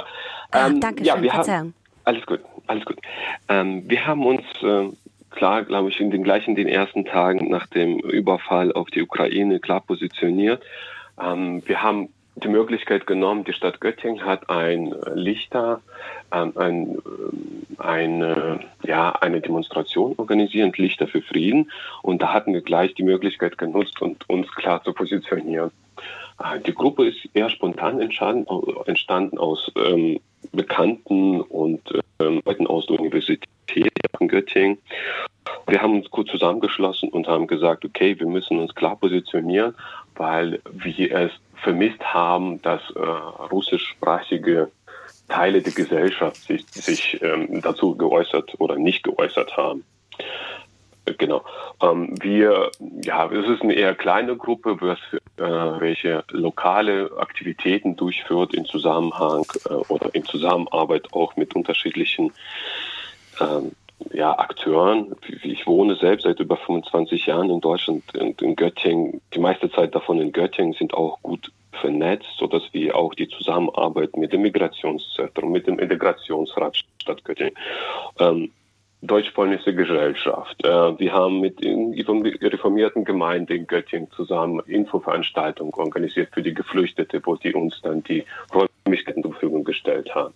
ähm, 0.54 0.76
Ach, 0.76 0.80
danke 0.80 1.04
ja, 1.04 1.16
schön. 1.16 1.24
wir 1.24 1.34
Haben, 1.34 1.74
alles 2.06 2.26
gut, 2.26 2.40
alles 2.68 2.86
gut. 2.86 2.98
Ähm, 3.50 3.84
wir 3.90 4.08
haben 4.08 4.26
uns 4.26 4.42
äh, 4.64 4.90
klar, 5.38 5.64
glaube 5.64 5.90
ich, 5.90 6.00
in 6.00 6.10
den 6.10 6.24
gleichen 6.24 6.56
den 6.56 6.68
ersten 6.68 7.06
Tagen 7.06 7.50
nach 7.50 7.68
dem 7.68 8.00
Überfall 8.00 8.74
auf 8.74 8.90
die 8.90 9.04
Ukraine 9.04 9.60
klar 9.60 9.82
positioniert. 9.82 10.64
Ähm, 11.22 11.62
wir 11.66 11.84
haben 11.84 12.10
die 12.36 12.48
Möglichkeit 12.48 13.06
genommen, 13.06 13.44
die 13.44 13.54
Stadt 13.54 13.80
Göttingen 13.80 14.26
hat 14.26 14.50
ein 14.50 14.96
Lichter, 15.14 15.82
ähm, 16.32 16.54
ein, 16.56 16.98
ähm, 17.06 17.78
eine, 17.78 18.60
ja, 18.84 19.12
eine 19.12 19.40
Demonstration 19.40 20.16
organisiert, 20.18 20.78
Lichter 20.80 21.08
für 21.08 21.22
Frieden. 21.22 21.72
Und 22.02 22.22
da 22.24 22.34
hatten 22.34 22.54
wir 22.54 22.62
gleich 22.62 22.96
die 22.96 23.04
Möglichkeit 23.04 23.60
genutzt, 23.60 24.02
und 24.02 24.28
uns 24.28 24.48
klar 24.56 24.84
zu 24.84 24.92
positionieren. 24.92 25.70
Äh, 26.44 26.60
die 26.62 26.74
Gruppe 26.74 27.08
ist 27.08 27.30
eher 27.36 27.52
spontan 27.52 28.02
entstanden, 28.02 28.48
entstanden 28.86 29.38
aus 29.38 29.72
ähm, 29.76 30.20
Bekannten 30.52 31.42
und 31.42 31.82
ähm, 32.20 32.42
Leuten 32.46 32.68
aus 32.68 32.86
der 32.88 33.00
Universität 33.00 33.44
in 34.20 34.28
Göttingen. 34.28 34.78
Wir 35.68 35.82
haben 35.82 35.96
uns 35.96 36.10
kurz 36.10 36.30
zusammengeschlossen 36.30 37.10
und 37.10 37.28
haben 37.28 37.48
gesagt, 37.48 37.86
okay, 37.86 38.20
wir 38.20 38.28
müssen 38.28 38.60
uns 38.60 38.74
klar 38.76 38.96
positionieren, 38.96 39.76
weil 40.16 40.62
wir 40.72 41.12
es 41.12 41.32
vermisst 41.56 42.02
haben, 42.02 42.62
dass 42.62 42.82
äh, 42.92 43.00
russischsprachige 43.00 44.72
Teile 45.30 45.62
der 45.62 45.74
Gesellschaft 45.74 46.38
sich, 46.38 46.66
sich 46.70 47.22
ähm, 47.22 47.62
dazu 47.62 47.96
geäußert 47.96 48.56
oder 48.60 48.78
nicht 48.78 49.04
geäußert 49.04 49.58
haben. 49.58 49.84
Genau. 51.18 51.44
Ähm, 51.82 52.16
wir, 52.22 52.72
ja, 53.04 53.32
es 53.32 53.48
ist 53.48 53.62
eine 53.62 53.74
eher 53.74 53.96
kleine 53.96 54.36
Gruppe, 54.36 54.78
was, 54.82 55.00
äh, 55.12 55.20
welche 55.38 56.24
lokale 56.32 57.12
Aktivitäten 57.18 57.96
durchführt 57.96 58.54
in 58.54 58.66
Zusammenhang 58.66 59.46
äh, 59.70 59.74
oder 59.74 60.14
in 60.14 60.26
Zusammenarbeit 60.26 61.14
auch 61.14 61.36
mit 61.36 61.56
unterschiedlichen 61.56 62.34
ähm, 63.40 63.72
ja, 64.14 64.38
Akteuren. 64.38 65.16
Ich 65.44 65.66
wohne 65.68 65.96
selbst 65.96 66.24
seit 66.24 66.40
über 66.40 66.58
25 66.58 67.26
Jahren 67.26 67.50
in 67.50 67.62
Deutschland 67.62 68.04
und 68.18 68.42
in 68.42 68.56
Göttingen. 68.56 69.22
Die 69.34 69.40
meiste 69.40 69.72
Zeit 69.72 69.96
davon 69.96 70.20
in 70.22 70.32
Göttingen 70.32 70.74
sind 70.74 70.94
auch 70.94 71.20
gut 71.22 71.52
vernetzt, 71.72 72.28
sodass 72.38 72.64
wir 72.72 72.96
auch 72.96 73.14
die 73.14 73.28
Zusammenarbeit 73.28 74.18
mit 74.18 74.34
dem 74.34 74.42
Migrationszentrum, 74.42 75.52
mit 75.52 75.68
dem 75.68 75.80
Integrationsrat 75.80 76.84
Stadt 77.02 77.24
Göttingen 77.24 77.54
ähm, 78.20 78.52
deutsch-polnische 79.02 79.76
Gesellschaft. 79.76 80.56
Äh, 80.66 81.00
wir 81.00 81.14
haben 81.14 81.40
mit 81.40 81.64
der 81.64 82.52
reformierten 82.52 83.06
Gemeinde 83.06 83.56
in 83.56 83.68
Göttingen 83.68 84.10
zusammen 84.12 84.62
Infoveranstaltungen 84.66 85.74
organisiert 85.74 86.30
für 86.34 86.42
die 86.42 86.54
Geflüchtete, 86.54 87.22
wo 87.24 87.36
die 87.36 87.54
uns 87.54 87.80
dann 87.82 88.04
die 88.04 88.24
Räumlichkeiten 88.54 89.22
zur 89.22 89.34
Verfügung 89.34 89.64
gestellt 89.64 90.14
haben. 90.16 90.34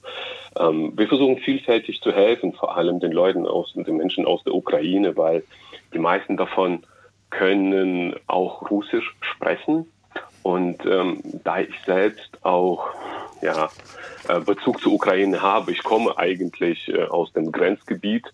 Ähm, 0.59 0.93
wir 0.95 1.07
versuchen 1.07 1.37
vielfältig 1.37 2.01
zu 2.01 2.11
helfen, 2.11 2.53
vor 2.53 2.77
allem 2.77 2.99
den 2.99 3.11
Leuten 3.11 3.47
aus, 3.47 3.73
den 3.73 3.97
Menschen 3.97 4.25
aus 4.25 4.43
der 4.43 4.53
Ukraine, 4.53 5.17
weil 5.17 5.43
die 5.93 5.99
meisten 5.99 6.37
davon 6.37 6.83
können 7.31 8.15
auch 8.27 8.69
Russisch 8.69 9.15
sprechen. 9.21 9.87
Und 10.43 10.85
ähm, 10.85 11.21
da 11.43 11.59
ich 11.59 11.73
selbst 11.85 12.43
auch 12.43 12.89
ja, 13.41 13.69
äh, 14.27 14.39
Bezug 14.39 14.79
zur 14.81 14.93
Ukraine 14.93 15.41
habe. 15.41 15.71
Ich 15.71 15.83
komme 15.83 16.17
eigentlich 16.17 16.87
äh, 16.89 17.03
aus 17.05 17.33
dem 17.33 17.51
Grenzgebiet 17.51 18.25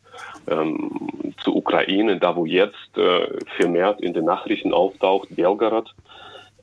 ähm, 0.48 1.34
zur 1.42 1.56
Ukraine, 1.56 2.18
da 2.18 2.36
wo 2.36 2.46
jetzt 2.46 2.98
äh, 2.98 3.40
vermehrt 3.58 4.02
in 4.02 4.14
den 4.14 4.26
Nachrichten 4.26 4.74
auftaucht, 4.74 5.30
Belgorod, 5.36 5.96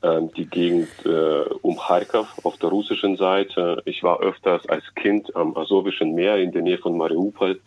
äh, 0.01 0.21
die 0.35 0.45
Gegend 0.45 0.89
äh, 1.05 1.49
um 1.61 1.77
Kharkov 1.77 2.27
auf 2.43 2.57
der 2.57 2.69
russischen 2.69 3.17
Seite. 3.17 3.81
Ich 3.85 4.03
war 4.03 4.19
öfters 4.19 4.67
als 4.69 4.83
Kind 4.95 5.35
am 5.35 5.57
Asowischen 5.57 6.13
Meer 6.13 6.37
in 6.37 6.51
der 6.51 6.61
Nähe 6.61 6.77
von 6.77 6.97
Mariupol 6.97 7.59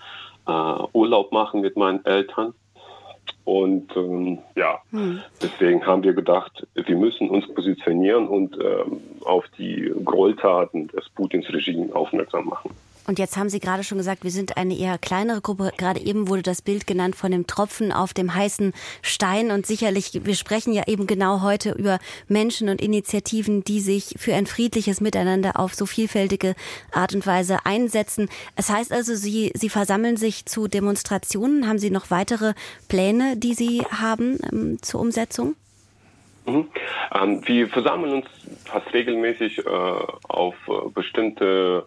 äh, 0.47 0.53
Urlaub 0.93 1.33
machen 1.33 1.61
mit 1.61 1.77
meinen 1.77 2.05
Eltern. 2.05 2.55
Und 3.49 3.97
ähm, 3.97 4.41
ja, 4.57 4.79
hm. 4.91 5.23
deswegen 5.41 5.87
haben 5.87 6.03
wir 6.03 6.13
gedacht, 6.13 6.67
wir 6.75 6.97
müssen 6.97 7.31
uns 7.31 7.49
positionieren 7.55 8.29
und 8.29 8.59
ähm, 8.63 9.01
auf 9.25 9.47
die 9.57 9.91
Gräueltaten 10.05 10.89
des 10.89 11.09
Putins 11.09 11.51
Regime 11.51 11.97
aufmerksam 11.97 12.45
machen. 12.45 12.73
Und 13.09 13.19
jetzt 13.19 13.39
haben 13.39 13.49
Sie 13.49 13.59
gerade 13.59 13.85
schon 13.85 13.97
gesagt, 13.97 14.23
wir 14.23 14.31
sind 14.31 14.59
eine 14.59 14.77
eher 14.77 14.99
kleinere 14.99 15.41
Gruppe. 15.41 15.73
Gerade 15.79 15.99
eben 15.99 16.29
wurde 16.29 16.43
das 16.43 16.61
Bild 16.61 16.87
genannt 16.87 17.17
von 17.17 17.31
dem 17.31 17.47
Tropfen 17.47 17.91
auf 17.91 18.13
dem 18.13 18.35
heißen 18.35 18.75
Stein. 19.01 19.51
Und 19.51 19.65
sicherlich, 19.65 20.11
wir 20.25 20.35
sprechen 20.35 20.75
ja 20.75 20.83
eben 20.87 21.07
genau 21.07 21.41
heute 21.41 21.71
über 21.71 22.01
Menschen 22.29 22.69
und 22.69 22.83
Initiativen, 22.83 23.65
die 23.65 23.81
sich 23.81 24.15
für 24.19 24.35
ein 24.35 24.45
friedliches 24.45 25.01
Miteinander 25.01 25.59
auf 25.59 25.75
so 25.75 25.87
vielfältige 25.87 26.55
Art 26.93 27.15
und 27.15 27.27
Weise 27.27 27.65
einsetzen. 27.65 28.29
Es 28.57 28.69
heißt 28.69 28.93
also, 28.93 29.15
Sie, 29.15 29.53
Sie 29.55 29.71
versammeln 29.71 30.19
sich 30.19 30.45
zu 30.45 30.69
Demonstrationen. 30.69 31.67
Haben 31.67 31.79
Sie 31.79 31.91
noch 31.91 32.11
weitere 32.11 32.53
Pläne, 32.89 33.39
die 33.39 33.55
Sie 33.55 33.87
haben 33.91 34.39
ähm, 34.53 34.83
zur 34.83 35.01
Umsetzung? 35.01 35.57
Mhm. 36.45 36.69
Ähm, 37.15 37.41
wir 37.47 37.69
versammeln 37.69 38.13
uns 38.13 38.27
fast 38.67 38.93
regelmäßig 38.93 39.65
äh, 39.65 39.71
auf 39.71 40.55
äh, 40.69 40.91
bestimmte 40.95 41.87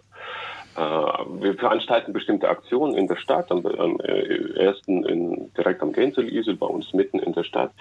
wir 1.41 1.55
veranstalten 1.55 2.13
bestimmte 2.13 2.49
Aktionen 2.49 2.95
in 2.95 3.07
der 3.07 3.17
Stadt, 3.17 3.51
am, 3.51 3.65
am 3.65 3.99
äh, 3.99 4.59
ersten 4.59 5.03
in, 5.05 5.51
direkt 5.57 5.81
am 5.81 5.91
Gänselisel, 5.91 6.55
bei 6.55 6.65
uns 6.65 6.93
mitten 6.93 7.19
in 7.19 7.33
der 7.33 7.43
Stadt. 7.43 7.71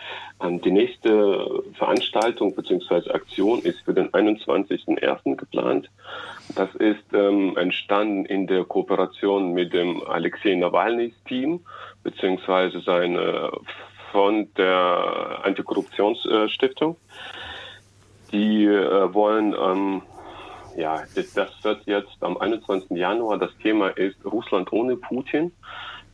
Ähm, 0.42 0.60
die 0.60 0.70
nächste 0.70 1.62
Veranstaltung 1.74 2.54
bzw. 2.54 3.10
Aktion 3.10 3.60
ist 3.60 3.80
für 3.84 3.94
den 3.94 4.10
21.01. 4.10 5.36
geplant. 5.36 5.88
Das 6.56 6.74
ist 6.76 7.04
ähm, 7.12 7.56
entstanden 7.56 8.24
in 8.24 8.46
der 8.46 8.64
Kooperation 8.64 9.52
mit 9.52 9.72
dem 9.72 10.02
Alexei 10.06 10.54
Nawalnys 10.54 11.14
Team 11.26 11.60
bzw. 12.02 12.80
seine 12.80 13.50
von 14.12 14.48
der 14.56 15.40
Antikorruptionsstiftung. 15.44 16.96
Die 18.32 18.64
äh, 18.64 19.14
wollen 19.14 19.54
ähm, 19.54 20.02
ja, 20.76 21.02
das, 21.14 21.64
wird 21.64 21.86
jetzt 21.86 22.16
am 22.20 22.36
21. 22.36 22.90
Januar. 22.90 23.38
Das 23.38 23.56
Thema 23.62 23.88
ist 23.88 24.16
Russland 24.24 24.72
ohne 24.72 24.96
Putin. 24.96 25.52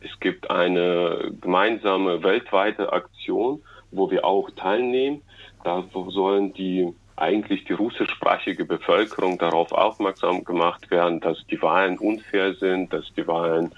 Es 0.01 0.19
gibt 0.19 0.49
eine 0.49 1.31
gemeinsame 1.41 2.23
weltweite 2.23 2.91
Aktion, 2.93 3.61
wo 3.91 4.11
wir 4.11 4.25
auch 4.25 4.49
teilnehmen. 4.51 5.21
Da 5.63 5.83
sollen 6.09 6.53
die 6.53 6.93
eigentlich 7.15 7.65
die 7.65 7.73
russischsprachige 7.73 8.65
Bevölkerung 8.65 9.39
darauf 9.39 9.71
aufmerksam 9.71 10.43
gemacht 10.43 10.91
werden, 10.91 11.19
dass 11.19 11.43
die 11.49 11.61
Wahlen 11.61 11.97
unfair 11.97 12.53
sind, 12.53 12.93
dass 12.93 13.11
die 13.15 13.27
Wahlen 13.27 13.71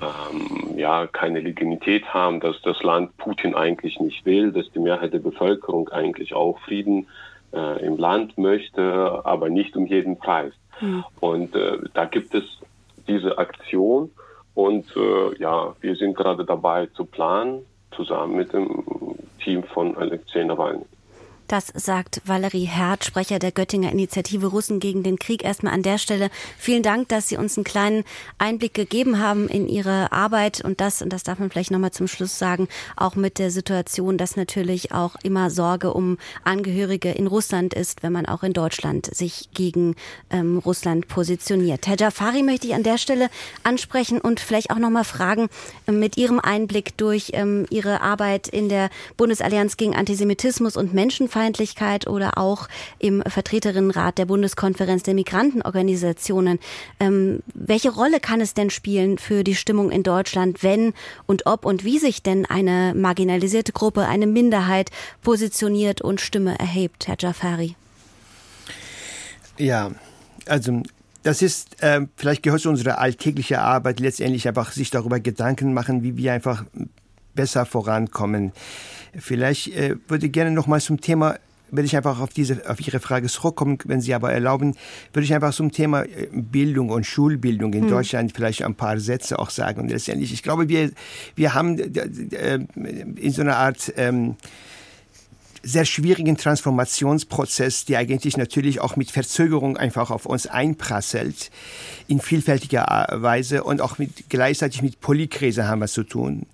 ähm, 0.00 0.78
ja 0.78 1.06
keine 1.06 1.40
Legitimität 1.40 2.14
haben, 2.14 2.40
dass 2.40 2.60
das 2.62 2.82
Land 2.82 3.16
Putin 3.18 3.54
eigentlich 3.54 4.00
nicht 4.00 4.24
will, 4.24 4.50
dass 4.52 4.70
die 4.72 4.78
Mehrheit 4.78 5.12
der 5.12 5.18
Bevölkerung 5.18 5.90
eigentlich 5.90 6.34
auch 6.34 6.58
Frieden 6.60 7.04
äh, 7.04 7.27
im 7.52 7.96
Land 7.96 8.36
möchte, 8.38 9.22
aber 9.24 9.48
nicht 9.48 9.76
um 9.76 9.86
jeden 9.86 10.18
Preis. 10.18 10.52
Mhm. 10.80 11.04
Und 11.20 11.54
äh, 11.54 11.78
da 11.94 12.04
gibt 12.04 12.34
es 12.34 12.44
diese 13.06 13.38
Aktion 13.38 14.10
und 14.54 14.86
äh, 14.96 15.38
ja, 15.38 15.74
wir 15.80 15.96
sind 15.96 16.16
gerade 16.16 16.44
dabei 16.44 16.86
zu 16.86 17.04
planen, 17.04 17.64
zusammen 17.92 18.36
mit 18.36 18.52
dem 18.52 18.84
Team 19.42 19.62
von 19.62 19.96
Alexei 19.96 20.44
Nawalny. 20.44 20.84
Das 21.48 21.72
sagt 21.74 22.20
Valerie 22.26 22.66
Herd, 22.66 23.06
Sprecher 23.06 23.38
der 23.38 23.52
Göttinger 23.52 23.90
Initiative 23.90 24.48
Russen 24.48 24.80
gegen 24.80 25.02
den 25.02 25.18
Krieg. 25.18 25.42
Erstmal 25.42 25.72
an 25.72 25.82
der 25.82 25.96
Stelle 25.96 26.28
vielen 26.58 26.82
Dank, 26.82 27.08
dass 27.08 27.30
Sie 27.30 27.38
uns 27.38 27.56
einen 27.56 27.64
kleinen 27.64 28.04
Einblick 28.36 28.74
gegeben 28.74 29.18
haben 29.18 29.48
in 29.48 29.66
Ihre 29.66 30.12
Arbeit 30.12 30.62
und 30.62 30.82
das, 30.82 31.00
und 31.00 31.10
das 31.10 31.22
darf 31.22 31.38
man 31.38 31.48
vielleicht 31.48 31.70
nochmal 31.70 31.90
zum 31.90 32.06
Schluss 32.06 32.38
sagen, 32.38 32.68
auch 32.98 33.16
mit 33.16 33.38
der 33.38 33.50
Situation, 33.50 34.18
dass 34.18 34.36
natürlich 34.36 34.92
auch 34.92 35.16
immer 35.22 35.48
Sorge 35.48 35.94
um 35.94 36.18
Angehörige 36.44 37.12
in 37.12 37.26
Russland 37.26 37.72
ist, 37.72 38.02
wenn 38.02 38.12
man 38.12 38.26
auch 38.26 38.42
in 38.42 38.52
Deutschland 38.52 39.06
sich 39.06 39.48
gegen 39.54 39.96
ähm, 40.28 40.58
Russland 40.58 41.08
positioniert. 41.08 41.86
Herr 41.86 41.96
Jafari 41.98 42.42
möchte 42.42 42.66
ich 42.66 42.74
an 42.74 42.82
der 42.82 42.98
Stelle 42.98 43.30
ansprechen 43.62 44.20
und 44.20 44.38
vielleicht 44.38 44.70
auch 44.70 44.78
nochmal 44.78 45.04
fragen, 45.04 45.48
äh, 45.86 45.92
mit 45.92 46.18
Ihrem 46.18 46.40
Einblick 46.40 46.98
durch 46.98 47.30
ähm, 47.32 47.64
Ihre 47.70 48.02
Arbeit 48.02 48.48
in 48.48 48.68
der 48.68 48.90
Bundesallianz 49.16 49.78
gegen 49.78 49.96
Antisemitismus 49.96 50.76
und 50.76 50.92
Menschenfeindlichkeit 50.92 51.37
Fremdenfeindlichkeit 51.38 52.06
oder 52.06 52.36
auch 52.36 52.68
im 52.98 53.22
Vertreterinnenrat 53.26 54.18
der 54.18 54.26
Bundeskonferenz 54.26 55.04
der 55.04 55.14
Migrantenorganisationen. 55.14 56.58
Ähm, 57.00 57.40
welche 57.54 57.90
Rolle 57.90 58.20
kann 58.20 58.40
es 58.40 58.54
denn 58.54 58.70
spielen 58.70 59.18
für 59.18 59.44
die 59.44 59.54
Stimmung 59.54 59.90
in 59.90 60.02
Deutschland, 60.02 60.62
wenn 60.62 60.94
und 61.26 61.46
ob 61.46 61.64
und 61.64 61.84
wie 61.84 61.98
sich 61.98 62.22
denn 62.22 62.44
eine 62.46 62.92
marginalisierte 62.94 63.72
Gruppe, 63.72 64.06
eine 64.06 64.26
Minderheit 64.26 64.90
positioniert 65.22 66.00
und 66.00 66.20
Stimme 66.20 66.58
erhebt, 66.58 67.06
Herr 67.06 67.16
Jafari? 67.18 67.76
Ja, 69.58 69.90
also 70.46 70.82
das 71.22 71.42
ist, 71.42 71.82
äh, 71.82 72.00
vielleicht 72.16 72.42
gehört 72.42 72.62
zu 72.62 72.70
unserer 72.70 72.98
alltäglichen 72.98 73.56
Arbeit 73.56 74.00
letztendlich 74.00 74.46
einfach 74.48 74.72
sich 74.72 74.90
darüber 74.90 75.20
Gedanken 75.20 75.74
machen, 75.74 76.02
wie 76.02 76.16
wir 76.16 76.32
einfach 76.32 76.64
besser 77.38 77.64
vorankommen. 77.64 78.50
Vielleicht 79.16 79.68
äh, 79.68 79.94
würde 80.08 80.26
ich 80.26 80.32
gerne 80.32 80.50
noch 80.50 80.66
mal 80.66 80.80
zum 80.80 81.00
Thema 81.00 81.36
würde 81.70 81.84
ich 81.84 81.96
einfach 81.96 82.18
auf 82.20 82.30
diese 82.30 82.68
auf 82.68 82.80
Ihre 82.80 82.98
Frage 82.98 83.28
zurückkommen, 83.28 83.78
wenn 83.84 84.00
Sie 84.00 84.14
aber 84.14 84.32
erlauben, 84.32 84.74
würde 85.12 85.24
ich 85.24 85.34
einfach 85.34 85.52
zum 85.52 85.70
Thema 85.70 86.02
äh, 86.02 86.28
Bildung 86.32 86.90
und 86.90 87.04
Schulbildung 87.04 87.72
in 87.74 87.82
hm. 87.82 87.90
Deutschland 87.90 88.32
vielleicht 88.34 88.64
ein 88.64 88.74
paar 88.74 88.98
Sätze 88.98 89.38
auch 89.38 89.50
sagen. 89.50 89.80
Und 89.82 89.90
letztendlich, 89.90 90.32
ich 90.32 90.42
glaube, 90.42 90.68
wir 90.68 90.90
wir 91.36 91.54
haben 91.54 91.78
äh, 91.78 92.58
in 93.16 93.30
so 93.30 93.42
einer 93.42 93.56
Art 93.56 93.92
ähm, 93.96 94.36
sehr 95.62 95.84
schwierigen 95.84 96.36
Transformationsprozess, 96.36 97.84
der 97.84 97.98
eigentlich 97.98 98.36
natürlich 98.36 98.80
auch 98.80 98.96
mit 98.96 99.10
Verzögerung 99.10 99.76
einfach 99.76 100.10
auf 100.10 100.26
uns 100.26 100.46
einprasselt, 100.46 101.50
in 102.06 102.20
vielfältiger 102.20 103.06
Weise 103.12 103.64
und 103.64 103.80
auch 103.80 103.98
mit, 103.98 104.28
gleichzeitig 104.28 104.82
mit 104.82 105.00
Polykrise 105.00 105.66
haben 105.66 105.80
wir 105.80 105.88
zu 105.88 106.04
tun. 106.04 106.46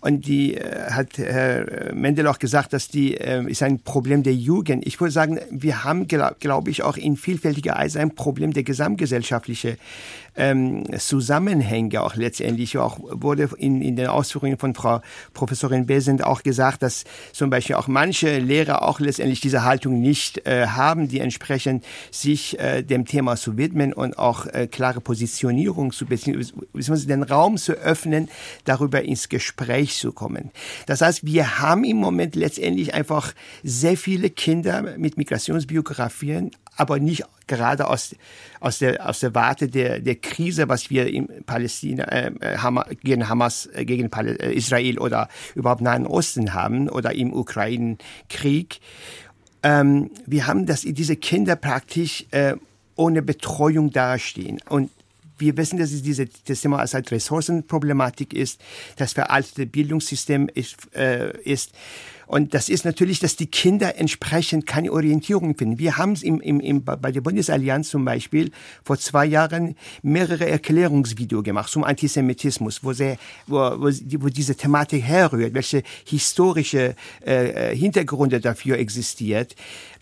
Und 0.00 0.26
die 0.26 0.54
äh, 0.56 0.90
hat 0.90 1.18
Herr 1.18 1.92
Mendel 1.94 2.26
auch 2.26 2.38
gesagt, 2.38 2.72
dass 2.72 2.88
die 2.88 3.16
äh, 3.16 3.44
ist 3.50 3.62
ein 3.62 3.80
Problem 3.80 4.22
der 4.22 4.34
Jugend. 4.34 4.86
Ich 4.86 5.00
würde 5.00 5.12
sagen, 5.12 5.40
wir 5.50 5.84
haben, 5.84 6.06
glaube 6.06 6.36
glaub 6.38 6.68
ich, 6.68 6.82
auch 6.82 6.96
in 6.96 7.16
vielfältiger 7.16 7.74
Weise 7.74 8.00
ein 8.00 8.14
Problem 8.14 8.52
der 8.52 8.62
gesamtgesellschaftlichen 8.62 9.76
ähm, 10.36 10.84
Zusammenhänge 10.98 12.02
auch 12.02 12.16
letztendlich 12.16 12.78
auch 12.78 12.98
wurde 13.00 13.50
in, 13.56 13.82
in 13.82 13.96
den 13.96 14.06
Ausführungen 14.06 14.58
von 14.58 14.74
Frau 14.74 15.00
Professorin 15.34 15.86
Besend 15.86 16.24
auch 16.24 16.42
gesagt, 16.42 16.82
dass 16.82 17.04
zum 17.32 17.50
Beispiel 17.50 17.76
auch 17.76 17.88
manche 17.88 18.38
Lehrer 18.38 18.82
auch 18.82 19.00
letztendlich 19.00 19.40
diese 19.40 19.64
Haltung 19.64 20.00
nicht 20.00 20.46
äh, 20.46 20.66
haben, 20.66 21.08
die 21.08 21.20
entsprechend 21.20 21.84
sich 22.10 22.58
äh, 22.58 22.82
dem 22.82 23.06
Thema 23.06 23.36
zu 23.36 23.56
widmen 23.56 23.92
und 23.92 24.18
auch 24.18 24.46
äh, 24.46 24.66
klare 24.66 25.00
Positionierung 25.00 25.92
zu 25.92 26.06
beziehungsweise 26.06 27.06
den 27.06 27.22
Raum 27.22 27.56
zu 27.56 27.72
öffnen, 27.72 28.28
darüber 28.64 29.02
ins 29.02 29.28
Gespräch 29.28 29.96
zu 29.96 30.12
kommen. 30.12 30.50
Das 30.86 31.00
heißt, 31.00 31.24
wir 31.24 31.58
haben 31.60 31.84
im 31.84 31.96
Moment 31.96 32.34
letztendlich 32.36 32.94
einfach 32.94 33.34
sehr 33.62 33.96
viele 33.96 34.30
Kinder 34.30 34.82
mit 34.96 35.16
Migrationsbiografien, 35.16 36.50
aber 36.80 36.98
nicht 36.98 37.24
gerade 37.46 37.86
aus, 37.86 38.16
aus, 38.60 38.78
der, 38.78 39.06
aus 39.06 39.20
der 39.20 39.34
Warte 39.34 39.68
der, 39.68 40.00
der 40.00 40.16
Krise, 40.16 40.68
was 40.68 40.88
wir 40.88 41.06
in 41.08 41.28
Palästina, 41.44 42.04
äh, 42.04 42.56
Hamas, 42.56 42.86
gegen 43.02 43.28
Hamas, 43.28 43.68
äh, 43.74 43.84
gegen 43.84 44.08
Pal 44.08 44.28
äh, 44.28 44.54
Israel 44.54 44.98
oder 44.98 45.28
überhaupt 45.54 45.82
Nahen 45.82 46.06
Osten 46.06 46.54
haben 46.54 46.88
oder 46.88 47.14
im 47.14 47.34
Ukraine-Krieg. 47.34 48.80
Ähm, 49.62 50.10
wir 50.26 50.46
haben 50.46 50.64
das, 50.64 50.82
diese 50.82 51.16
Kinder 51.16 51.54
praktisch 51.54 52.24
äh, 52.30 52.54
ohne 52.96 53.20
Betreuung 53.20 53.90
dastehen. 53.90 54.60
Und 54.68 54.90
wir 55.36 55.56
wissen, 55.58 55.78
dass 55.78 55.92
es 55.92 56.02
diese, 56.02 56.28
das 56.46 56.62
Thema 56.62 56.78
als 56.78 56.94
halt 56.94 57.10
Ressourcenproblematik 57.10 58.32
ist, 58.32 58.60
das 58.96 59.12
veraltete 59.12 59.66
Bildungssystem 59.66 60.48
ist, 60.54 60.94
äh, 60.94 61.38
ist 61.42 61.72
und 62.30 62.54
das 62.54 62.68
ist 62.68 62.84
natürlich, 62.84 63.18
dass 63.18 63.34
die 63.34 63.48
Kinder 63.48 63.98
entsprechend 63.98 64.64
keine 64.64 64.92
Orientierung 64.92 65.56
finden. 65.56 65.80
Wir 65.80 65.96
haben 65.96 66.12
es 66.12 66.22
im, 66.22 66.40
im, 66.40 66.60
im, 66.60 66.84
bei 66.84 67.10
der 67.10 67.22
Bundesallianz 67.22 67.88
zum 67.88 68.04
Beispiel 68.04 68.52
vor 68.84 68.98
zwei 68.98 69.26
Jahren 69.26 69.74
mehrere 70.02 70.48
Erklärungsvideos 70.48 71.42
gemacht 71.42 71.72
zum 71.72 71.82
Antisemitismus, 71.82 72.84
wo, 72.84 72.92
sehr, 72.92 73.16
wo, 73.48 73.58
wo, 73.58 73.90
wo 74.20 74.28
diese 74.28 74.54
Thematik 74.54 75.02
herrührt, 75.02 75.54
welche 75.54 75.82
historische 76.04 76.94
äh, 77.26 77.72
äh 77.72 77.76
Hintergründe 77.76 78.38
dafür 78.38 78.78
existiert. 78.78 79.56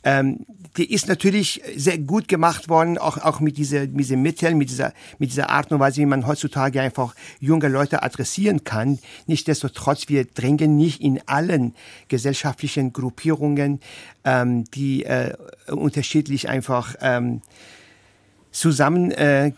Ähm, 0.05 0.47
die 0.77 0.93
ist 0.93 1.09
natürlich 1.09 1.61
sehr 1.77 1.99
gut 1.99 2.29
gemacht 2.29 2.69
worden, 2.69 2.99
auch, 2.99 3.19
auch 3.19 3.41
mit, 3.41 3.57
dieser, 3.57 3.81
mit 3.81 4.01
diesen 4.01 4.23
Mitteln, 4.23 4.59
mit 4.59 4.71
dieser, 4.71 4.93
mit 5.19 5.31
dieser 5.31 5.51
Art 5.51 5.73
und 5.73 5.81
Weise, 5.81 6.01
wie 6.01 6.07
man 6.07 6.27
heutzutage 6.27 6.81
einfach 6.81 7.15
junge 7.41 7.69
Leute 7.69 8.03
adressieren 8.03 8.63
kann. 8.63 8.99
Nichtsdestotrotz, 9.27 10.09
wir 10.09 10.25
drängen 10.25 10.77
nicht 10.77 11.01
in 11.01 11.21
allen 11.27 11.75
gesellschaftlichen 12.07 12.93
Gruppierungen, 12.93 13.81
ähm, 14.25 14.65
die 14.71 15.05
äh, 15.05 15.35
unterschiedlich 15.67 16.49
einfach 16.49 16.95
ähm, 17.01 17.43
zusammen 18.53 19.11
äh, 19.11 19.53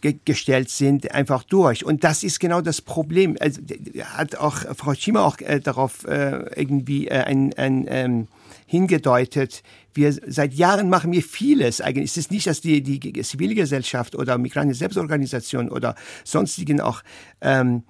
ge 0.00 0.16
gestellt 0.24 0.70
sind, 0.70 1.12
einfach 1.12 1.44
durch. 1.44 1.84
Und 1.84 2.04
das 2.04 2.22
ist 2.22 2.40
genau 2.40 2.60
das 2.60 2.80
Problem. 2.80 3.36
Also 3.40 3.60
hat 4.04 4.36
auch 4.36 4.56
Frau 4.76 4.94
Schima 4.94 5.24
auch 5.24 5.38
äh, 5.40 5.60
darauf 5.60 6.04
äh, 6.04 6.60
irgendwie 6.60 7.08
äh, 7.08 7.22
ein, 7.22 7.52
ein 7.54 7.86
ähm, 7.88 8.28
hingedeutet. 8.70 9.64
Wir 9.94 10.12
seit 10.12 10.54
Jahren 10.54 10.88
machen 10.88 11.10
wir 11.10 11.24
vieles. 11.24 11.80
Eigentlich 11.80 12.04
ist 12.04 12.16
es 12.16 12.30
nicht, 12.30 12.46
dass 12.46 12.60
die, 12.60 12.82
die 12.82 13.20
Zivilgesellschaft 13.22 14.14
oder 14.14 14.38
Migranten 14.38 14.74
Selbstorganisation 14.74 15.70
oder 15.70 15.96
sonstigen 16.22 16.80
auch 16.80 17.02
ähm, 17.40 17.82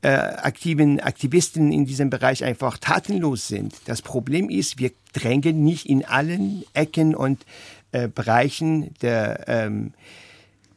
äh, 0.00 0.08
aktiven 0.08 1.00
Aktivisten 1.00 1.70
in 1.70 1.84
diesem 1.84 2.08
Bereich 2.08 2.44
einfach 2.44 2.78
tatenlos 2.78 3.46
sind. 3.46 3.74
Das 3.84 4.00
Problem 4.00 4.48
ist, 4.48 4.78
wir 4.78 4.92
drängen 5.12 5.62
nicht 5.62 5.84
in 5.84 6.02
allen 6.02 6.64
Ecken 6.72 7.14
und 7.14 7.44
äh, 7.92 8.08
Bereichen 8.08 8.94
der 9.02 9.44
ähm, 9.48 9.92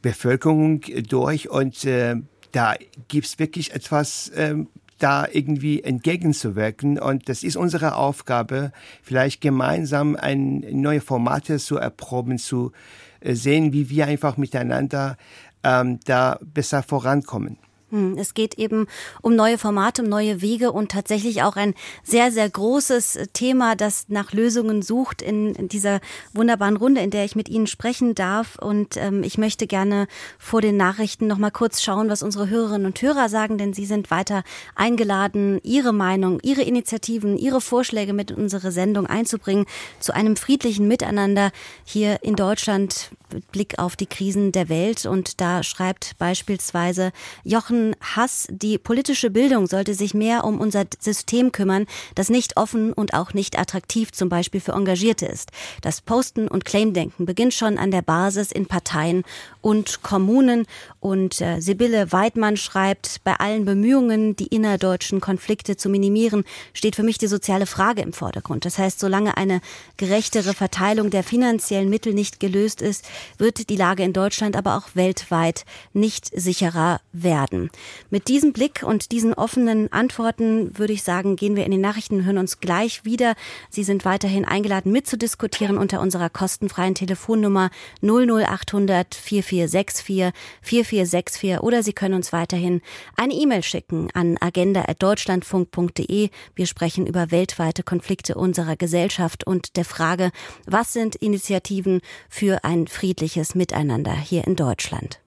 Bevölkerung 0.02 0.82
durch 1.08 1.48
und 1.48 1.82
äh, 1.86 2.16
da 2.52 2.74
gibt's 3.08 3.38
wirklich 3.38 3.74
etwas, 3.74 4.30
ähm, 4.36 4.68
da 4.98 5.26
irgendwie 5.30 5.82
entgegenzuwirken. 5.82 6.98
Und 6.98 7.28
das 7.28 7.42
ist 7.42 7.56
unsere 7.56 7.96
Aufgabe, 7.96 8.72
vielleicht 9.02 9.40
gemeinsam 9.40 10.16
ein, 10.16 10.64
neue 10.70 11.00
Formate 11.00 11.58
zu 11.58 11.76
erproben, 11.76 12.38
zu 12.38 12.72
äh, 13.20 13.34
sehen, 13.34 13.72
wie 13.72 13.90
wir 13.90 14.06
einfach 14.06 14.36
miteinander 14.36 15.16
ähm, 15.62 16.00
da 16.04 16.38
besser 16.42 16.82
vorankommen. 16.82 17.58
Hm, 17.90 18.18
es 18.18 18.34
geht 18.34 18.58
eben 18.58 18.88
um 19.22 19.36
neue 19.36 19.58
Formate, 19.58 20.02
um 20.02 20.08
neue 20.08 20.42
Wege 20.42 20.72
und 20.72 20.90
tatsächlich 20.90 21.44
auch 21.44 21.54
ein 21.54 21.74
sehr, 22.02 22.32
sehr 22.32 22.50
großes 22.50 23.28
Thema, 23.32 23.76
das 23.76 24.06
nach 24.08 24.32
Lösungen 24.32 24.82
sucht 24.82 25.22
in 25.22 25.68
dieser 25.68 26.00
wunderbaren 26.32 26.76
Runde, 26.76 27.00
in 27.00 27.10
der 27.10 27.24
ich 27.24 27.36
mit 27.36 27.48
Ihnen 27.48 27.68
sprechen 27.68 28.16
darf. 28.16 28.58
Und 28.60 28.96
ähm, 28.96 29.22
ich 29.22 29.38
möchte 29.38 29.68
gerne 29.68 30.08
vor 30.36 30.60
den 30.60 30.76
Nachrichten 30.76 31.28
noch 31.28 31.38
mal 31.38 31.52
kurz 31.52 31.80
schauen, 31.80 32.08
was 32.08 32.24
unsere 32.24 32.48
Hörerinnen 32.48 32.86
und 32.86 33.00
Hörer 33.00 33.28
sagen, 33.28 33.56
denn 33.56 33.72
sie 33.72 33.86
sind 33.86 34.10
weiter 34.10 34.42
eingeladen, 34.74 35.60
ihre 35.62 35.92
Meinung, 35.92 36.40
ihre 36.42 36.62
Initiativen, 36.62 37.38
ihre 37.38 37.60
Vorschläge 37.60 38.12
mit 38.12 38.32
in 38.32 38.38
unsere 38.38 38.72
Sendung 38.72 39.06
einzubringen 39.06 39.66
zu 40.00 40.12
einem 40.12 40.34
friedlichen 40.34 40.88
Miteinander 40.88 41.52
hier 41.84 42.24
in 42.24 42.34
Deutschland 42.34 43.10
mit 43.32 43.50
Blick 43.52 43.78
auf 43.78 43.96
die 43.96 44.06
Krisen 44.06 44.52
der 44.52 44.68
Welt. 44.68 45.06
Und 45.06 45.40
da 45.40 45.62
schreibt 45.62 46.16
beispielsweise 46.18 47.12
Jochen 47.44 47.85
Jochen 47.86 47.96
Hass, 48.00 48.48
die 48.50 48.78
politische 48.78 49.30
Bildung 49.30 49.66
sollte 49.66 49.94
sich 49.94 50.14
mehr 50.14 50.44
um 50.44 50.60
unser 50.60 50.84
System 50.98 51.52
kümmern, 51.52 51.86
das 52.14 52.30
nicht 52.30 52.56
offen 52.56 52.92
und 52.92 53.14
auch 53.14 53.34
nicht 53.34 53.58
attraktiv 53.58 54.12
zum 54.12 54.28
Beispiel 54.28 54.60
für 54.60 54.72
Engagierte 54.72 55.26
ist. 55.26 55.50
Das 55.82 56.00
Posten 56.00 56.48
und 56.48 56.64
Claimdenken 56.64 57.26
beginnt 57.26 57.54
schon 57.54 57.78
an 57.78 57.90
der 57.90 58.02
Basis 58.02 58.50
in 58.50 58.66
Parteien 58.66 59.24
und 59.60 60.02
Kommunen. 60.02 60.66
Und 61.00 61.40
äh, 61.40 61.60
Sibylle 61.60 62.12
Weidmann 62.12 62.56
schreibt, 62.56 63.22
bei 63.24 63.34
allen 63.34 63.64
Bemühungen, 63.64 64.34
die 64.36 64.46
innerdeutschen 64.46 65.20
Konflikte 65.20 65.76
zu 65.76 65.88
minimieren, 65.88 66.44
steht 66.72 66.96
für 66.96 67.02
mich 67.02 67.18
die 67.18 67.26
soziale 67.26 67.66
Frage 67.66 68.02
im 68.02 68.12
Vordergrund. 68.12 68.64
Das 68.64 68.78
heißt, 68.78 68.98
solange 68.98 69.36
eine 69.36 69.60
gerechtere 69.96 70.54
Verteilung 70.54 71.10
der 71.10 71.22
finanziellen 71.22 71.88
Mittel 71.88 72.14
nicht 72.14 72.40
gelöst 72.40 72.80
ist, 72.80 73.04
wird 73.38 73.68
die 73.68 73.76
Lage 73.76 74.02
in 74.02 74.12
Deutschland, 74.12 74.56
aber 74.56 74.76
auch 74.76 74.88
weltweit 74.94 75.64
nicht 75.92 76.30
sicherer 76.38 77.00
werden. 77.12 77.65
Mit 78.10 78.28
diesem 78.28 78.52
Blick 78.52 78.82
und 78.82 79.12
diesen 79.12 79.34
offenen 79.34 79.92
Antworten 79.92 80.78
würde 80.78 80.92
ich 80.92 81.02
sagen, 81.02 81.36
gehen 81.36 81.56
wir 81.56 81.64
in 81.64 81.70
den 81.70 81.80
Nachrichten, 81.80 82.24
hören 82.24 82.38
uns 82.38 82.60
gleich 82.60 83.04
wieder. 83.04 83.34
Sie 83.70 83.84
sind 83.84 84.04
weiterhin 84.04 84.44
eingeladen, 84.44 84.92
mitzudiskutieren 84.92 85.78
unter 85.78 86.00
unserer 86.00 86.30
kostenfreien 86.30 86.94
Telefonnummer 86.94 87.70
00800 88.02 89.14
4464 89.14 90.32
4464 90.62 91.60
oder 91.60 91.82
Sie 91.82 91.92
können 91.92 92.14
uns 92.14 92.32
weiterhin 92.32 92.80
eine 93.16 93.34
E-Mail 93.34 93.62
schicken 93.62 94.08
an 94.14 94.36
agenda.deutschlandfunk.de. 94.40 96.30
Wir 96.54 96.66
sprechen 96.66 97.06
über 97.06 97.30
weltweite 97.30 97.82
Konflikte 97.82 98.34
unserer 98.34 98.76
Gesellschaft 98.76 99.46
und 99.46 99.76
der 99.76 99.84
Frage, 99.84 100.30
was 100.66 100.92
sind 100.92 101.16
Initiativen 101.16 102.00
für 102.28 102.64
ein 102.64 102.86
friedliches 102.86 103.54
Miteinander 103.54 104.14
hier 104.14 104.46
in 104.46 104.56
Deutschland. 104.56 105.20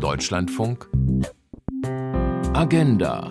Deutschlandfunk. 0.00 0.88
Agenda 2.54 3.30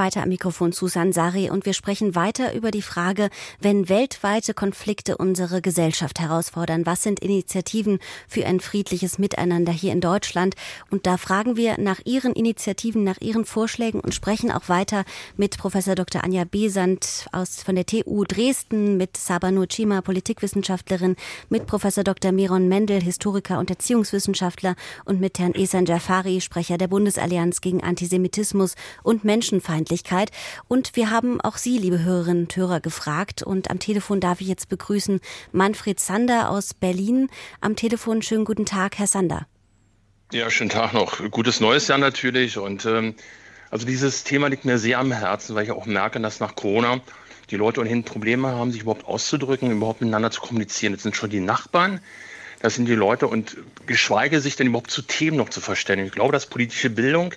weiter 0.00 0.22
am 0.22 0.30
Mikrofon 0.30 0.72
Susan 0.72 1.12
Sari 1.12 1.50
und 1.50 1.66
wir 1.66 1.74
sprechen 1.74 2.14
weiter 2.14 2.54
über 2.54 2.70
die 2.70 2.80
Frage, 2.80 3.28
wenn 3.60 3.90
weltweite 3.90 4.54
Konflikte 4.54 5.18
unsere 5.18 5.60
Gesellschaft 5.60 6.20
herausfordern, 6.20 6.86
was 6.86 7.02
sind 7.02 7.20
Initiativen 7.20 7.98
für 8.26 8.46
ein 8.46 8.60
friedliches 8.60 9.18
Miteinander 9.18 9.72
hier 9.72 9.92
in 9.92 10.00
Deutschland? 10.00 10.54
Und 10.90 11.04
da 11.04 11.18
fragen 11.18 11.54
wir 11.58 11.78
nach 11.78 12.00
Ihren 12.06 12.32
Initiativen, 12.32 13.04
nach 13.04 13.20
Ihren 13.20 13.44
Vorschlägen 13.44 14.00
und 14.00 14.14
sprechen 14.14 14.50
auch 14.50 14.70
weiter 14.70 15.04
mit 15.36 15.58
Professor 15.58 15.94
Dr. 15.94 16.24
Anja 16.24 16.44
Besant 16.50 17.26
aus, 17.32 17.62
von 17.62 17.74
der 17.74 17.84
TU 17.84 18.24
Dresden, 18.24 18.96
mit 18.96 19.18
Sabah 19.18 19.52
Chima, 19.66 20.00
Politikwissenschaftlerin, 20.00 21.16
mit 21.50 21.66
Professor 21.66 22.04
Dr. 22.04 22.32
Miron 22.32 22.68
Mendel, 22.68 23.02
Historiker 23.02 23.58
und 23.58 23.68
Erziehungswissenschaftler 23.68 24.76
und 25.04 25.20
mit 25.20 25.38
Herrn 25.38 25.54
Esan 25.54 25.84
Jafari, 25.84 26.40
Sprecher 26.40 26.78
der 26.78 26.88
Bundesallianz 26.88 27.60
gegen 27.60 27.82
Antisemitismus 27.82 28.76
und 29.02 29.24
Menschenfeindlichkeit. 29.24 29.89
Öffentlichkeit. 29.90 30.30
Und 30.68 30.94
wir 30.94 31.10
haben 31.10 31.40
auch 31.40 31.56
Sie, 31.56 31.76
liebe 31.76 32.02
Hörerinnen 32.02 32.44
und 32.44 32.56
Hörer, 32.56 32.80
gefragt. 32.80 33.42
Und 33.42 33.70
am 33.70 33.80
Telefon 33.80 34.20
darf 34.20 34.40
ich 34.40 34.46
jetzt 34.46 34.68
begrüßen 34.68 35.20
Manfred 35.52 35.98
Sander 35.98 36.50
aus 36.50 36.74
Berlin. 36.74 37.28
Am 37.60 37.74
Telefon 37.74 38.22
schönen 38.22 38.44
guten 38.44 38.66
Tag, 38.66 38.98
Herr 38.98 39.08
Sander. 39.08 39.46
Ja, 40.32 40.48
schönen 40.48 40.70
Tag 40.70 40.92
noch. 40.92 41.28
Gutes 41.30 41.60
neues 41.60 41.88
Jahr 41.88 41.98
natürlich. 41.98 42.56
Und 42.56 42.86
ähm, 42.86 43.16
also 43.70 43.84
dieses 43.84 44.22
Thema 44.22 44.48
liegt 44.48 44.64
mir 44.64 44.78
sehr 44.78 45.00
am 45.00 45.10
Herzen, 45.10 45.56
weil 45.56 45.64
ich 45.64 45.72
auch 45.72 45.86
merke, 45.86 46.20
dass 46.20 46.38
nach 46.38 46.54
Corona 46.54 47.00
die 47.50 47.56
Leute 47.56 47.80
ohnehin 47.80 48.04
Probleme 48.04 48.48
haben, 48.48 48.70
sich 48.70 48.82
überhaupt 48.82 49.06
auszudrücken, 49.06 49.72
überhaupt 49.72 50.00
miteinander 50.00 50.30
zu 50.30 50.40
kommunizieren. 50.40 50.92
Das 50.92 51.02
sind 51.02 51.16
schon 51.16 51.30
die 51.30 51.40
Nachbarn, 51.40 52.00
das 52.60 52.76
sind 52.76 52.86
die 52.86 52.94
Leute 52.94 53.26
und 53.26 53.56
geschweige 53.86 54.40
sich 54.40 54.54
dann 54.54 54.68
überhaupt 54.68 54.92
zu 54.92 55.02
Themen 55.02 55.36
noch 55.36 55.48
zu 55.48 55.60
verständigen. 55.60 56.06
Ich 56.06 56.14
glaube, 56.14 56.30
dass 56.30 56.46
politische 56.46 56.90
Bildung 56.90 57.34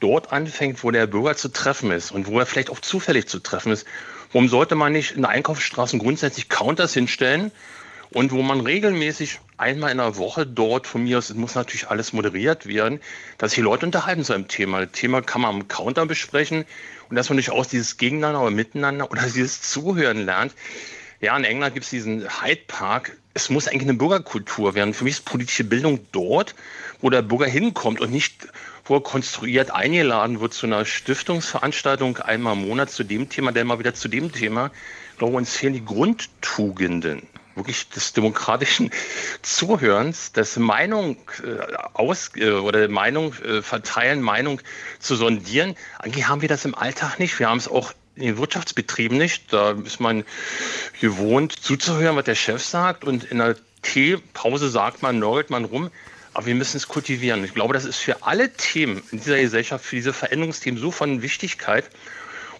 dort 0.00 0.32
anfängt, 0.32 0.82
wo 0.82 0.90
der 0.90 1.06
Bürger 1.06 1.36
zu 1.36 1.52
treffen 1.52 1.90
ist 1.90 2.10
und 2.10 2.26
wo 2.26 2.38
er 2.38 2.46
vielleicht 2.46 2.70
auch 2.70 2.80
zufällig 2.80 3.28
zu 3.28 3.38
treffen 3.38 3.72
ist. 3.72 3.86
Warum 4.32 4.48
sollte 4.48 4.74
man 4.74 4.92
nicht 4.92 5.12
in 5.12 5.24
Einkaufsstraßen 5.24 5.98
grundsätzlich 5.98 6.48
Counters 6.48 6.94
hinstellen 6.94 7.52
und 8.12 8.32
wo 8.32 8.42
man 8.42 8.60
regelmäßig 8.60 9.40
einmal 9.56 9.92
in 9.92 9.98
der 9.98 10.16
Woche 10.16 10.46
dort 10.46 10.86
von 10.86 11.04
mir 11.04 11.18
aus, 11.18 11.30
es 11.30 11.36
muss 11.36 11.54
natürlich 11.54 11.88
alles 11.88 12.12
moderiert 12.12 12.66
werden, 12.66 13.00
dass 13.38 13.52
sich 13.52 13.60
Leute 13.60 13.86
unterhalten 13.86 14.24
zu 14.24 14.32
einem 14.32 14.48
Thema. 14.48 14.80
Das 14.80 14.92
Thema 14.92 15.22
kann 15.22 15.42
man 15.42 15.54
am 15.54 15.68
Counter 15.68 16.06
besprechen 16.06 16.64
und 17.08 17.16
dass 17.16 17.28
man 17.28 17.36
durchaus 17.36 17.68
dieses 17.68 17.96
Gegeneinander 17.96 18.40
oder 18.40 18.50
Miteinander 18.50 19.10
oder 19.10 19.22
dieses 19.22 19.62
Zuhören 19.62 20.24
lernt. 20.24 20.54
Ja, 21.20 21.36
in 21.36 21.44
England 21.44 21.74
gibt 21.74 21.84
es 21.84 21.90
diesen 21.90 22.22
Hyde 22.22 22.62
Park. 22.66 23.16
Es 23.34 23.50
muss 23.50 23.68
eigentlich 23.68 23.82
eine 23.82 23.94
Bürgerkultur 23.94 24.74
werden. 24.74 24.94
Für 24.94 25.04
mich 25.04 25.14
ist 25.14 25.24
politische 25.24 25.64
Bildung 25.64 26.00
dort, 26.12 26.54
wo 27.00 27.10
der 27.10 27.22
Bürger 27.22 27.46
hinkommt 27.46 28.00
und 28.00 28.10
nicht 28.10 28.48
vorkonstruiert 28.90 29.70
eingeladen 29.70 30.40
wird 30.40 30.52
zu 30.52 30.66
einer 30.66 30.84
Stiftungsveranstaltung 30.84 32.16
einmal 32.16 32.54
im 32.54 32.66
Monat 32.66 32.90
zu 32.90 33.04
dem 33.04 33.28
Thema, 33.28 33.52
dann 33.52 33.68
mal 33.68 33.78
wieder 33.78 33.94
zu 33.94 34.08
dem 34.08 34.32
Thema. 34.32 34.72
Ich 35.12 35.18
glaube, 35.18 35.36
uns 35.36 35.54
fehlen 35.56 35.74
die 35.74 35.84
Grundtugenden 35.84 37.22
wirklich 37.54 37.88
des 37.88 38.14
demokratischen 38.14 38.90
Zuhörens, 39.42 40.32
des 40.32 40.56
Meinung 40.56 41.18
äh, 41.44 41.72
aus 41.92 42.32
äh, 42.34 42.50
oder 42.50 42.88
Meinung 42.88 43.32
äh, 43.34 43.62
verteilen, 43.62 44.22
Meinung 44.22 44.60
zu 44.98 45.14
sondieren. 45.14 45.76
Eigentlich 46.00 46.26
haben 46.26 46.42
wir 46.42 46.48
das 46.48 46.64
im 46.64 46.74
Alltag 46.74 47.20
nicht. 47.20 47.38
Wir 47.38 47.48
haben 47.48 47.58
es 47.58 47.68
auch 47.68 47.92
in 48.16 48.24
den 48.24 48.38
Wirtschaftsbetrieben 48.38 49.16
nicht. 49.16 49.52
Da 49.52 49.70
ist 49.84 50.00
man 50.00 50.24
gewohnt 51.00 51.52
zuzuhören, 51.52 52.16
was 52.16 52.24
der 52.24 52.34
Chef 52.34 52.60
sagt 52.60 53.04
und 53.04 53.22
in 53.22 53.38
der 53.38 53.54
Teepause 53.82 54.68
sagt 54.68 55.00
man, 55.00 55.20
nörgelt 55.20 55.50
man 55.50 55.64
rum. 55.64 55.90
Aber 56.32 56.46
wir 56.46 56.54
müssen 56.54 56.76
es 56.76 56.88
kultivieren. 56.88 57.44
Ich 57.44 57.54
glaube, 57.54 57.74
das 57.74 57.84
ist 57.84 57.98
für 57.98 58.22
alle 58.22 58.52
Themen 58.52 59.02
in 59.10 59.18
dieser 59.18 59.40
Gesellschaft, 59.40 59.84
für 59.84 59.96
diese 59.96 60.12
Veränderungsthemen 60.12 60.80
so 60.80 60.90
von 60.90 61.22
Wichtigkeit. 61.22 61.90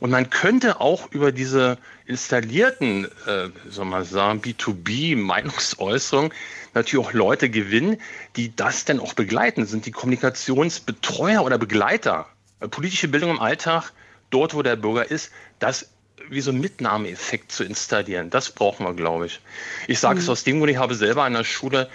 Und 0.00 0.10
man 0.10 0.30
könnte 0.30 0.80
auch 0.80 1.12
über 1.12 1.30
diese 1.30 1.78
installierten, 2.06 3.04
äh, 3.26 3.50
soll 3.68 3.84
man 3.84 4.04
sagen, 4.04 4.40
B2B-Meinungsäußerungen 4.40 6.32
natürlich 6.74 7.06
auch 7.06 7.12
Leute 7.12 7.50
gewinnen, 7.50 7.98
die 8.36 8.54
das 8.54 8.84
dann 8.84 8.98
auch 8.98 9.14
begleiten, 9.14 9.60
das 9.60 9.70
sind 9.70 9.86
die 9.86 9.90
Kommunikationsbetreuer 9.90 11.42
oder 11.42 11.58
Begleiter. 11.58 12.26
Politische 12.70 13.08
Bildung 13.08 13.30
im 13.30 13.40
Alltag, 13.40 13.92
dort 14.30 14.54
wo 14.54 14.62
der 14.62 14.76
Bürger 14.76 15.10
ist, 15.10 15.30
das 15.58 15.90
wie 16.28 16.40
so 16.40 16.50
ein 16.50 16.60
Mitnahmeeffekt 16.60 17.50
zu 17.50 17.64
installieren. 17.64 18.30
Das 18.30 18.50
brauchen 18.50 18.86
wir, 18.86 18.94
glaube 18.94 19.26
ich. 19.26 19.40
Ich 19.88 19.98
sage 19.98 20.16
mhm. 20.16 20.20
es 20.20 20.28
aus 20.28 20.44
dem 20.44 20.58
Grund, 20.58 20.70
ich 20.70 20.76
habe 20.78 20.94
selber 20.94 21.24
an 21.24 21.32
der 21.32 21.44
Schule 21.44 21.90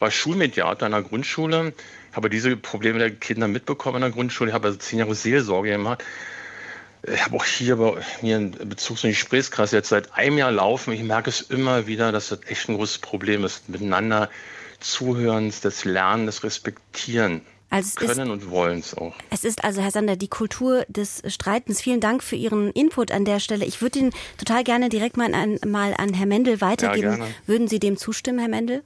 war 0.00 0.10
Schulmediator 0.10 0.86
an 0.86 0.92
der 0.92 1.02
Grundschule, 1.02 1.72
habe 2.12 2.28
diese 2.28 2.56
Probleme 2.56 2.98
der 2.98 3.10
Kinder 3.10 3.46
mitbekommen 3.46 3.96
in 3.96 4.02
der 4.02 4.10
Grundschule, 4.10 4.52
habe 4.52 4.68
also 4.68 4.78
zehn 4.78 4.98
Jahre 4.98 5.14
Seelsorge 5.14 5.70
gemacht. 5.70 6.02
ich 7.02 7.24
habe 7.24 7.36
auch 7.36 7.44
hier 7.44 7.76
bei 7.76 8.02
mir 8.22 8.38
in 8.38 8.50
Bezug 8.50 8.98
zu 8.98 9.06
den 9.06 9.12
Gesprächskreis 9.12 9.70
jetzt 9.70 9.90
seit 9.90 10.14
einem 10.14 10.38
Jahr 10.38 10.50
laufen. 10.50 10.92
Ich 10.92 11.02
merke 11.02 11.30
es 11.30 11.42
immer 11.42 11.86
wieder, 11.86 12.10
dass 12.10 12.30
das 12.30 12.40
echt 12.48 12.68
ein 12.68 12.76
großes 12.76 12.98
Problem 12.98 13.44
ist. 13.44 13.68
Miteinander 13.68 14.28
zuhören, 14.80 15.52
das 15.62 15.84
Lernen, 15.84 16.26
das 16.26 16.42
Respektieren. 16.42 17.42
Also 17.68 18.00
können 18.00 18.26
ist, 18.26 18.44
und 18.44 18.50
wollen 18.50 18.80
es 18.80 18.94
auch. 18.94 19.14
Es 19.30 19.44
ist 19.44 19.62
also, 19.62 19.80
Herr 19.80 19.92
Sander, 19.92 20.16
die 20.16 20.28
Kultur 20.28 20.84
des 20.88 21.22
Streitens. 21.26 21.80
Vielen 21.80 22.00
Dank 22.00 22.24
für 22.24 22.34
Ihren 22.34 22.72
Input 22.72 23.12
an 23.12 23.24
der 23.24 23.38
Stelle. 23.38 23.64
Ich 23.64 23.80
würde 23.80 24.00
ihn 24.00 24.12
total 24.38 24.64
gerne 24.64 24.88
direkt 24.88 25.16
mal 25.16 25.32
an, 25.34 25.58
mal 25.64 25.94
an 25.96 26.12
Herr 26.12 26.26
Mendel 26.26 26.60
weitergeben. 26.60 27.18
Ja, 27.20 27.26
Würden 27.46 27.68
Sie 27.68 27.78
dem 27.78 27.96
zustimmen, 27.96 28.40
Herr 28.40 28.48
Mendel? 28.48 28.82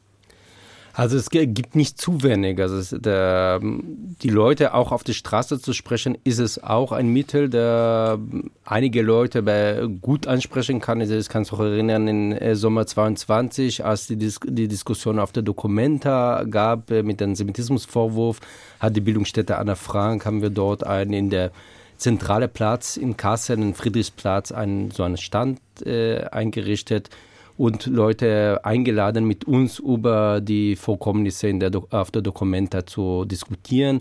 Also 0.97 1.17
es 1.17 1.29
gibt 1.29 1.75
nicht 1.75 2.01
zu 2.01 2.23
wenig. 2.23 2.61
Also 2.61 2.97
der, 2.99 3.61
die 3.61 4.29
Leute 4.29 4.75
auch 4.75 4.93
auf 4.93 5.03
die 5.03 5.13
Straße 5.13 5.61
zu 5.61 5.73
sprechen, 5.73 6.17
ist 6.23 6.39
es 6.39 6.63
auch 6.63 6.93
ein 6.93 7.09
Mittel, 7.09 7.51
der 7.51 8.21
einige 8.65 9.03
Leute 9.03 9.89
gut 10.01 10.29
ansprechen 10.29 10.81
kann. 10.81 11.01
Ich 11.01 11.29
kann 11.29 11.43
mich 11.43 11.53
auch 11.53 11.59
erinnern, 11.59 12.07
im 12.07 12.33
äh, 12.33 12.55
Sommer 12.55 12.87
22, 12.87 13.85
als 13.85 14.07
die, 14.07 14.17
Dis 14.17 14.39
die 14.45 14.69
Diskussion 14.69 15.19
auf 15.19 15.33
der 15.33 15.43
Dokumenta 15.43 16.45
gab 16.45 16.93
äh, 16.93 17.03
mit 17.03 17.21
dem 17.21 17.35
Semitismusvorwurf, 17.35 18.39
hat 18.79 18.95
die 18.95 19.01
Bildungsstätte 19.01 19.59
Anna 19.59 19.75
Frank, 19.75 20.25
haben 20.25 20.43
wir 20.43 20.51
dort 20.51 20.87
einen 20.87 21.13
in 21.13 21.29
der 21.29 21.51
zentrale 21.97 22.47
Platz 22.47 22.97
in 22.97 23.17
Kassel, 23.17 23.59
in 23.59 23.75
Friedrichsplatz, 23.75 24.53
einen, 24.53 24.93
so 24.93 25.03
einen 25.03 25.17
Stand 25.17 25.59
äh, 25.85 26.23
eingerichtet 26.27 27.11
und 27.57 27.87
Leute 27.87 28.61
eingeladen, 28.65 29.25
mit 29.27 29.45
uns 29.45 29.79
über 29.79 30.41
die 30.41 30.77
Vorkommnisse 30.77 31.49
in 31.49 31.61
der 31.61 31.71
auf 31.91 32.11
der 32.11 32.23
Dokumenta 32.23 32.87
zu 32.87 33.25
diskutieren. 33.25 34.01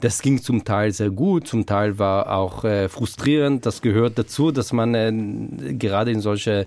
Das 0.00 0.20
ging 0.20 0.42
zum 0.42 0.64
Teil 0.64 0.92
sehr 0.92 1.10
gut, 1.10 1.46
zum 1.46 1.64
Teil 1.64 1.98
war 1.98 2.30
auch 2.36 2.64
äh, 2.64 2.88
frustrierend. 2.88 3.64
Das 3.64 3.80
gehört 3.80 4.18
dazu, 4.18 4.50
dass 4.50 4.72
man 4.72 4.94
äh, 4.94 5.74
gerade 5.74 6.10
in 6.10 6.20
solche 6.20 6.66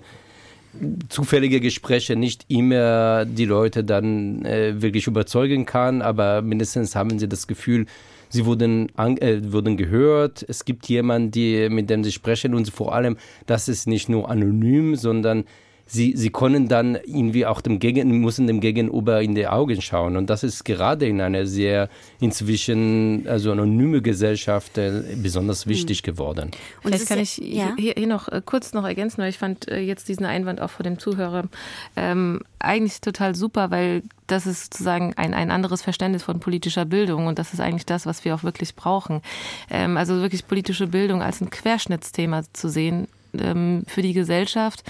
zufällige 1.08 1.60
Gespräche 1.60 2.14
nicht 2.16 2.44
immer 2.48 3.24
die 3.24 3.44
Leute 3.44 3.82
dann 3.82 4.44
äh, 4.44 4.80
wirklich 4.80 5.06
überzeugen 5.06 5.66
kann, 5.66 6.00
aber 6.00 6.42
mindestens 6.42 6.94
haben 6.94 7.18
sie 7.18 7.28
das 7.28 7.46
Gefühl, 7.46 7.86
sie 8.28 8.46
wurden, 8.46 8.88
an, 8.94 9.16
äh, 9.18 9.52
wurden 9.52 9.76
gehört. 9.76 10.44
Es 10.48 10.64
gibt 10.64 10.88
jemanden, 10.88 11.32
die, 11.32 11.68
mit 11.68 11.90
dem 11.90 12.04
sie 12.04 12.12
sprechen 12.12 12.54
und 12.54 12.70
vor 12.70 12.94
allem, 12.94 13.16
das 13.46 13.68
ist 13.68 13.88
nicht 13.88 14.08
nur 14.08 14.30
anonym, 14.30 14.94
sondern 14.94 15.44
sie, 15.90 16.16
sie 16.16 16.30
können 16.30 16.68
dann 16.68 16.94
irgendwie 17.04 17.46
auch 17.46 17.60
dem 17.60 17.80
Gegen, 17.80 18.20
müssen 18.20 18.46
dem 18.46 18.60
Gegenüber 18.60 19.20
in 19.20 19.34
die 19.34 19.48
Augen 19.48 19.82
schauen. 19.82 20.16
Und 20.16 20.30
das 20.30 20.44
ist 20.44 20.64
gerade 20.64 21.06
in 21.06 21.20
einer 21.20 21.46
sehr 21.46 21.88
inzwischen 22.20 23.26
also 23.26 23.50
anonyme 23.50 24.00
Gesellschaft 24.00 24.78
äh, 24.78 25.02
besonders 25.16 25.64
hm. 25.64 25.70
wichtig 25.70 26.02
geworden. 26.02 26.52
Und 26.84 26.94
das 26.94 27.06
kann 27.06 27.18
ich 27.18 27.38
ja? 27.38 27.74
hier, 27.76 27.94
hier, 27.96 28.06
noch 28.06 28.28
äh, 28.28 28.40
kurz 28.44 28.72
noch 28.72 28.84
ergänzen, 28.84 29.18
weil 29.18 29.30
ich 29.30 29.38
fand 29.38 29.68
äh, 29.68 29.80
jetzt 29.80 30.08
diesen 30.08 30.26
Einwand 30.26 30.60
auch 30.60 30.70
vor 30.70 30.84
dem 30.84 30.98
Zuhörer 30.98 31.48
ähm, 31.96 32.40
eigentlich 32.60 33.00
total 33.00 33.34
super, 33.34 33.70
weil 33.70 34.02
das 34.28 34.46
ist 34.46 34.72
sozusagen 34.72 35.14
ein, 35.16 35.34
ein 35.34 35.50
anderes 35.50 35.82
Verständnis 35.82 36.22
von 36.22 36.38
politischer 36.38 36.84
Bildung 36.84 37.26
und 37.26 37.38
das 37.38 37.52
ist 37.52 37.60
eigentlich 37.60 37.86
das, 37.86 38.06
was 38.06 38.24
wir 38.24 38.34
auch 38.34 38.44
wirklich 38.44 38.76
brauchen. 38.76 39.22
Ähm, 39.70 39.96
also 39.96 40.20
wirklich 40.20 40.46
politische 40.46 40.86
Bildung 40.86 41.20
als 41.20 41.40
ein 41.40 41.50
Querschnittsthema 41.50 42.42
zu 42.52 42.68
sehen 42.68 43.08
ähm, 43.38 43.84
für 43.86 44.02
die 44.02 44.12
Gesellschaft. 44.12 44.82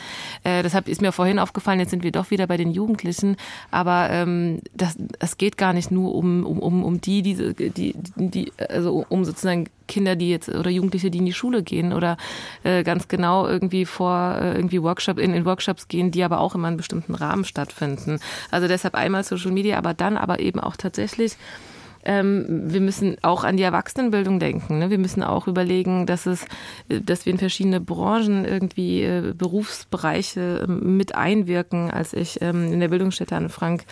Äh, 0.45 0.63
deshalb 0.63 0.89
ist 0.89 1.03
mir 1.03 1.13
vorhin 1.13 1.39
aufgefallen, 1.39 1.81
jetzt 1.81 1.91
sind 1.91 2.03
wir 2.03 2.13
doch 2.13 2.31
wieder 2.31 2.47
bei 2.47 2.57
den 2.57 2.71
Jugendlichen, 2.71 3.37
aber 3.71 4.09
ähm, 4.11 4.61
das, 4.75 4.97
es 5.19 5.39
geht 5.39 5.57
gar 5.57 5.73
nicht 5.73 5.91
nur 5.91 6.15
um, 6.15 6.45
um, 6.45 6.59
um, 6.59 6.85
um 6.85 7.01
die, 7.01 7.23
diese, 7.23 7.55
die, 7.55 7.95
die, 8.17 8.53
also 8.69 9.05
um 9.09 9.25
sozusagen 9.25 9.69
Kinder, 9.91 10.17
die 10.17 10.31
jetzt 10.31 10.49
oder 10.49 10.71
Jugendliche, 10.71 11.11
die 11.11 11.19
in 11.19 11.27
die 11.27 11.33
Schule 11.33 11.63
gehen 11.63 11.93
oder 11.93 12.17
äh, 12.63 12.85
ganz 12.85 13.09
genau 13.09 13.47
irgendwie 13.47 13.85
vor 13.85 14.39
äh, 14.41 14.55
irgendwie 14.55 14.83
Workshop 14.83 15.19
in, 15.19 15.35
in 15.35 15.45
Workshops 15.45 15.89
gehen, 15.89 16.13
die 16.13 16.23
aber 16.23 16.41
auch 16.41 16.55
immer 16.55 16.69
in 16.69 16.77
bestimmten 16.77 17.15
Rahmen 17.15 17.45
stattfinden. 17.45 18.21
Also 18.51 18.69
deshalb 18.69 18.95
einmal 18.95 19.25
Social 19.25 19.51
Media, 19.51 19.77
aber 19.77 19.93
dann 19.93 20.17
aber 20.17 20.39
eben 20.39 20.61
auch 20.61 20.77
tatsächlich 20.77 21.37
ähm, 22.05 22.47
wir 22.49 22.81
müssen 22.81 23.17
auch 23.23 23.45
an 23.45 23.57
die 23.57 23.63
Erwachsenenbildung 23.63 24.39
denken. 24.39 24.79
Ne? 24.79 24.91
Wir 24.91 24.99
müssen 24.99 25.23
auch 25.23 25.47
überlegen, 25.47 26.07
dass 26.07 26.27
es, 26.27 26.47
dass 26.89 27.27
wir 27.27 27.33
in 27.33 27.39
verschiedene 27.39 27.81
Branchen 27.81 28.45
irgendwie 28.45 29.03
äh, 29.03 29.35
Berufsbereiche 29.37 30.67
äh, 30.67 30.71
mit 30.71 31.15
einwirken. 31.15 31.91
Als 31.91 32.13
ich 32.13 32.41
ähm, 32.41 32.73
in 32.73 32.81
der 32.81 32.89
Bildungsstätte 32.89 33.37
Anne 33.37 33.51
Frank 33.51 33.85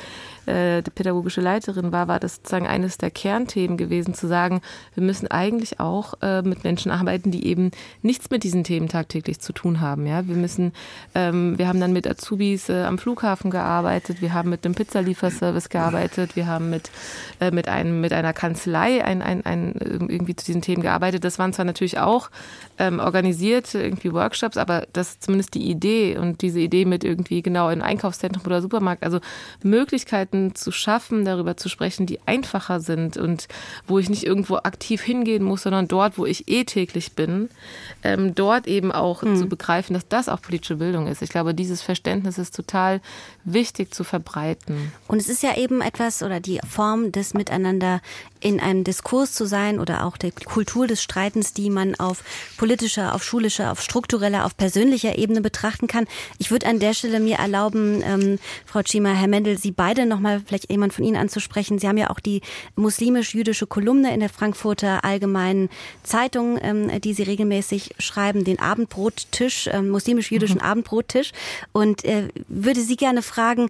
äh, 0.49 0.83
die 0.83 0.91
pädagogische 0.91 1.41
Leiterin 1.41 1.93
war, 1.93 2.09
war 2.09 2.19
das 2.19 2.37
sozusagen 2.37 2.67
eines 2.67 2.99
der 2.99 3.11
Kernthemen 3.11 3.77
gewesen, 3.77 4.15
zu 4.15 4.27
sagen, 4.27 4.61
wir 4.95 5.03
müssen 5.03 5.29
eigentlich 5.29 5.81
auch 5.81 6.15
äh, 6.23 6.43
mit 6.43 6.65
Menschen 6.65 6.91
arbeiten, 6.91 7.31
die 7.31 7.47
eben 7.47 7.71
nichts 8.03 8.31
mit 8.31 8.43
diesen 8.43 8.65
Themen 8.65 8.89
tagtäglich 8.89 9.41
zu 9.41 9.53
tun 9.53 9.81
haben. 9.81 10.07
Ja, 10.07 10.27
wir 10.27 10.37
müssen, 10.37 10.73
ähm, 11.15 11.59
wir 11.59 11.69
haben 11.69 11.81
dann 11.81 11.93
mit 11.93 12.09
Azubis 12.09 12.69
äh, 12.69 12.83
am 12.83 12.99
Flughafen 12.99 13.51
gearbeitet, 13.51 14.23
wir 14.23 14.33
haben 14.33 14.51
mit 14.51 14.65
einem 14.65 14.75
Pizzalieferservice 14.75 15.69
gearbeitet, 15.69 16.35
wir 16.35 16.47
haben 16.47 16.71
mit 16.71 16.91
äh, 17.41 17.51
mit 17.51 17.69
einem 17.69 18.01
mit 18.01 18.13
einer 18.13 18.33
Kanzlei 18.33 19.05
ein, 19.05 19.23
ein, 19.23 19.45
ein, 19.45 19.75
irgendwie 19.79 20.35
zu 20.35 20.47
diesen 20.47 20.63
Themen 20.63 20.83
gearbeitet. 20.83 21.25
Das 21.25 21.39
waren 21.39 21.53
zwar 21.53 21.65
natürlich 21.65 21.99
auch 21.99 22.31
ähm, 22.79 23.01
organisiert 23.01 23.75
irgendwie 23.75 24.13
Workshops, 24.13 24.57
aber 24.57 24.87
das 24.93 25.21
zumindest 25.21 25.55
die 25.55 25.69
Idee 25.71 26.17
und 26.17 26.43
diese 26.43 26.61
Idee 26.61 26.85
mit 26.85 27.05
irgendwie 27.05 27.43
genau 27.43 27.69
in 27.69 27.83
Einkaufszentrum 27.83 28.45
oder 28.47 28.63
Supermarkt, 28.63 29.03
also 29.03 29.21
Möglichkeiten 29.63 30.38
Möglichkeiten 30.39 30.55
zu 30.55 30.73
schaffen, 30.73 31.25
darüber 31.25 31.57
zu 31.57 31.69
sprechen, 31.69 32.07
die 32.07 32.21
einfacher 32.27 32.81
sind 32.81 33.17
und 33.17 33.49
wo 33.87 33.99
ich 33.99 34.09
nicht 34.09 34.25
irgendwo 34.25 34.57
aktiv 34.57 35.03
hingehen 35.03 35.43
muss, 35.43 35.63
sondern 35.63 35.89
dort, 35.89 36.19
wo 36.19 36.27
ich 36.27 36.49
eh 36.49 36.65
täglich 36.65 37.13
bin, 37.13 37.49
ähm, 38.03 38.35
dort 38.35 38.67
eben 38.67 38.93
auch 38.93 39.23
mhm. 39.23 39.37
zu 39.37 39.47
begreifen, 39.47 39.95
dass 39.95 40.09
das 40.09 40.29
auch 40.29 40.41
politische 40.41 40.77
Bildung 40.77 41.07
ist. 41.07 41.23
Ich 41.23 41.31
glaube, 41.31 41.55
dieses 41.55 41.83
Verständnis 41.83 42.39
ist 42.39 42.55
total 42.55 43.01
wichtig 43.45 43.95
zu 43.95 44.05
verbreiten. 44.05 44.93
Und 45.07 45.19
es 45.19 45.29
ist 45.29 45.43
ja 45.43 45.57
eben 45.57 45.81
etwas 45.81 46.23
oder 46.23 46.41
die 46.41 46.61
Form 46.69 47.13
des 47.13 47.35
Miteinander 47.35 48.01
in 48.41 48.61
einem 48.61 48.85
Diskurs 48.85 49.33
zu 49.33 49.47
sein 49.47 49.81
oder 49.81 50.05
auch 50.05 50.17
der 50.17 50.31
Kultur 50.31 50.87
des 50.87 51.03
Streitens, 51.03 51.53
die 51.53 51.71
man 51.71 51.95
auf 51.97 52.23
politischer, 52.57 53.15
auf 53.15 53.25
schulischer, 53.25 53.73
auf 53.73 53.83
struktureller, 53.83 54.45
auf 54.45 54.57
persönlicher 54.57 55.19
Ebene 55.19 55.41
betrachten 55.41 55.87
kann. 55.87 56.07
Ich 56.39 56.51
würde 56.51 56.67
an 56.67 56.79
der 56.79 56.95
Stelle 56.95 57.21
mir 57.21 57.37
erlauben, 57.37 58.03
ähm, 58.03 58.39
Frau 58.65 58.83
Chima, 58.83 59.11
Herr 59.11 59.29
Mendel, 59.29 59.59
Sie 59.59 59.73
beide 59.73 60.07
nochmal 60.07 60.28
vielleicht 60.47 60.71
jemand 60.71 60.93
von 60.93 61.05
Ihnen 61.05 61.17
anzusprechen. 61.17 61.79
Sie 61.79 61.89
haben 61.89 61.99
ja 61.99 62.11
auch 62.11 62.21
die 62.21 62.43
muslimisch-jüdische 62.77 63.67
Kolumne 63.67 64.13
in 64.15 64.21
der 64.21 64.29
Frankfurter 64.29 65.05
Allgemeinen 65.05 65.69
Zeitung, 66.03 66.59
ähm, 66.61 67.01
die 67.01 67.15
Sie 67.15 67.23
regelmäßig 67.23 67.95
schreiben, 67.99 68.45
den 68.45 68.59
Abendbrottisch, 68.59 69.69
ähm, 69.73 69.91
muslimisch-jüdischen 69.91 70.59
mhm. 70.59 70.65
Abendbrottisch. 70.65 71.33
Und 71.73 72.05
äh, 72.05 72.29
würde 72.49 72.81
Sie 72.81 72.97
gerne 72.97 73.23
fragen, 73.23 73.69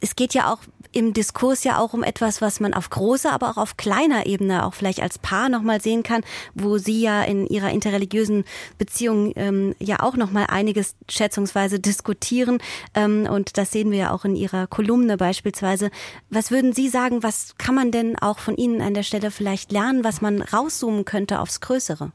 es 0.00 0.16
geht 0.16 0.34
ja 0.34 0.52
auch 0.52 0.60
im 0.94 1.12
Diskurs 1.12 1.64
ja 1.64 1.78
auch 1.78 1.92
um 1.92 2.02
etwas, 2.02 2.40
was 2.40 2.60
man 2.60 2.72
auf 2.72 2.88
großer, 2.88 3.32
aber 3.32 3.50
auch 3.50 3.56
auf 3.56 3.76
kleiner 3.76 4.26
Ebene 4.26 4.64
auch 4.64 4.74
vielleicht 4.74 5.02
als 5.02 5.18
Paar 5.18 5.48
nochmal 5.48 5.80
sehen 5.80 6.02
kann, 6.02 6.22
wo 6.54 6.78
Sie 6.78 7.00
ja 7.00 7.22
in 7.22 7.46
Ihrer 7.46 7.70
interreligiösen 7.70 8.44
Beziehung 8.78 9.32
ähm, 9.36 9.74
ja 9.80 10.00
auch 10.00 10.16
nochmal 10.16 10.46
einiges 10.48 10.94
schätzungsweise 11.08 11.80
diskutieren. 11.80 12.58
Ähm, 12.94 13.26
und 13.30 13.58
das 13.58 13.72
sehen 13.72 13.90
wir 13.90 13.98
ja 13.98 14.10
auch 14.12 14.24
in 14.24 14.36
Ihrer 14.36 14.66
Kolumne 14.66 15.16
beispielsweise. 15.16 15.90
Was 16.30 16.50
würden 16.50 16.72
Sie 16.72 16.88
sagen, 16.88 17.22
was 17.22 17.54
kann 17.58 17.74
man 17.74 17.90
denn 17.90 18.16
auch 18.18 18.38
von 18.38 18.56
Ihnen 18.56 18.80
an 18.80 18.94
der 18.94 19.02
Stelle 19.02 19.30
vielleicht 19.30 19.72
lernen, 19.72 20.04
was 20.04 20.20
man 20.20 20.42
rauszoomen 20.42 21.04
könnte 21.04 21.40
aufs 21.40 21.60
Größere? 21.60 22.12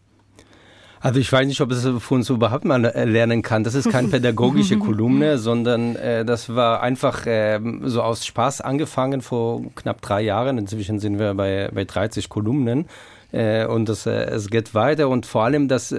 Also 1.02 1.20
ich 1.20 1.32
weiß 1.32 1.48
nicht, 1.48 1.62
ob 1.62 1.72
es 1.72 1.88
von 2.00 2.18
uns 2.18 2.30
überhaupt 2.30 2.66
mal 2.66 2.82
lernen 2.82 3.42
kann. 3.42 3.64
Das 3.64 3.74
ist 3.74 3.90
keine 3.90 4.08
pädagogische 4.10 4.78
Kolumne, 4.78 5.38
sondern 5.38 5.96
äh, 5.96 6.26
das 6.26 6.54
war 6.54 6.82
einfach 6.82 7.26
äh, 7.26 7.60
so 7.84 8.02
aus 8.02 8.26
Spaß 8.26 8.62
angefangen 8.62 9.22
vor 9.22 9.64
knapp 9.76 10.02
drei 10.02 10.22
Jahren. 10.22 10.58
Inzwischen 10.58 11.00
sind 11.00 11.18
wir 11.18 11.34
bei, 11.36 11.70
bei 11.74 11.86
30 11.86 12.28
Kolumnen 12.28 12.88
äh, 13.32 13.66
und 13.66 13.88
das, 13.88 14.06
äh, 14.06 14.26
es 14.26 14.50
geht 14.50 14.74
weiter 14.74 15.10
und 15.10 15.26
vor 15.26 15.44
allem 15.44 15.68
das... 15.68 15.96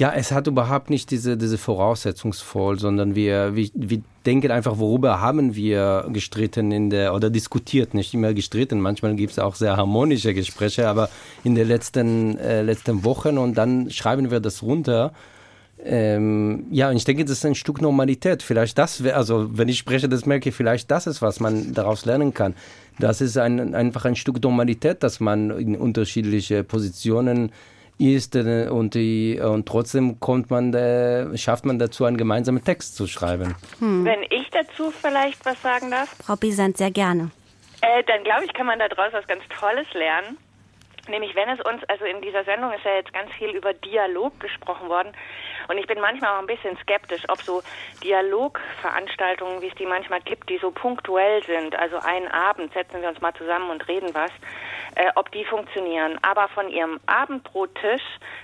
Ja, 0.00 0.14
es 0.14 0.32
hat 0.32 0.46
überhaupt 0.46 0.88
nicht 0.88 1.10
diese, 1.10 1.36
diese 1.36 1.58
voraussetzungsvoll, 1.58 2.78
sondern 2.78 3.14
wir, 3.14 3.54
wir, 3.54 3.68
wir 3.74 4.00
denken 4.24 4.50
einfach, 4.50 4.78
worüber 4.78 5.20
haben 5.20 5.54
wir 5.54 6.06
gestritten 6.10 6.72
in 6.72 6.88
der, 6.88 7.14
oder 7.14 7.28
diskutiert, 7.28 7.92
nicht 7.92 8.14
immer 8.14 8.32
gestritten. 8.32 8.80
Manchmal 8.80 9.14
gibt 9.14 9.32
es 9.32 9.38
auch 9.38 9.56
sehr 9.56 9.76
harmonische 9.76 10.32
Gespräche, 10.32 10.88
aber 10.88 11.10
in 11.44 11.54
den 11.54 11.68
letzten, 11.68 12.38
äh, 12.38 12.62
letzten 12.62 13.04
Wochen 13.04 13.36
und 13.36 13.58
dann 13.58 13.90
schreiben 13.90 14.30
wir 14.30 14.40
das 14.40 14.62
runter. 14.62 15.12
Ähm, 15.84 16.64
ja, 16.70 16.88
und 16.88 16.96
ich 16.96 17.04
denke, 17.04 17.26
das 17.26 17.32
ist 17.32 17.44
ein 17.44 17.54
Stück 17.54 17.82
Normalität. 17.82 18.42
Vielleicht 18.42 18.78
das 18.78 19.02
also 19.02 19.50
wenn 19.52 19.68
ich 19.68 19.76
spreche, 19.76 20.08
das 20.08 20.24
merke 20.24 20.48
ich, 20.48 20.54
vielleicht 20.54 20.90
das 20.90 21.06
ist, 21.08 21.20
was 21.20 21.40
man 21.40 21.74
daraus 21.74 22.06
lernen 22.06 22.32
kann. 22.32 22.54
Das 22.98 23.20
ist 23.20 23.36
ein, 23.36 23.74
einfach 23.74 24.06
ein 24.06 24.16
Stück 24.16 24.42
Normalität, 24.42 25.02
dass 25.02 25.20
man 25.20 25.50
in 25.50 25.76
unterschiedliche 25.76 26.64
Positionen 26.64 27.52
ist 28.00 28.34
äh, 28.34 28.68
und, 28.70 28.94
die, 28.94 29.38
und 29.40 29.66
trotzdem 29.66 30.18
kommt 30.20 30.50
man, 30.50 30.72
äh, 30.74 31.36
schafft 31.36 31.64
man 31.64 31.78
dazu, 31.78 32.04
einen 32.04 32.16
gemeinsamen 32.16 32.64
Text 32.64 32.96
zu 32.96 33.06
schreiben. 33.06 33.54
Hm. 33.78 34.04
Wenn 34.04 34.22
ich 34.30 34.48
dazu 34.50 34.90
vielleicht 34.90 35.44
was 35.44 35.60
sagen 35.62 35.90
darf? 35.90 36.16
Frau 36.24 36.36
Bisand, 36.36 36.78
sehr 36.78 36.90
gerne. 36.90 37.30
Äh, 37.82 38.02
dann 38.06 38.24
glaube 38.24 38.44
ich, 38.44 38.52
kann 38.54 38.66
man 38.66 38.78
daraus 38.78 39.12
was 39.12 39.26
ganz 39.26 39.42
Tolles 39.58 39.86
lernen. 39.94 40.38
Nämlich, 41.08 41.34
wenn 41.34 41.48
es 41.48 41.60
uns, 41.60 41.82
also 41.88 42.04
in 42.04 42.20
dieser 42.20 42.44
Sendung 42.44 42.72
ist 42.72 42.84
ja 42.84 42.94
jetzt 42.96 43.12
ganz 43.12 43.30
viel 43.32 43.50
über 43.50 43.72
Dialog 43.72 44.38
gesprochen 44.38 44.88
worden. 44.88 45.12
Und 45.70 45.78
ich 45.78 45.86
bin 45.86 46.00
manchmal 46.00 46.34
auch 46.34 46.40
ein 46.40 46.48
bisschen 46.48 46.76
skeptisch, 46.78 47.22
ob 47.28 47.40
so 47.42 47.62
Dialogveranstaltungen, 48.02 49.62
wie 49.62 49.68
es 49.68 49.74
die 49.76 49.86
manchmal 49.86 50.20
gibt, 50.20 50.50
die 50.50 50.58
so 50.58 50.72
punktuell 50.72 51.44
sind, 51.44 51.76
also 51.78 51.98
einen 51.98 52.26
Abend 52.26 52.72
setzen 52.72 53.00
wir 53.00 53.08
uns 53.08 53.20
mal 53.20 53.32
zusammen 53.34 53.70
und 53.70 53.86
reden 53.86 54.12
was, 54.12 54.32
äh, 54.96 55.12
ob 55.14 55.30
die 55.30 55.44
funktionieren. 55.44 56.18
Aber 56.22 56.48
von 56.48 56.68
ihrem 56.68 56.98
Abendbrottisch 57.06 58.02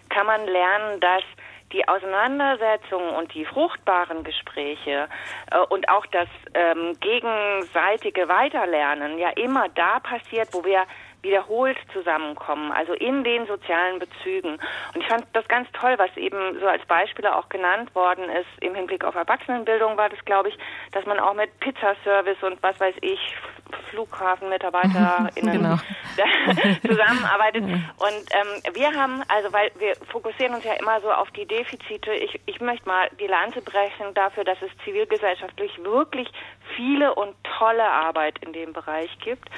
kann 0.08 0.26
man 0.26 0.46
lernen, 0.46 1.00
dass 1.00 1.24
die 1.72 1.88
Auseinandersetzungen 1.88 3.10
und 3.16 3.34
die 3.34 3.44
fruchtbaren 3.44 4.22
Gespräche 4.22 5.08
äh, 5.50 5.58
und 5.68 5.88
auch 5.88 6.06
das 6.06 6.28
ähm, 6.54 6.96
gegenseitige 7.00 8.28
Weiterlernen 8.28 9.18
ja 9.18 9.30
immer 9.30 9.68
da 9.70 9.98
passiert, 9.98 10.50
wo 10.52 10.64
wir 10.64 10.86
wiederholt 11.26 11.76
zusammenkommen, 11.92 12.72
also 12.72 12.92
in 12.94 13.24
den 13.24 13.46
sozialen 13.46 13.98
Bezügen. 13.98 14.58
Und 14.94 15.00
ich 15.00 15.06
fand 15.06 15.26
das 15.32 15.46
ganz 15.48 15.68
toll, 15.72 15.94
was 15.98 16.16
eben 16.16 16.58
so 16.60 16.66
als 16.66 16.84
Beispiele 16.86 17.34
auch 17.34 17.48
genannt 17.48 17.94
worden 17.94 18.24
ist. 18.30 18.48
Im 18.60 18.74
Hinblick 18.74 19.04
auf 19.04 19.14
Erwachsenenbildung 19.14 19.96
war 19.96 20.08
das, 20.08 20.24
glaube 20.24 20.48
ich, 20.48 20.58
dass 20.92 21.04
man 21.06 21.18
auch 21.18 21.34
mit 21.34 21.58
Pizzaservice 21.60 22.42
und 22.42 22.62
was 22.62 22.78
weiß 22.80 22.94
ich, 23.00 23.34
FlughafenmitarbeiterInnen 23.90 25.52
genau. 25.60 25.76
zusammenarbeitet. 26.86 27.64
Und 27.64 28.24
ähm, 28.30 28.74
wir 28.74 28.92
haben, 28.92 29.22
also 29.28 29.52
weil 29.52 29.70
wir 29.78 29.94
fokussieren 30.10 30.54
uns 30.54 30.64
ja 30.64 30.74
immer 30.74 31.00
so 31.00 31.10
auf 31.10 31.30
die 31.32 31.46
Defizite, 31.46 32.12
ich, 32.12 32.40
ich 32.46 32.60
möchte 32.60 32.88
mal 32.88 33.08
die 33.20 33.26
Lanze 33.26 33.60
brechen 33.60 34.14
dafür, 34.14 34.44
dass 34.44 34.58
es 34.62 34.70
zivilgesellschaftlich 34.84 35.72
wirklich 35.82 36.28
viele 36.74 37.14
und 37.14 37.34
tolle 37.58 37.84
Arbeit 37.84 38.38
in 38.44 38.52
dem 38.52 38.72
Bereich 38.72 39.10
gibt. 39.20 39.48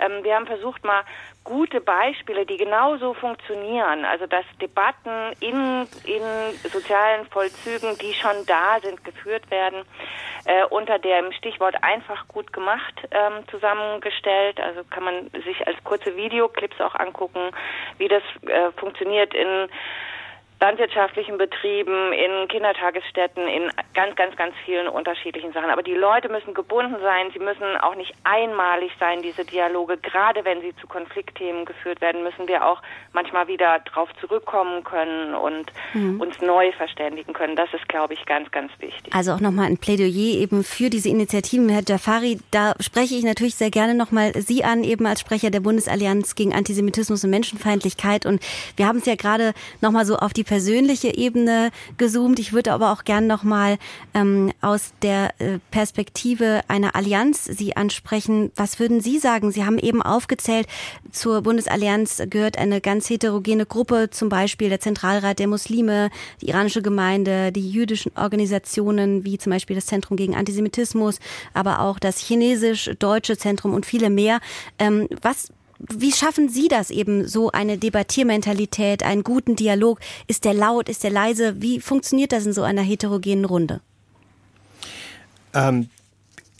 Ähm, 0.00 0.22
wir 0.24 0.34
haben 0.34 0.46
versucht, 0.46 0.84
mal 0.84 1.02
gute 1.44 1.80
Beispiele, 1.80 2.46
die 2.46 2.56
genauso 2.56 3.14
funktionieren, 3.14 4.04
also 4.04 4.26
dass 4.26 4.44
Debatten 4.60 5.32
in, 5.40 5.86
in 6.04 6.22
sozialen 6.70 7.26
Vollzügen, 7.26 7.96
die 7.98 8.12
schon 8.14 8.44
da 8.46 8.78
sind, 8.82 9.04
geführt 9.04 9.50
werden, 9.50 9.84
äh, 10.44 10.64
unter 10.66 10.98
dem 10.98 11.32
Stichwort 11.32 11.82
einfach 11.82 12.28
gut 12.28 12.52
gemacht 12.52 12.94
ähm, 13.10 13.46
zusammengestellt. 13.50 14.60
Also 14.60 14.82
kann 14.84 15.04
man 15.04 15.30
sich 15.44 15.66
als 15.66 15.82
kurze 15.84 16.16
Videoclips 16.16 16.80
auch 16.80 16.94
angucken, 16.94 17.50
wie 17.98 18.08
das 18.08 18.22
äh, 18.42 18.70
funktioniert 18.72 19.34
in 19.34 19.68
landwirtschaftlichen 20.60 21.38
Betrieben, 21.38 22.12
in 22.12 22.48
Kindertagesstätten, 22.48 23.48
in 23.48 23.70
ganz, 23.94 24.14
ganz, 24.16 24.36
ganz 24.36 24.54
vielen 24.64 24.88
unterschiedlichen 24.88 25.52
Sachen. 25.52 25.70
Aber 25.70 25.82
die 25.82 25.94
Leute 25.94 26.28
müssen 26.28 26.52
gebunden 26.52 26.96
sein, 27.00 27.30
sie 27.32 27.38
müssen 27.38 27.76
auch 27.80 27.94
nicht 27.94 28.12
einmalig 28.24 28.92
sein, 29.00 29.22
diese 29.22 29.44
Dialoge. 29.44 29.96
Gerade 29.96 30.44
wenn 30.44 30.60
sie 30.60 30.74
zu 30.76 30.86
Konfliktthemen 30.86 31.64
geführt 31.64 32.00
werden, 32.02 32.22
müssen 32.22 32.46
wir 32.46 32.66
auch 32.66 32.82
manchmal 33.12 33.48
wieder 33.48 33.78
drauf 33.80 34.10
zurückkommen 34.20 34.84
können 34.84 35.34
und 35.34 35.72
mhm. 35.94 36.20
uns 36.20 36.40
neu 36.42 36.72
verständigen 36.72 37.32
können. 37.32 37.56
Das 37.56 37.72
ist, 37.72 37.88
glaube 37.88 38.12
ich, 38.14 38.26
ganz, 38.26 38.50
ganz 38.50 38.70
wichtig. 38.80 39.14
Also 39.14 39.32
auch 39.32 39.40
nochmal 39.40 39.66
ein 39.66 39.78
Plädoyer 39.78 40.40
eben 40.40 40.62
für 40.62 40.90
diese 40.90 41.08
Initiativen. 41.08 41.70
Herr 41.70 41.82
Jafari, 41.86 42.38
da 42.50 42.74
spreche 42.80 43.14
ich 43.14 43.24
natürlich 43.24 43.54
sehr 43.54 43.70
gerne 43.70 43.94
nochmal 43.94 44.32
Sie 44.34 44.62
an, 44.62 44.84
eben 44.84 45.06
als 45.06 45.20
Sprecher 45.20 45.50
der 45.50 45.60
Bundesallianz 45.60 46.34
gegen 46.34 46.52
Antisemitismus 46.52 47.24
und 47.24 47.30
Menschenfeindlichkeit. 47.30 48.26
Und 48.26 48.42
wir 48.76 48.86
haben 48.86 48.98
es 48.98 49.06
ja 49.06 49.14
gerade 49.14 49.54
nochmal 49.80 50.04
so 50.04 50.16
auf 50.16 50.34
die 50.34 50.44
persönliche 50.50 51.16
Ebene 51.16 51.70
gezoomt. 51.96 52.40
Ich 52.40 52.52
würde 52.52 52.72
aber 52.72 52.90
auch 52.90 53.04
gern 53.04 53.28
noch 53.28 53.44
mal 53.44 53.78
ähm, 54.14 54.50
aus 54.60 54.90
der 55.00 55.32
äh, 55.38 55.60
Perspektive 55.70 56.62
einer 56.66 56.96
Allianz 56.96 57.44
Sie 57.44 57.76
ansprechen. 57.76 58.50
Was 58.56 58.80
würden 58.80 59.00
Sie 59.00 59.20
sagen? 59.20 59.52
Sie 59.52 59.64
haben 59.64 59.78
eben 59.78 60.02
aufgezählt, 60.02 60.66
zur 61.12 61.42
Bundesallianz 61.42 62.24
gehört 62.28 62.58
eine 62.58 62.80
ganz 62.80 63.08
heterogene 63.08 63.64
Gruppe, 63.64 64.10
zum 64.10 64.28
Beispiel 64.28 64.70
der 64.70 64.80
Zentralrat 64.80 65.38
der 65.38 65.46
Muslime, 65.46 66.10
die 66.42 66.48
iranische 66.48 66.82
Gemeinde, 66.82 67.52
die 67.52 67.70
jüdischen 67.70 68.10
Organisationen 68.16 69.24
wie 69.24 69.38
zum 69.38 69.52
Beispiel 69.52 69.76
das 69.76 69.86
Zentrum 69.86 70.16
gegen 70.16 70.34
Antisemitismus, 70.34 71.20
aber 71.54 71.78
auch 71.78 72.00
das 72.00 72.18
chinesisch-deutsche 72.18 73.38
Zentrum 73.38 73.72
und 73.72 73.86
viele 73.86 74.10
mehr. 74.10 74.40
Ähm, 74.80 75.06
was 75.22 75.52
wie 75.88 76.12
schaffen 76.12 76.48
Sie 76.48 76.68
das 76.68 76.90
eben, 76.90 77.26
so 77.26 77.50
eine 77.50 77.78
Debattiermentalität, 77.78 79.02
einen 79.02 79.24
guten 79.24 79.56
Dialog? 79.56 80.00
Ist 80.26 80.44
der 80.44 80.54
laut, 80.54 80.88
ist 80.88 81.04
der 81.04 81.10
leise? 81.10 81.62
Wie 81.62 81.80
funktioniert 81.80 82.32
das 82.32 82.46
in 82.46 82.52
so 82.52 82.62
einer 82.62 82.82
heterogenen 82.82 83.44
Runde? 83.44 83.80
Ähm, 85.54 85.88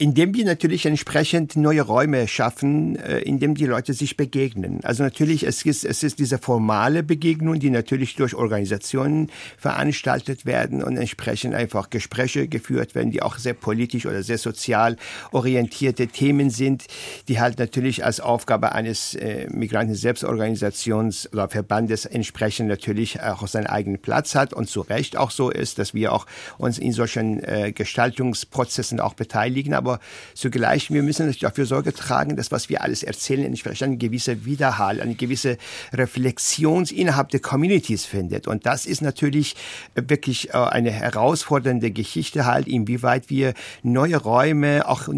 indem 0.01 0.35
wir 0.35 0.47
natürlich 0.47 0.87
entsprechend 0.87 1.57
neue 1.57 1.83
Räume 1.83 2.27
schaffen, 2.27 2.97
äh, 2.97 3.19
indem 3.19 3.55
die 3.55 3.67
Leute 3.67 3.93
sich 3.93 4.17
begegnen. 4.17 4.81
Also 4.83 5.03
natürlich, 5.03 5.47
es 5.47 5.63
ist, 5.67 5.85
es 5.85 6.03
ist 6.03 6.19
diese 6.19 6.39
formale 6.39 7.03
Begegnung, 7.03 7.61
die 7.61 7.69
natürlich 7.69 8.17
durch 8.17 8.35
Organisationen 8.35 9.31
veranstaltet 9.59 10.47
werden 10.47 10.83
und 10.83 10.97
entsprechend 10.97 11.55
einfach 11.55 11.91
Gespräche 11.91 12.49
geführt 12.49 12.95
werden, 12.95 13.11
die 13.11 13.21
auch 13.21 13.37
sehr 13.37 13.53
politisch 13.53 14.07
oder 14.07 14.23
sehr 14.23 14.39
sozial 14.39 14.97
orientierte 15.33 16.07
Themen 16.07 16.49
sind, 16.49 16.87
die 17.29 17.39
halt 17.39 17.59
natürlich 17.59 18.03
als 18.03 18.21
Aufgabe 18.21 18.73
eines 18.73 19.15
äh, 19.17 19.49
Migranten-Selbstorganisations 19.51 21.31
oder 21.31 21.51
Verbandes 21.51 22.07
entsprechend 22.07 22.71
natürlich 22.71 23.21
auch 23.21 23.47
seinen 23.47 23.67
eigenen 23.67 24.01
Platz 24.01 24.35
hat 24.35 24.55
und 24.55 24.67
zu 24.67 24.81
Recht 24.81 25.19
auch 25.19 25.31
so 25.31 25.51
ist, 25.51 25.79
dass 25.79 25.93
wir 25.93 26.15
auch 26.15 26.25
uns 26.57 26.79
in 26.79 26.95
solchen 26.95 27.45
äh, 27.45 27.73
Gestaltungsprozessen 27.73 28.99
auch 28.99 29.13
beteiligen. 29.13 29.75
Aber 29.75 29.90
aber 29.91 30.01
zugleich, 30.35 30.91
wir 30.91 31.03
müssen 31.03 31.35
dafür 31.41 31.67
Sorge 31.67 31.93
tragen, 31.93 32.37
dass 32.37 32.53
was 32.53 32.69
wir 32.69 32.83
alles 32.83 33.03
erzählen, 33.03 33.45
entsprechend 33.45 33.89
eine 33.89 33.97
gewisse 33.97 34.45
Widerhall, 34.45 35.01
eine 35.01 35.15
gewisse 35.15 35.57
Reflexion 35.93 36.85
innerhalb 36.85 37.31
der 37.31 37.41
Communities 37.41 38.05
findet. 38.05 38.47
Und 38.47 38.67
das 38.67 38.87
ist 38.87 39.03
natürlich 39.03 39.57
wirklich 39.95 40.51
äh, 40.51 40.53
eine 40.53 40.91
herausfordernde 40.91 41.91
Geschichte 41.91 42.47
halt, 42.47 42.69
inwieweit 42.69 43.31
wir 43.31 43.55
neue 43.83 44.17
Räume 44.17 44.89
auch 44.89 45.09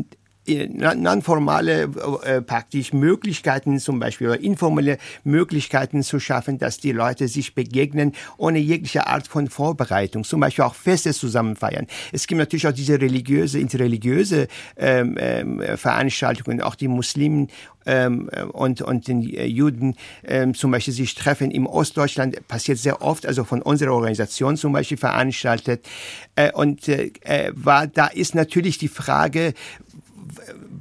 nonformale 0.47 1.89
äh, 2.25 2.43
praktisch 2.43 2.93
Möglichkeiten 2.93 3.79
zum 3.79 4.01
Beispiel 4.01 4.29
oder 4.29 4.41
informelle 4.41 4.99
Möglichkeiten 5.23 6.03
zu 6.03 6.19
schaffen, 6.19 6.59
dass 6.59 6.79
die 6.79 6.93
Leute 6.93 7.29
sich 7.29 7.55
begegnen 7.55 8.13
ohne 8.39 8.59
jegliche 8.59 9.07
Art 9.07 9.29
von 9.29 9.49
Vorbereitung, 9.49 10.25
zum 10.25 10.41
Beispiel 10.41 10.65
auch 10.65 10.75
Feste 10.75 11.13
zusammen 11.15 11.55
feiern. 11.55 11.87
Es 12.13 12.27
gibt 12.27 12.39
natürlich 12.39 12.67
auch 12.67 12.73
diese 12.73 13.01
religiöse, 13.01 13.61
interreligiöse 13.61 14.49
ähm, 14.77 15.17
ähm, 15.19 15.63
Veranstaltungen, 15.77 16.61
auch 16.61 16.75
die 16.75 16.89
Muslimen 16.89 17.49
ähm, 17.87 18.29
und, 18.53 18.83
und 18.83 19.09
den 19.09 19.23
Juden 19.23 19.97
ähm, 20.25 20.55
zum 20.55 20.71
Beispiel 20.71 20.95
sich 20.95 21.15
treffen 21.15 21.51
im 21.51 21.67
Ostdeutschland, 21.67 22.47
passiert 22.49 22.79
sehr 22.79 23.03
oft, 23.03 23.27
also 23.27 23.45
von 23.45 23.63
unserer 23.63 23.93
Organisation 23.93 24.57
zum 24.57 24.73
Beispiel 24.73 24.97
veranstaltet. 24.97 25.87
Äh, 26.35 26.53
und 26.53 26.89
äh, 26.89 27.13
äh 27.23 27.53
war, 27.55 27.87
da 27.87 28.07
ist 28.07 28.35
natürlich 28.35 28.79
die 28.79 28.89
Frage, 28.89 29.55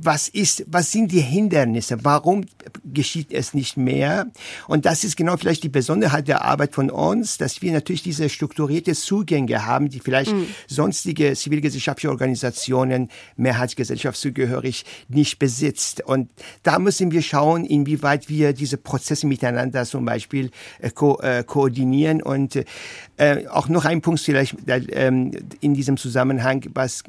was 0.04 0.28
ist, 0.28 0.66
was 0.68 0.92
sind 0.92 1.12
die 1.12 1.22
Hindernisse? 1.22 2.04
Warum 2.04 2.46
geschieht 2.84 3.32
es 3.32 3.54
nicht 3.54 3.78
mehr? 3.78 4.28
Und 4.68 4.86
das 4.86 5.04
ist 5.04 5.16
genau 5.16 5.38
vielleicht 5.38 5.64
die 5.64 5.70
Besonderheit 5.70 6.28
der 6.28 6.44
Arbeit 6.44 6.74
von 6.74 6.90
uns, 6.90 7.38
dass 7.38 7.62
wir 7.62 7.72
natürlich 7.72 8.04
diese 8.04 8.30
strukturierte 8.30 8.94
Zugänge 8.94 9.66
haben, 9.66 9.90
die 9.90 10.00
vielleicht 10.00 10.34
mhm. 10.34 10.48
sonstige 10.68 11.36
zivilgesellschaftliche 11.36 12.10
Organisationen, 12.10 13.10
mehrheitsgesellschaftszugehörig, 13.36 14.86
nicht 15.08 15.38
besitzt. 15.40 16.02
Und 16.02 16.32
da 16.64 16.80
müssen 16.80 17.12
wir 17.12 17.22
schauen, 17.22 17.66
inwieweit 17.66 18.30
wir 18.30 18.54
diese 18.54 18.78
Prozesse 18.78 19.28
miteinander 19.28 19.86
zum 19.86 20.06
Beispiel 20.06 20.52
äh, 20.80 20.90
ko 20.90 21.20
äh, 21.22 21.44
koordinieren. 21.44 22.24
Und 22.24 22.56
äh, 23.18 23.48
auch 23.48 23.68
noch 23.70 23.86
ein 23.86 24.02
Punkt 24.02 24.20
vielleicht 24.20 24.68
äh, 24.68 25.08
in 25.08 25.74
diesem 25.74 25.98
Zusammenhang, 25.98 26.66
was 26.74 27.04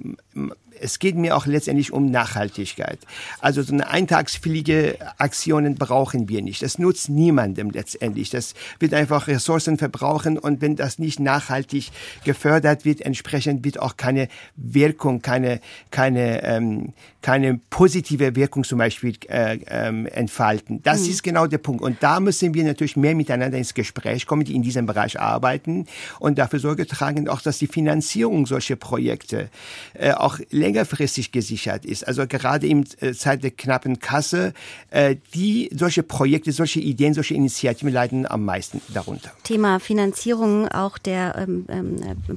es 0.80 0.98
geht 0.98 1.16
mir 1.16 1.36
auch 1.36 1.46
letztendlich 1.46 1.92
um 1.92 2.10
Nachhaltigkeit. 2.10 2.98
Also 3.40 3.62
so 3.62 3.72
eine 3.72 3.88
eintagsfliege 3.88 4.98
Aktionen 5.18 5.76
brauchen 5.76 6.28
wir 6.28 6.42
nicht. 6.42 6.62
Das 6.62 6.78
nutzt 6.78 7.08
niemandem 7.08 7.70
letztendlich. 7.70 8.30
Das 8.30 8.54
wird 8.78 8.94
einfach 8.94 9.26
Ressourcen 9.26 9.78
verbrauchen 9.78 10.38
und 10.38 10.60
wenn 10.60 10.76
das 10.76 10.98
nicht 10.98 11.20
nachhaltig 11.20 11.90
gefördert 12.24 12.84
wird, 12.84 13.00
entsprechend 13.00 13.64
wird 13.64 13.78
auch 13.78 13.96
keine 13.96 14.28
Wirkung, 14.56 15.22
keine, 15.22 15.60
keine, 15.90 16.42
ähm, 16.44 16.92
keine 17.22 17.60
positive 17.70 18.34
Wirkung 18.34 18.64
zum 18.64 18.78
Beispiel 18.78 19.14
äh, 19.28 19.58
ähm, 19.68 20.06
entfalten. 20.06 20.82
Das 20.82 21.02
mhm. 21.02 21.10
ist 21.10 21.22
genau 21.22 21.46
der 21.46 21.58
Punkt. 21.58 21.82
Und 21.82 22.02
da 22.02 22.20
müssen 22.20 22.54
wir 22.54 22.64
natürlich 22.64 22.96
mehr 22.96 23.14
miteinander 23.14 23.58
ins 23.58 23.74
Gespräch 23.74 24.26
kommen, 24.26 24.44
die 24.44 24.54
in 24.54 24.62
diesem 24.62 24.86
Bereich 24.86 25.20
arbeiten 25.20 25.86
und 26.18 26.38
dafür 26.38 26.58
Sorge 26.58 26.86
tragen, 26.86 27.28
auch 27.28 27.40
dass 27.40 27.58
die 27.58 27.66
Finanzierung 27.66 28.46
solcher 28.46 28.76
Projekte 28.76 29.48
äh, 29.94 30.12
auch 30.12 30.38
länger 30.50 30.72
längerfristig 30.72 31.32
gesichert 31.32 31.84
ist. 31.84 32.06
Also 32.06 32.26
gerade 32.26 32.66
in 32.66 32.86
äh, 33.00 33.12
Zeit 33.12 33.42
der 33.42 33.50
knappen 33.50 34.00
Kasse, 34.00 34.54
äh, 34.90 35.16
die 35.34 35.42
die, 35.42 35.70
solche 35.76 36.02
Projekte, 36.02 36.52
solche 36.52 36.80
Ideen, 36.80 37.14
solche 37.14 37.34
Initiativen 37.34 37.92
leiden 37.92 38.30
am 38.30 38.44
meisten 38.44 38.80
darunter. 38.92 39.32
Thema 39.42 39.80
Finanzierung 39.80 40.68
auch 40.68 40.98
der 40.98 41.34
ähm, 41.36 41.66
ähm, 41.68 41.96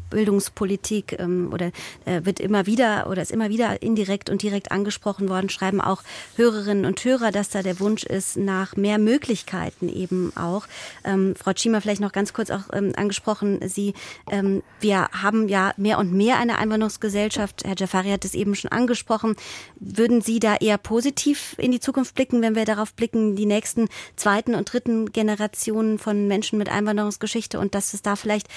Bildungspolitik 0.10 1.18
ähm, 1.20 1.50
oder 1.54 1.72
äh, 2.06 2.22
wird 2.24 2.40
immer 2.40 2.66
wieder 2.66 3.08
oder 3.10 3.22
ist 3.22 3.32
immer 3.32 3.50
wieder 3.50 3.82
indirekt 3.82 4.30
und 4.30 4.42
direkt 4.42 4.72
angesprochen 4.76 5.30
worden, 5.30 5.50
schreiben 5.50 5.82
auch 5.82 6.04
Hörerinnen 6.36 6.86
und 6.86 7.04
Hörer, 7.04 7.32
dass 7.32 7.50
da 7.50 7.64
der 7.64 7.80
Wunsch 7.80 8.04
ist 8.04 8.38
nach 8.38 8.76
mehr 8.76 9.00
Möglichkeiten 9.00 9.90
eben 9.90 10.32
auch. 10.36 10.68
Ähm, 11.04 11.36
Frau 11.36 11.52
Schiemer 11.56 11.82
vielleicht 11.82 12.02
noch 12.02 12.12
ganz 12.12 12.34
kurz 12.34 12.52
auch 12.52 12.72
ähm, 12.74 12.94
angesprochen, 12.96 13.60
Sie, 13.68 13.94
ähm, 14.30 14.62
wir 14.80 15.08
haben 15.12 15.48
ja 15.48 15.74
mehr 15.78 15.98
und 15.98 16.14
mehr 16.14 16.38
eine 16.38 16.58
Einwanderungsgesellschaft. 16.58 17.64
Herr 17.66 17.76
Jafari 17.78 18.10
hat 18.10 18.26
es 18.26 18.36
eben 18.36 18.56
schon 18.56 18.72
angesprochen. 18.72 19.36
Würden 19.80 20.22
Sie 20.22 20.40
da 20.40 20.56
eher 20.58 20.78
positiv 20.78 21.56
in 21.58 21.72
die 21.72 21.80
Zukunft 21.80 22.16
blicken, 22.16 22.42
wenn 22.42 22.56
wir 22.56 22.66
darauf 22.66 22.94
blicken, 22.94 23.36
die 23.36 23.46
nächsten 23.46 23.88
zweiten 24.16 24.56
und 24.56 24.72
dritten 24.72 25.12
Generationen 25.12 25.98
von 25.98 26.28
Menschen 26.28 26.60
mit 26.60 26.70
Einwanderungsgeschichte 26.70 27.60
und 27.60 27.74
dass 27.74 27.94
es 27.94 28.02
da 28.02 28.16
vielleicht 28.16 28.48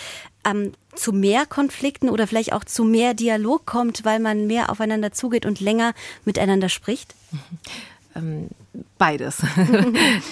ähm, 0.44 0.72
zu 0.98 1.12
mehr 1.12 1.46
Konflikten 1.46 2.08
oder 2.10 2.26
vielleicht 2.26 2.52
auch 2.52 2.64
zu 2.64 2.84
mehr 2.84 3.14
Dialog 3.14 3.66
kommt, 3.66 4.04
weil 4.04 4.20
man 4.20 4.46
mehr 4.46 4.70
aufeinander 4.70 5.12
zugeht 5.12 5.46
und 5.46 5.60
länger 5.60 5.94
miteinander 6.24 6.68
spricht? 6.68 7.14
Ähm, 8.14 8.48
Beides. 8.98 9.42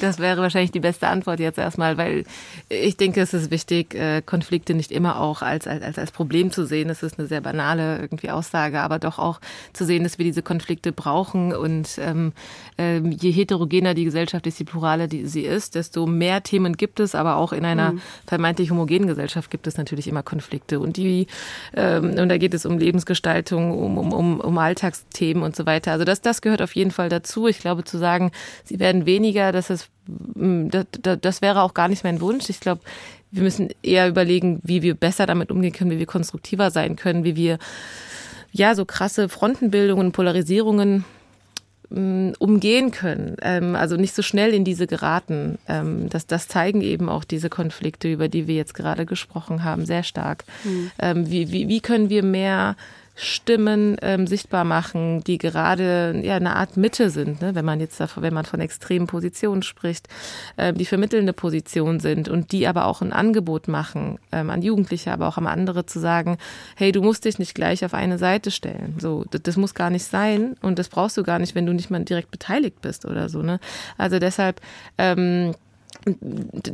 Das 0.00 0.18
wäre 0.18 0.40
wahrscheinlich 0.40 0.72
die 0.72 0.80
beste 0.80 1.08
Antwort 1.08 1.40
jetzt 1.40 1.58
erstmal, 1.58 1.96
weil 1.96 2.24
ich 2.68 2.96
denke, 2.96 3.20
es 3.20 3.32
ist 3.32 3.50
wichtig, 3.50 3.94
äh, 3.94 4.20
Konflikte 4.20 4.74
nicht 4.74 4.92
immer 4.92 5.20
auch 5.20 5.42
als, 5.42 5.66
als, 5.66 5.98
als 5.98 6.10
Problem 6.10 6.50
zu 6.50 6.66
sehen. 6.66 6.88
Das 6.88 7.02
ist 7.02 7.18
eine 7.18 7.28
sehr 7.28 7.40
banale 7.40 7.98
irgendwie 7.98 8.30
Aussage, 8.30 8.80
aber 8.80 8.98
doch 8.98 9.18
auch 9.18 9.40
zu 9.72 9.84
sehen, 9.84 10.02
dass 10.02 10.18
wir 10.18 10.24
diese 10.24 10.42
Konflikte 10.42 10.92
brauchen. 10.92 11.54
Und 11.54 11.98
ähm, 11.98 12.32
ähm, 12.78 13.10
je 13.10 13.30
heterogener 13.30 13.94
die 13.94 14.04
Gesellschaft 14.04 14.46
ist, 14.46 14.58
je 14.58 14.64
pluraler 14.64 15.06
die, 15.06 15.26
sie 15.26 15.42
ist, 15.42 15.74
desto 15.74 16.06
mehr 16.06 16.42
Themen 16.42 16.76
gibt 16.76 17.00
es. 17.00 17.14
Aber 17.14 17.36
auch 17.36 17.52
in 17.52 17.64
einer 17.64 17.92
mhm. 17.92 18.00
vermeintlich 18.26 18.70
homogenen 18.70 19.08
Gesellschaft 19.08 19.50
gibt 19.50 19.66
es 19.66 19.76
natürlich 19.76 20.08
immer 20.08 20.22
Konflikte. 20.22 20.80
Und 20.80 20.96
die, 20.96 21.26
ähm, 21.74 22.18
und 22.18 22.28
da 22.28 22.36
geht 22.36 22.54
es 22.54 22.66
um 22.66 22.78
Lebensgestaltung, 22.78 23.78
um, 23.78 23.98
um, 23.98 24.12
um, 24.12 24.40
um 24.40 24.58
Alltagsthemen 24.58 25.42
und 25.42 25.56
so 25.56 25.66
weiter. 25.66 25.92
Also 25.92 26.04
das, 26.04 26.20
das 26.20 26.42
gehört 26.42 26.62
auf 26.62 26.74
jeden 26.74 26.90
Fall 26.90 27.08
dazu. 27.08 27.46
Ich 27.46 27.60
glaube, 27.60 27.84
zu 27.84 27.98
sagen, 27.98 28.32
sie 28.64 28.78
werden 28.78 29.06
weniger, 29.06 29.52
das 29.52 29.70
ist, 29.70 29.88
mm, 30.06 30.68
das, 30.68 30.86
das 31.20 31.42
wäre 31.42 31.62
auch 31.62 31.74
gar 31.74 31.88
nicht 31.88 32.04
mein 32.04 32.20
Wunsch. 32.20 32.48
Ich 32.50 32.60
glaube, 32.60 32.82
wir 33.30 33.42
müssen 33.42 33.70
eher 33.82 34.08
überlegen, 34.08 34.60
wie 34.62 34.82
wir 34.82 34.94
besser 34.94 35.26
damit 35.26 35.50
umgehen 35.50 35.72
können, 35.72 35.90
wie 35.90 35.98
wir 35.98 36.06
konstruktiver 36.06 36.70
sein 36.70 36.96
können, 36.96 37.24
wie 37.24 37.36
wir 37.36 37.58
ja 38.52 38.74
so 38.74 38.84
krasse 38.84 39.28
Frontenbildungen, 39.28 40.12
Polarisierungen 40.12 41.04
mm, 41.90 42.32
umgehen 42.38 42.90
können, 42.90 43.36
ähm, 43.42 43.76
also 43.76 43.96
nicht 43.96 44.14
so 44.14 44.22
schnell 44.22 44.54
in 44.54 44.64
diese 44.64 44.86
geraten. 44.86 45.58
Ähm, 45.68 46.08
das, 46.08 46.26
das 46.26 46.48
zeigen 46.48 46.80
eben 46.80 47.08
auch 47.08 47.24
diese 47.24 47.50
Konflikte, 47.50 48.10
über 48.10 48.28
die 48.28 48.46
wir 48.46 48.54
jetzt 48.54 48.74
gerade 48.74 49.06
gesprochen 49.06 49.64
haben, 49.64 49.84
sehr 49.84 50.02
stark. 50.02 50.44
Mhm. 50.64 50.90
Ähm, 50.98 51.30
wie, 51.30 51.52
wie, 51.52 51.68
wie 51.68 51.80
können 51.80 52.08
wir 52.08 52.22
mehr 52.22 52.76
Stimmen 53.18 53.96
ähm, 54.02 54.26
sichtbar 54.26 54.64
machen, 54.64 55.24
die 55.24 55.38
gerade 55.38 56.20
ja 56.22 56.36
eine 56.36 56.54
Art 56.54 56.76
Mitte 56.76 57.08
sind, 57.08 57.40
ne? 57.40 57.54
wenn 57.54 57.64
man 57.64 57.80
jetzt 57.80 57.98
davon, 57.98 58.22
wenn 58.22 58.34
man 58.34 58.44
von 58.44 58.60
extremen 58.60 59.06
Positionen 59.06 59.62
spricht, 59.62 60.08
äh, 60.58 60.74
die 60.74 60.84
vermittelnde 60.84 61.32
Position 61.32 61.98
sind 61.98 62.28
und 62.28 62.52
die 62.52 62.66
aber 62.66 62.84
auch 62.84 63.00
ein 63.00 63.14
Angebot 63.14 63.68
machen 63.68 64.18
ähm, 64.32 64.50
an 64.50 64.60
Jugendliche, 64.60 65.12
aber 65.12 65.28
auch 65.28 65.38
an 65.38 65.46
andere 65.46 65.86
zu 65.86 65.98
sagen, 65.98 66.36
hey, 66.76 66.92
du 66.92 67.02
musst 67.02 67.24
dich 67.24 67.38
nicht 67.38 67.54
gleich 67.54 67.86
auf 67.86 67.94
eine 67.94 68.18
Seite 68.18 68.50
stellen. 68.50 68.96
So, 69.00 69.24
das, 69.30 69.42
das 69.42 69.56
muss 69.56 69.74
gar 69.74 69.88
nicht 69.88 70.04
sein 70.04 70.56
und 70.60 70.78
das 70.78 70.90
brauchst 70.90 71.16
du 71.16 71.22
gar 71.22 71.38
nicht, 71.38 71.54
wenn 71.54 71.64
du 71.64 71.72
nicht 71.72 71.90
mal 71.90 72.04
direkt 72.04 72.30
beteiligt 72.30 72.82
bist 72.82 73.06
oder 73.06 73.30
so. 73.30 73.40
Ne? 73.40 73.60
Also 73.96 74.18
deshalb 74.18 74.60
ähm, 74.98 75.54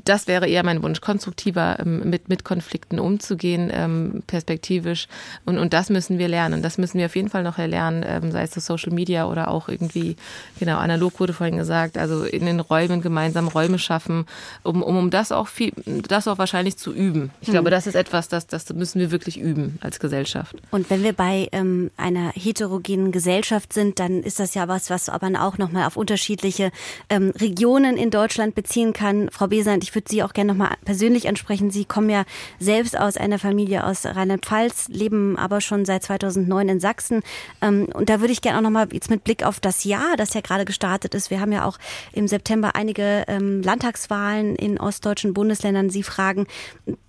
das 0.05 0.27
wäre 0.27 0.47
eher 0.47 0.63
mein 0.63 0.83
Wunsch, 0.83 1.01
konstruktiver 1.01 1.79
ähm, 1.81 2.09
mit, 2.11 2.29
mit 2.29 2.45
Konflikten 2.45 2.99
umzugehen, 2.99 3.71
ähm, 3.73 4.23
perspektivisch. 4.27 5.09
Und, 5.47 5.59
und 5.59 5.73
das 5.73 5.89
müssen 5.89 6.19
wir 6.19 6.29
lernen. 6.29 6.63
Das 6.63 6.77
müssen 6.77 6.99
wir 6.99 7.07
auf 7.07 7.17
jeden 7.17 7.31
Fall 7.31 7.43
noch 7.43 7.57
erlernen, 7.57 8.05
ähm, 8.07 8.31
sei 8.31 8.43
es 8.43 8.51
das 8.51 8.67
Social 8.67 8.93
Media 8.93 9.27
oder 9.27 9.49
auch 9.49 9.69
irgendwie, 9.69 10.17
genau, 10.59 10.77
analog 10.77 11.19
wurde 11.19 11.33
vorhin 11.33 11.57
gesagt, 11.57 11.97
also 11.97 12.25
in 12.25 12.45
den 12.45 12.61
Räumen 12.61 13.01
gemeinsam 13.01 13.49
Räume 13.49 13.79
schaffen, 13.79 14.27
um, 14.65 14.83
um, 14.83 14.99
um 14.99 15.11
das 15.11 15.33
auch 15.33 15.49
viel, 15.49 15.73
das 15.87 16.29
auch 16.29 16.37
wahrscheinlich 16.37 16.77
zu 16.77 16.93
üben. 16.93 17.31
Ich 17.41 17.49
mhm. 17.49 17.53
glaube, 17.53 17.71
das 17.71 17.87
ist 17.87 17.95
etwas, 17.95 18.29
das, 18.29 18.47
das 18.47 18.71
müssen 18.75 19.01
wir 19.01 19.11
wirklich 19.11 19.41
üben 19.41 19.79
als 19.81 19.99
Gesellschaft. 19.99 20.57
Und 20.71 20.91
wenn 20.91 21.03
wir 21.03 21.15
bei 21.15 21.49
ähm, 21.53 21.91
einer 21.97 22.33
heterogenen 22.35 23.13
Gesellschaft 23.13 23.73
sind, 23.73 23.99
dann 23.99 24.23
ist 24.23 24.41
das 24.41 24.53
ja 24.55 24.69
was, 24.69 24.91
was 24.91 25.11
man 25.23 25.37
auch 25.37 25.57
nochmal 25.57 25.87
auf 25.87 25.97
unterschiedliche 25.97 26.71
ähm, 27.09 27.33
Regionen 27.39 27.97
in 27.97 28.11
Deutschland 28.11 28.55
beziehen 28.55 28.93
kann 28.93 29.22
Frau 29.31 29.47
Besant, 29.47 29.85
ich 29.85 29.95
würde 29.95 30.09
Sie 30.09 30.23
auch 30.23 30.33
gerne 30.33 30.53
nochmal 30.53 30.77
persönlich 30.85 31.29
ansprechen. 31.29 31.71
Sie 31.71 31.85
kommen 31.85 32.11
ja 32.11 32.25
selbst 32.59 32.99
aus 32.99 33.17
einer 33.17 33.39
Familie 33.39 33.85
aus 33.85 34.05
Rheinland-Pfalz, 34.05 34.89
leben 34.89 35.37
aber 35.39 35.61
schon 35.61 35.85
seit 35.85 36.03
2009 36.03 36.69
in 36.69 36.81
Sachsen. 36.81 37.23
Ähm, 37.61 37.89
und 37.93 38.09
da 38.09 38.21
würde 38.21 38.33
ich 38.33 38.43
gerne 38.43 38.59
auch 38.59 38.63
nochmal 38.63 38.89
jetzt 38.93 39.11
mit 39.11 39.25
Blick 39.25 39.45
auf 39.45 39.61
das 39.61 39.85
Jahr, 39.85 40.17
das 40.17 40.35
ja 40.35 40.41
gerade 40.41 40.65
gestartet 40.65 41.15
ist. 41.15 41.31
Wir 41.31 41.41
haben 41.41 41.53
ja 41.53 41.65
auch 41.65 41.79
im 42.13 42.29
September 42.29 42.75
einige 42.75 43.25
ähm, 43.29 43.63
Landtagswahlen 43.63 44.57
in 44.57 44.81
ostdeutschen 44.81 45.35
Bundesländern. 45.35 45.91
Sie 45.91 46.03
fragen, 46.03 46.47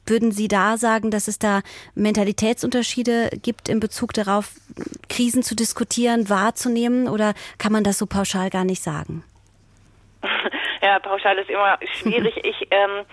würden 0.05 0.31
Sie 0.31 0.47
da 0.47 0.77
sagen, 0.77 1.11
dass 1.11 1.27
es 1.27 1.39
da 1.39 1.61
Mentalitätsunterschiede 1.95 3.29
gibt 3.41 3.69
in 3.69 3.79
Bezug 3.79 4.13
darauf, 4.13 4.51
Krisen 5.09 5.43
zu 5.43 5.55
diskutieren, 5.55 6.29
wahrzunehmen? 6.29 7.07
Oder 7.07 7.33
kann 7.57 7.71
man 7.71 7.83
das 7.83 7.97
so 7.97 8.05
pauschal 8.05 8.49
gar 8.49 8.65
nicht 8.65 8.83
sagen? 8.83 9.23
Ja, 10.83 10.99
pauschal 10.99 11.37
ist 11.37 11.49
immer 11.49 11.79
schwierig. 11.99 12.35
Ich 12.43 12.67
ähm, 12.71 13.05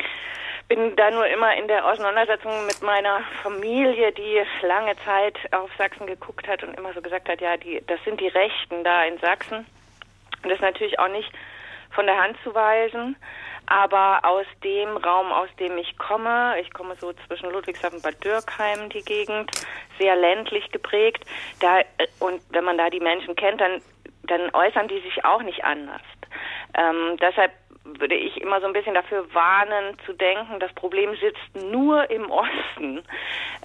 bin 0.66 0.97
da 0.97 1.11
nur 1.12 1.27
immer 1.29 1.55
in 1.57 1.68
der 1.68 1.87
Auseinandersetzung 1.87 2.66
mit 2.66 2.83
meiner 2.83 3.21
Familie, 3.45 4.11
die 4.11 4.43
lange 4.62 4.97
Zeit 5.05 5.39
auf 5.53 5.71
Sachsen 5.79 6.07
geguckt 6.07 6.49
hat 6.49 6.64
und 6.64 6.77
immer 6.77 6.93
so 6.93 7.01
gesagt 7.01 7.29
hat, 7.29 7.41
ja, 7.41 7.57
die, 7.57 7.81
das 7.87 8.03
sind 8.05 8.21
die 8.21 8.27
Rechten 8.27 8.83
da 8.83 9.05
in 9.05 9.18
Sachsen. 9.18 9.59
Und 9.59 10.45
das 10.45 10.55
ist 10.55 10.62
natürlich 10.62 10.99
auch 10.99 11.09
nicht 11.09 11.31
von 11.91 12.07
der 12.07 12.21
Hand 12.21 12.37
zu 12.43 12.53
weisen. 12.53 13.14
Aber 13.66 14.25
aus 14.25 14.47
dem 14.64 14.97
Raum, 14.97 15.31
aus 15.31 15.49
dem 15.61 15.79
ich 15.79 15.97
komme, 15.97 16.57
ich 16.61 16.73
komme 16.73 16.97
so 16.97 17.12
zwischen 17.29 17.51
Ludwigshafen 17.51 17.99
und 17.99 18.03
Bad 18.03 18.25
Dürkheim, 18.25 18.89
die 18.89 19.03
Gegend, 19.03 19.49
sehr 20.01 20.16
ländlich 20.16 20.73
geprägt, 20.73 21.25
da, 21.61 21.81
äh, 21.81 21.85
und 22.18 22.41
wenn 22.49 22.64
man 22.64 22.79
da 22.79 22.91
die 22.91 22.99
Menschen 22.99 23.37
kennt, 23.37 23.61
dann, 23.61 23.81
dann 24.25 24.53
äußern 24.55 24.89
die 24.89 25.01
sich 25.03 25.25
auch 25.25 25.43
nicht 25.43 25.62
anders. 25.62 26.03
Ähm, 26.75 27.16
deshalb 27.21 27.53
würde 27.85 28.14
ich 28.14 28.41
immer 28.41 28.61
so 28.61 28.66
ein 28.66 28.72
bisschen 28.72 28.95
dafür 28.95 29.33
warnen, 29.33 29.97
zu 30.05 30.12
denken, 30.12 30.61
das 30.61 30.72
Problem 30.74 31.16
sitzt 31.16 31.70
nur 31.70 32.11
im 32.11 32.31
Osten. 32.31 33.03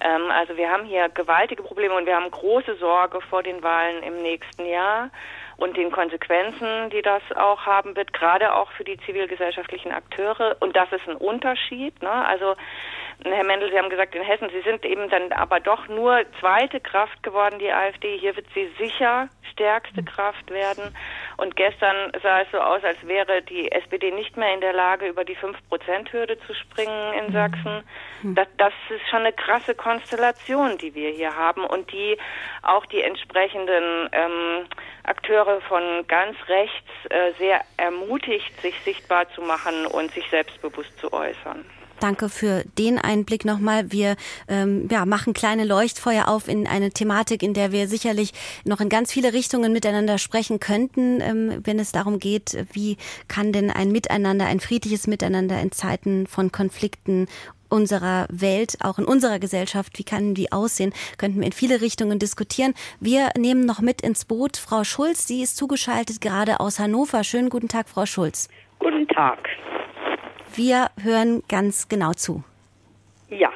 Ähm, 0.00 0.30
also 0.30 0.56
wir 0.56 0.70
haben 0.70 0.84
hier 0.86 1.08
gewaltige 1.10 1.62
Probleme 1.62 1.94
und 1.94 2.06
wir 2.06 2.16
haben 2.16 2.30
große 2.30 2.76
Sorge 2.76 3.20
vor 3.20 3.42
den 3.42 3.62
Wahlen 3.62 4.02
im 4.02 4.22
nächsten 4.22 4.66
Jahr 4.66 5.10
und 5.56 5.76
den 5.76 5.90
Konsequenzen, 5.90 6.90
die 6.90 7.02
das 7.02 7.22
auch 7.34 7.64
haben 7.64 7.96
wird, 7.96 8.12
gerade 8.12 8.54
auch 8.54 8.70
für 8.72 8.84
die 8.84 8.98
zivilgesellschaftlichen 8.98 9.92
Akteure. 9.92 10.56
Und 10.60 10.76
das 10.76 10.90
ist 10.92 11.08
ein 11.08 11.16
Unterschied. 11.16 12.00
Ne? 12.02 12.10
Also 12.10 12.56
Herr 13.24 13.44
Mendel, 13.44 13.70
Sie 13.70 13.78
haben 13.78 13.90
gesagt, 13.90 14.14
in 14.14 14.22
Hessen, 14.22 14.50
Sie 14.50 14.60
sind 14.60 14.84
eben 14.84 15.08
dann 15.08 15.32
aber 15.32 15.60
doch 15.60 15.88
nur 15.88 16.20
zweite 16.40 16.80
Kraft 16.80 17.22
geworden, 17.22 17.58
die 17.58 17.72
AfD. 17.72 18.18
Hier 18.18 18.36
wird 18.36 18.46
sie 18.54 18.68
sicher 18.78 19.28
stärkste 19.52 20.02
Kraft 20.02 20.50
werden. 20.50 20.94
Und 21.38 21.56
gestern 21.56 22.12
sah 22.22 22.42
es 22.42 22.48
so 22.52 22.58
aus, 22.58 22.84
als 22.84 22.98
wäre 23.06 23.42
die 23.42 23.72
SPD 23.72 24.10
nicht 24.10 24.36
mehr 24.36 24.52
in 24.52 24.60
der 24.60 24.74
Lage, 24.74 25.08
über 25.08 25.24
die 25.24 25.36
5-Prozent-Hürde 25.36 26.38
zu 26.46 26.54
springen 26.54 27.14
in 27.14 27.32
Sachsen. 27.32 27.82
Das, 28.22 28.48
das 28.58 28.72
ist 28.90 29.08
schon 29.08 29.20
eine 29.20 29.32
krasse 29.32 29.74
Konstellation, 29.74 30.76
die 30.78 30.94
wir 30.94 31.10
hier 31.10 31.34
haben 31.34 31.64
und 31.64 31.90
die 31.92 32.18
auch 32.62 32.84
die 32.86 33.00
entsprechenden 33.00 34.08
ähm, 34.12 34.66
Akteure 35.04 35.60
von 35.62 36.06
ganz 36.06 36.36
rechts 36.48 36.90
äh, 37.08 37.32
sehr 37.38 37.60
ermutigt, 37.78 38.60
sich 38.60 38.78
sichtbar 38.80 39.28
zu 39.30 39.40
machen 39.40 39.86
und 39.86 40.10
sich 40.12 40.28
selbstbewusst 40.28 40.98
zu 40.98 41.12
äußern. 41.12 41.64
Danke 42.00 42.28
für 42.28 42.64
den 42.78 42.98
Einblick 42.98 43.44
nochmal. 43.44 43.90
Wir 43.90 44.16
ähm, 44.48 44.88
ja, 44.90 45.06
machen 45.06 45.32
kleine 45.32 45.64
Leuchtfeuer 45.64 46.28
auf 46.28 46.48
in 46.48 46.66
eine 46.66 46.90
Thematik, 46.90 47.42
in 47.42 47.54
der 47.54 47.72
wir 47.72 47.88
sicherlich 47.88 48.32
noch 48.64 48.80
in 48.80 48.88
ganz 48.88 49.12
viele 49.12 49.32
Richtungen 49.32 49.72
miteinander 49.72 50.18
sprechen 50.18 50.60
könnten, 50.60 51.20
ähm, 51.20 51.60
wenn 51.64 51.78
es 51.78 51.92
darum 51.92 52.18
geht, 52.18 52.66
wie 52.72 52.96
kann 53.28 53.52
denn 53.52 53.70
ein 53.70 53.92
Miteinander, 53.92 54.46
ein 54.46 54.60
friedliches 54.60 55.06
Miteinander 55.06 55.60
in 55.60 55.72
Zeiten 55.72 56.26
von 56.26 56.52
Konflikten 56.52 57.28
unserer 57.68 58.26
Welt, 58.30 58.76
auch 58.80 58.98
in 58.98 59.04
unserer 59.04 59.38
Gesellschaft, 59.38 59.98
wie 59.98 60.04
kann 60.04 60.34
die 60.34 60.52
aussehen, 60.52 60.92
könnten 61.18 61.40
wir 61.40 61.46
in 61.46 61.52
viele 61.52 61.80
Richtungen 61.80 62.18
diskutieren. 62.18 62.74
Wir 63.00 63.30
nehmen 63.36 63.64
noch 63.64 63.80
mit 63.80 64.02
ins 64.02 64.24
Boot 64.24 64.56
Frau 64.56 64.84
Schulz. 64.84 65.26
Sie 65.26 65.42
ist 65.42 65.56
zugeschaltet 65.56 66.20
gerade 66.20 66.60
aus 66.60 66.78
Hannover. 66.78 67.24
Schönen 67.24 67.48
guten 67.48 67.68
Tag, 67.68 67.88
Frau 67.88 68.06
Schulz. 68.06 68.48
Guten 68.78 69.08
Tag. 69.08 69.38
Wir 70.56 70.90
hören 71.02 71.42
ganz 71.48 71.88
genau 71.88 72.12
zu. 72.12 72.42
Ja, 73.28 73.52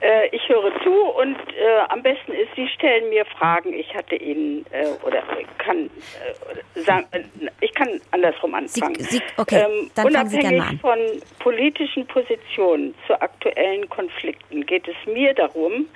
äh, 0.00 0.28
ich 0.34 0.48
höre 0.48 0.72
zu 0.82 0.90
und 0.90 1.36
äh, 1.36 1.78
am 1.88 2.02
besten 2.02 2.32
ist, 2.32 2.48
Sie 2.56 2.66
stellen 2.68 3.08
mir 3.10 3.24
Fragen. 3.24 3.72
Ich 3.72 3.94
hatte 3.94 4.16
Ihnen 4.16 4.64
äh, 4.70 4.86
oder 5.06 5.22
kann 5.58 5.86
äh, 5.86 6.80
sagen, 6.80 7.06
äh, 7.12 7.20
ich 7.60 7.72
kann 7.74 8.00
andersrum 8.10 8.54
anfangen. 8.54 8.94
Sie, 8.96 9.18
Sie, 9.18 9.22
okay, 9.36 9.62
ähm, 9.64 9.90
dann 9.94 10.06
unabhängig 10.06 10.14
fangen 10.14 10.28
Sie 10.30 10.38
gerne 10.38 10.66
an. 10.68 10.78
von 10.80 10.98
politischen 11.38 12.06
Positionen 12.06 12.94
zu 13.06 13.20
aktuellen 13.20 13.88
Konflikten 13.90 14.66
geht 14.66 14.88
es 14.88 14.96
mir 15.06 15.34
darum, 15.34 15.86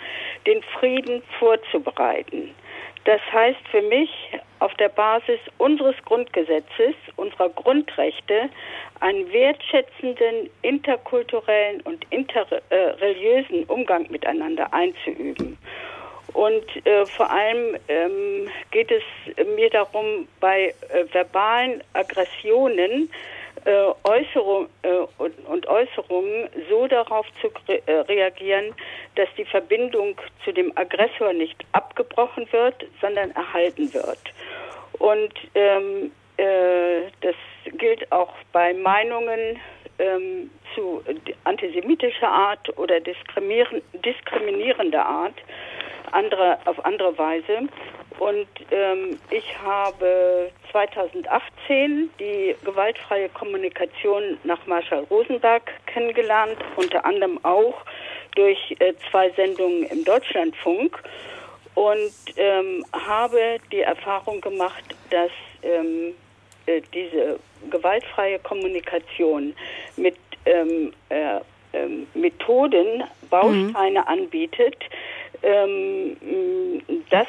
den 0.46 0.62
Frieden 0.78 1.22
vorzubereiten. 1.38 2.54
Das 3.04 3.20
heißt 3.32 3.60
für 3.70 3.82
mich, 3.82 4.10
auf 4.58 4.74
der 4.74 4.88
Basis 4.88 5.38
unseres 5.58 5.96
Grundgesetzes, 6.04 6.94
unserer 7.16 7.50
Grundrechte, 7.50 8.48
einen 9.00 9.30
wertschätzenden, 9.32 10.50
interkulturellen 10.62 11.80
und 11.82 12.04
interreligiösen 12.10 13.64
Umgang 13.64 14.10
miteinander 14.10 14.72
einzuüben. 14.72 15.58
Und 16.32 16.86
äh, 16.86 17.06
vor 17.06 17.30
allem 17.30 17.76
ähm, 17.88 18.48
geht 18.70 18.90
es 18.90 19.02
mir 19.56 19.70
darum, 19.70 20.28
bei 20.40 20.74
äh, 20.90 21.04
verbalen 21.12 21.82
Aggressionen 21.94 23.10
äh, 23.64 23.92
Äußerung, 24.04 24.68
äh, 24.82 24.88
und, 25.18 25.34
und, 25.46 25.66
Äußerungen 25.66 26.48
so 26.68 26.86
darauf 26.86 27.26
zu 27.40 27.50
äh, 27.66 27.90
reagieren, 27.90 28.74
dass 29.16 29.28
die 29.36 29.44
Verbindung 29.44 30.14
zu 30.44 30.52
dem 30.52 30.72
Aggressor 30.76 31.32
nicht 31.32 31.64
abgebrochen 31.72 32.46
wird, 32.52 32.86
sondern 33.00 33.32
erhalten 33.32 33.92
wird. 33.92 34.20
Und 34.98 35.32
ähm, 35.54 36.12
äh, 36.36 37.10
das 37.20 37.34
gilt 37.78 38.10
auch 38.12 38.32
bei 38.52 38.72
Meinungen 38.74 39.58
ähm, 39.98 40.50
zu 40.74 41.02
antisemitischer 41.44 42.28
Art 42.28 42.76
oder 42.78 43.00
diskriminierender 43.00 45.04
Art 45.04 45.34
andere, 46.12 46.58
auf 46.66 46.84
andere 46.84 47.16
Weise. 47.18 47.68
Und 48.18 48.48
ähm, 48.70 49.18
ich 49.30 49.44
habe 49.62 50.50
2018 50.72 52.10
die 52.18 52.54
gewaltfreie 52.64 53.28
Kommunikation 53.30 54.38
nach 54.44 54.66
Marshall 54.66 55.04
Rosenberg 55.10 55.70
kennengelernt, 55.86 56.56
unter 56.76 57.04
anderem 57.04 57.38
auch 57.44 57.74
durch 58.36 58.76
äh, 58.78 58.94
zwei 59.10 59.30
Sendungen 59.30 59.82
im 59.84 60.04
Deutschlandfunk 60.04 61.02
und 61.74 62.12
ähm, 62.36 62.84
habe 62.92 63.58
die 63.72 63.80
Erfahrung 63.80 64.40
gemacht, 64.40 64.84
dass 65.10 65.30
ähm, 65.62 66.14
äh, 66.66 66.80
diese 66.94 67.38
gewaltfreie 67.70 68.38
Kommunikation 68.38 69.54
mit 69.96 70.16
ähm, 70.44 70.92
äh, 71.08 71.40
ähm, 71.72 72.06
Methoden 72.14 73.04
Bausteine 73.28 74.00
mhm. 74.00 74.06
anbietet, 74.06 74.76
ähm, 75.42 76.16
das 77.10 77.26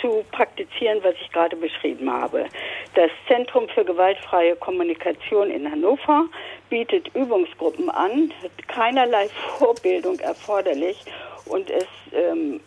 zu 0.00 0.24
praktizieren, 0.32 0.98
was 1.02 1.14
ich 1.20 1.30
gerade 1.32 1.56
beschrieben 1.56 2.10
habe. 2.12 2.46
Das 2.94 3.10
Zentrum 3.26 3.68
für 3.68 3.84
gewaltfreie 3.84 4.56
Kommunikation 4.56 5.50
in 5.50 5.70
Hannover 5.70 6.26
bietet 6.70 7.14
Übungsgruppen 7.14 7.90
an, 7.90 8.32
keinerlei 8.66 9.28
Vorbildung 9.58 10.18
erforderlich 10.20 11.04
und 11.46 11.70
es 11.70 11.86
ähm, 12.12 12.60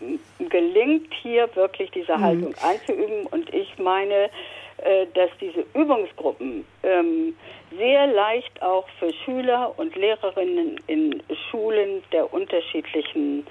gelingt 0.50 1.14
hier 1.22 1.50
wirklich 1.56 1.92
diese 1.92 2.18
mhm. 2.18 2.22
Haltung 2.22 2.56
einzuüben 2.64 3.28
und 3.28 3.54
ich 3.54 3.78
meine, 3.78 4.30
äh, 4.78 5.06
dass 5.14 5.30
diese 5.40 5.66
Übungsgruppen 5.76 6.66
ähm, 6.84 7.36
sehr 7.78 8.08
leicht 8.08 8.62
auch 8.62 8.88
für 9.00 9.14
Schüler 9.14 9.74
und 9.78 9.96
Lehrerinnen 9.96 10.80
in 10.88 11.22
Schulen 11.50 12.04
der 12.12 12.34
unterschiedlichen 12.34 13.46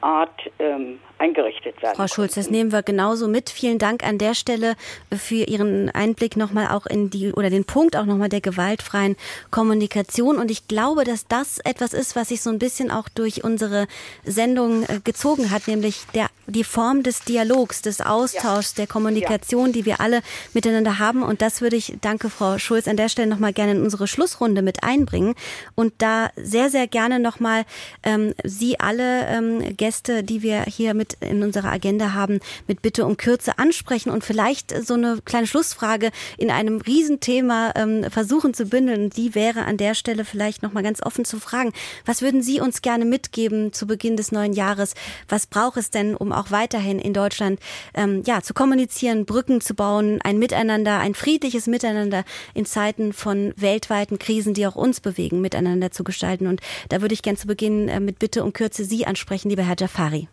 Art 0.00 0.40
ähm, 0.58 1.00
eingerichtet 1.18 1.80
werden. 1.82 1.96
Frau 1.96 2.06
Schulz, 2.08 2.34
das 2.34 2.50
nehmen 2.50 2.72
wir 2.72 2.82
genauso 2.82 3.28
mit. 3.28 3.48
Vielen 3.48 3.78
Dank 3.78 4.04
an 4.04 4.18
der 4.18 4.34
Stelle 4.34 4.74
für 5.16 5.44
Ihren 5.44 5.90
Einblick 5.90 6.36
nochmal 6.36 6.68
auch 6.68 6.86
in 6.86 7.10
die 7.10 7.32
oder 7.32 7.48
den 7.48 7.64
Punkt 7.64 7.96
auch 7.96 8.04
nochmal 8.04 8.28
der 8.28 8.40
gewaltfreien 8.40 9.16
Kommunikation. 9.50 10.36
Und 10.36 10.50
ich 10.50 10.68
glaube, 10.68 11.04
dass 11.04 11.26
das 11.26 11.58
etwas 11.60 11.92
ist, 11.94 12.16
was 12.16 12.28
sich 12.28 12.42
so 12.42 12.50
ein 12.50 12.58
bisschen 12.58 12.90
auch 12.90 13.08
durch 13.08 13.44
unsere 13.44 13.86
Sendung 14.24 14.82
äh, 14.84 15.00
gezogen 15.02 15.50
hat, 15.50 15.68
nämlich 15.68 16.04
der, 16.14 16.28
die 16.46 16.64
Form 16.64 17.02
des 17.02 17.20
Dialogs, 17.20 17.82
des 17.82 18.00
Austauschs, 18.00 18.72
ja. 18.72 18.82
der 18.82 18.86
Kommunikation, 18.86 19.68
ja. 19.68 19.72
die 19.72 19.86
wir 19.86 20.00
alle 20.00 20.20
miteinander 20.52 20.98
haben. 20.98 21.22
Und 21.22 21.40
das 21.40 21.62
würde 21.62 21.76
ich, 21.76 21.94
danke 22.02 22.28
Frau 22.28 22.58
Schulz, 22.58 22.88
an 22.88 22.96
der 22.96 23.08
Stelle 23.08 23.28
nochmal 23.28 23.52
gerne 23.52 23.72
in 23.72 23.82
unsere 23.82 24.06
Schlussrunde 24.06 24.60
mit 24.60 24.82
einbringen. 24.82 25.34
Und 25.74 25.94
da 25.98 26.30
sehr, 26.36 26.68
sehr 26.68 26.86
gerne 26.86 27.18
nochmal 27.20 27.64
ähm, 28.02 28.34
Sie 28.44 28.78
alle 28.78 29.26
ähm, 29.28 29.76
Gäste, 29.76 30.22
die 30.22 30.42
wir 30.42 30.62
hier 30.64 30.94
mit 30.94 31.05
mit 31.06 31.30
in 31.30 31.42
unserer 31.42 31.70
Agenda 31.70 32.12
haben, 32.12 32.40
mit 32.66 32.82
Bitte 32.82 33.04
um 33.04 33.16
Kürze 33.16 33.58
ansprechen 33.58 34.10
und 34.10 34.24
vielleicht 34.24 34.74
so 34.84 34.94
eine 34.94 35.18
kleine 35.24 35.46
Schlussfrage 35.46 36.10
in 36.38 36.50
einem 36.50 36.80
Riesenthema 36.80 37.72
ähm, 37.76 38.04
versuchen 38.10 38.54
zu 38.54 38.66
bündeln. 38.66 39.10
Die 39.10 39.34
wäre 39.34 39.64
an 39.64 39.76
der 39.76 39.94
Stelle 39.94 40.24
vielleicht 40.24 40.62
noch 40.62 40.72
mal 40.72 40.82
ganz 40.82 41.02
offen 41.02 41.24
zu 41.24 41.38
fragen. 41.38 41.72
Was 42.04 42.22
würden 42.22 42.42
Sie 42.42 42.60
uns 42.60 42.82
gerne 42.82 43.04
mitgeben 43.04 43.72
zu 43.72 43.86
Beginn 43.86 44.16
des 44.16 44.32
neuen 44.32 44.52
Jahres? 44.52 44.94
Was 45.28 45.46
braucht 45.46 45.76
es 45.76 45.90
denn, 45.90 46.16
um 46.16 46.32
auch 46.32 46.50
weiterhin 46.50 46.98
in 46.98 47.12
Deutschland 47.12 47.60
ähm, 47.94 48.22
ja, 48.26 48.42
zu 48.42 48.54
kommunizieren, 48.54 49.26
Brücken 49.26 49.60
zu 49.60 49.74
bauen, 49.74 50.20
ein 50.22 50.38
Miteinander, 50.38 50.98
ein 50.98 51.14
friedliches 51.14 51.66
Miteinander 51.66 52.24
in 52.54 52.66
Zeiten 52.66 53.12
von 53.12 53.52
weltweiten 53.56 54.18
Krisen, 54.18 54.54
die 54.54 54.66
auch 54.66 54.76
uns 54.76 55.00
bewegen, 55.00 55.40
miteinander 55.40 55.90
zu 55.90 56.04
gestalten? 56.04 56.46
Und 56.46 56.60
da 56.88 57.00
würde 57.00 57.14
ich 57.14 57.22
gerne 57.22 57.38
zu 57.38 57.46
Beginn 57.46 57.88
äh, 57.88 58.00
mit 58.00 58.18
Bitte 58.18 58.42
um 58.42 58.52
Kürze 58.52 58.84
Sie 58.84 59.06
ansprechen, 59.06 59.50
lieber 59.50 59.62
Herr 59.62 59.76
Jafari. 59.78 60.28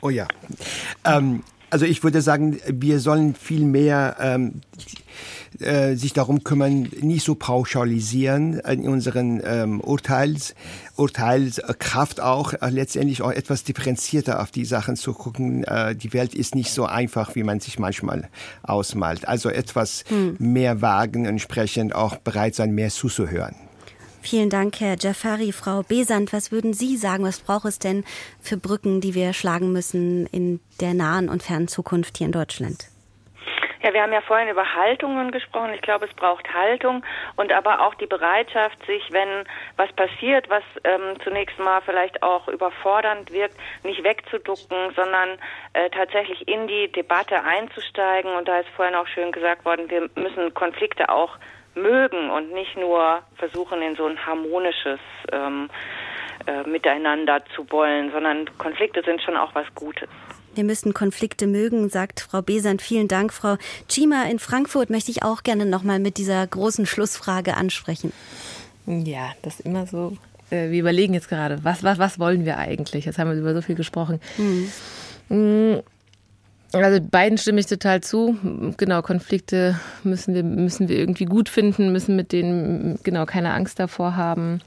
Oh 0.00 0.10
ja. 0.10 0.28
Ähm, 1.04 1.42
also 1.70 1.84
ich 1.84 2.02
würde 2.02 2.22
sagen, 2.22 2.58
wir 2.66 2.98
sollen 2.98 3.34
viel 3.34 3.64
mehr 3.64 4.16
ähm, 4.20 4.62
äh, 5.60 5.96
sich 5.96 6.12
darum 6.12 6.44
kümmern, 6.44 6.88
nicht 7.00 7.24
so 7.24 7.34
pauschalisieren 7.34 8.60
in 8.60 8.88
unseren 8.88 9.42
ähm, 9.44 9.80
Urteils, 9.80 10.54
Urteilskraft 10.96 12.20
auch, 12.20 12.54
äh, 12.54 12.70
letztendlich 12.70 13.22
auch 13.22 13.32
etwas 13.32 13.64
differenzierter 13.64 14.40
auf 14.40 14.50
die 14.50 14.64
Sachen 14.64 14.96
zu 14.96 15.12
gucken. 15.12 15.64
Äh, 15.64 15.94
die 15.94 16.12
Welt 16.12 16.34
ist 16.34 16.54
nicht 16.54 16.70
so 16.70 16.86
einfach, 16.86 17.34
wie 17.34 17.42
man 17.42 17.60
sich 17.60 17.78
manchmal 17.78 18.28
ausmalt. 18.62 19.28
Also 19.28 19.48
etwas 19.50 20.04
hm. 20.08 20.36
mehr 20.38 20.80
wagen 20.80 21.26
entsprechend 21.26 21.94
auch 21.94 22.16
bereit 22.16 22.54
sein, 22.54 22.74
mehr 22.74 22.90
zuzuhören. 22.90 23.67
Vielen 24.28 24.50
Dank, 24.50 24.78
Herr 24.80 24.96
Jafari. 24.98 25.52
Frau 25.52 25.80
Besant, 25.88 26.34
was 26.34 26.52
würden 26.52 26.74
Sie 26.74 26.98
sagen, 26.98 27.24
was 27.24 27.40
braucht 27.40 27.64
es 27.64 27.78
denn 27.78 28.04
für 28.42 28.58
Brücken, 28.58 29.00
die 29.00 29.14
wir 29.14 29.32
schlagen 29.32 29.72
müssen 29.72 30.26
in 30.26 30.60
der 30.82 30.92
nahen 30.92 31.30
und 31.30 31.42
fernen 31.42 31.66
Zukunft 31.66 32.18
hier 32.18 32.26
in 32.26 32.32
Deutschland? 32.32 32.90
Ja, 33.82 33.94
wir 33.94 34.02
haben 34.02 34.12
ja 34.12 34.20
vorhin 34.20 34.48
über 34.48 34.74
Haltungen 34.74 35.30
gesprochen. 35.30 35.72
Ich 35.72 35.80
glaube, 35.80 36.04
es 36.04 36.12
braucht 36.12 36.52
Haltung 36.52 37.02
und 37.36 37.52
aber 37.52 37.80
auch 37.80 37.94
die 37.94 38.06
Bereitschaft, 38.06 38.76
sich, 38.84 39.02
wenn 39.12 39.44
was 39.76 39.90
passiert, 39.94 40.50
was 40.50 40.64
ähm, 40.84 41.16
zunächst 41.24 41.58
mal 41.58 41.80
vielleicht 41.80 42.22
auch 42.22 42.48
überfordernd 42.48 43.32
wirkt, 43.32 43.56
nicht 43.82 44.04
wegzuducken, 44.04 44.92
sondern 44.94 45.38
äh, 45.72 45.88
tatsächlich 45.88 46.46
in 46.46 46.66
die 46.66 46.92
Debatte 46.92 47.42
einzusteigen. 47.44 48.30
Und 48.36 48.46
da 48.46 48.58
ist 48.58 48.68
vorhin 48.76 48.94
auch 48.94 49.06
schön 49.06 49.32
gesagt 49.32 49.64
worden, 49.64 49.88
wir 49.88 50.10
müssen 50.16 50.52
Konflikte 50.52 51.08
auch 51.08 51.38
mögen 51.82 52.30
und 52.30 52.52
nicht 52.52 52.76
nur 52.76 53.22
versuchen, 53.36 53.82
in 53.82 53.96
so 53.96 54.06
ein 54.06 54.18
harmonisches 54.24 55.00
ähm, 55.32 55.68
äh, 56.46 56.68
Miteinander 56.68 57.42
zu 57.54 57.70
wollen, 57.70 58.10
sondern 58.12 58.48
Konflikte 58.58 59.02
sind 59.04 59.22
schon 59.22 59.36
auch 59.36 59.54
was 59.54 59.66
Gutes. 59.74 60.08
Wir 60.54 60.64
müssen 60.64 60.92
Konflikte 60.92 61.46
mögen, 61.46 61.88
sagt 61.88 62.20
Frau 62.20 62.42
Besant. 62.42 62.82
Vielen 62.82 63.06
Dank, 63.06 63.32
Frau 63.32 63.56
Chima. 63.88 64.24
In 64.24 64.38
Frankfurt 64.38 64.90
möchte 64.90 65.10
ich 65.10 65.22
auch 65.22 65.42
gerne 65.42 65.66
noch 65.66 65.82
mal 65.82 66.00
mit 66.00 66.16
dieser 66.18 66.46
großen 66.46 66.86
Schlussfrage 66.86 67.56
ansprechen. 67.56 68.12
Ja, 68.86 69.32
das 69.42 69.60
ist 69.60 69.66
immer 69.66 69.86
so. 69.86 70.16
Äh, 70.50 70.70
wir 70.70 70.80
überlegen 70.80 71.14
jetzt 71.14 71.28
gerade, 71.28 71.62
was, 71.62 71.84
was, 71.84 71.98
was 71.98 72.18
wollen 72.18 72.44
wir 72.44 72.58
eigentlich? 72.58 73.04
Jetzt 73.04 73.18
haben 73.18 73.30
wir 73.30 73.36
über 73.38 73.54
so 73.54 73.62
viel 73.62 73.76
gesprochen. 73.76 74.20
Mhm. 75.28 75.82
Also 76.72 77.00
beiden 77.00 77.38
stimme 77.38 77.60
ich 77.60 77.66
total 77.66 78.02
zu. 78.02 78.36
Genau, 78.76 79.00
Konflikte 79.00 79.78
müssen 80.04 80.34
wir, 80.34 80.42
müssen 80.42 80.88
wir 80.88 80.98
irgendwie 80.98 81.24
gut 81.24 81.48
finden, 81.48 81.92
müssen 81.92 82.14
mit 82.14 82.32
denen 82.32 82.98
genau 83.02 83.24
keine 83.24 83.54
Angst 83.54 83.78
davor 83.78 84.16
haben. 84.16 84.60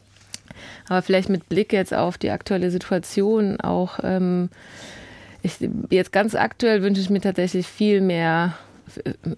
Aber 0.88 1.02
vielleicht 1.02 1.30
mit 1.30 1.47
Blick 1.47 1.74
jetzt 1.74 1.93
auf 1.93 2.18
die 2.18 2.32
aktuelle 2.32 2.72
Situation 2.72 3.62
auch, 3.62 3.99
ähm, 4.04 4.49
ich, 5.43 5.58
jetzt 5.89 6.12
ganz 6.12 6.36
aktuell 6.36 6.82
wünsche 6.84 7.02
ich 7.02 7.10
mir 7.10 7.22
tatsächlich 7.22 7.68
viel 7.68 8.02
mehr, 8.02 8.58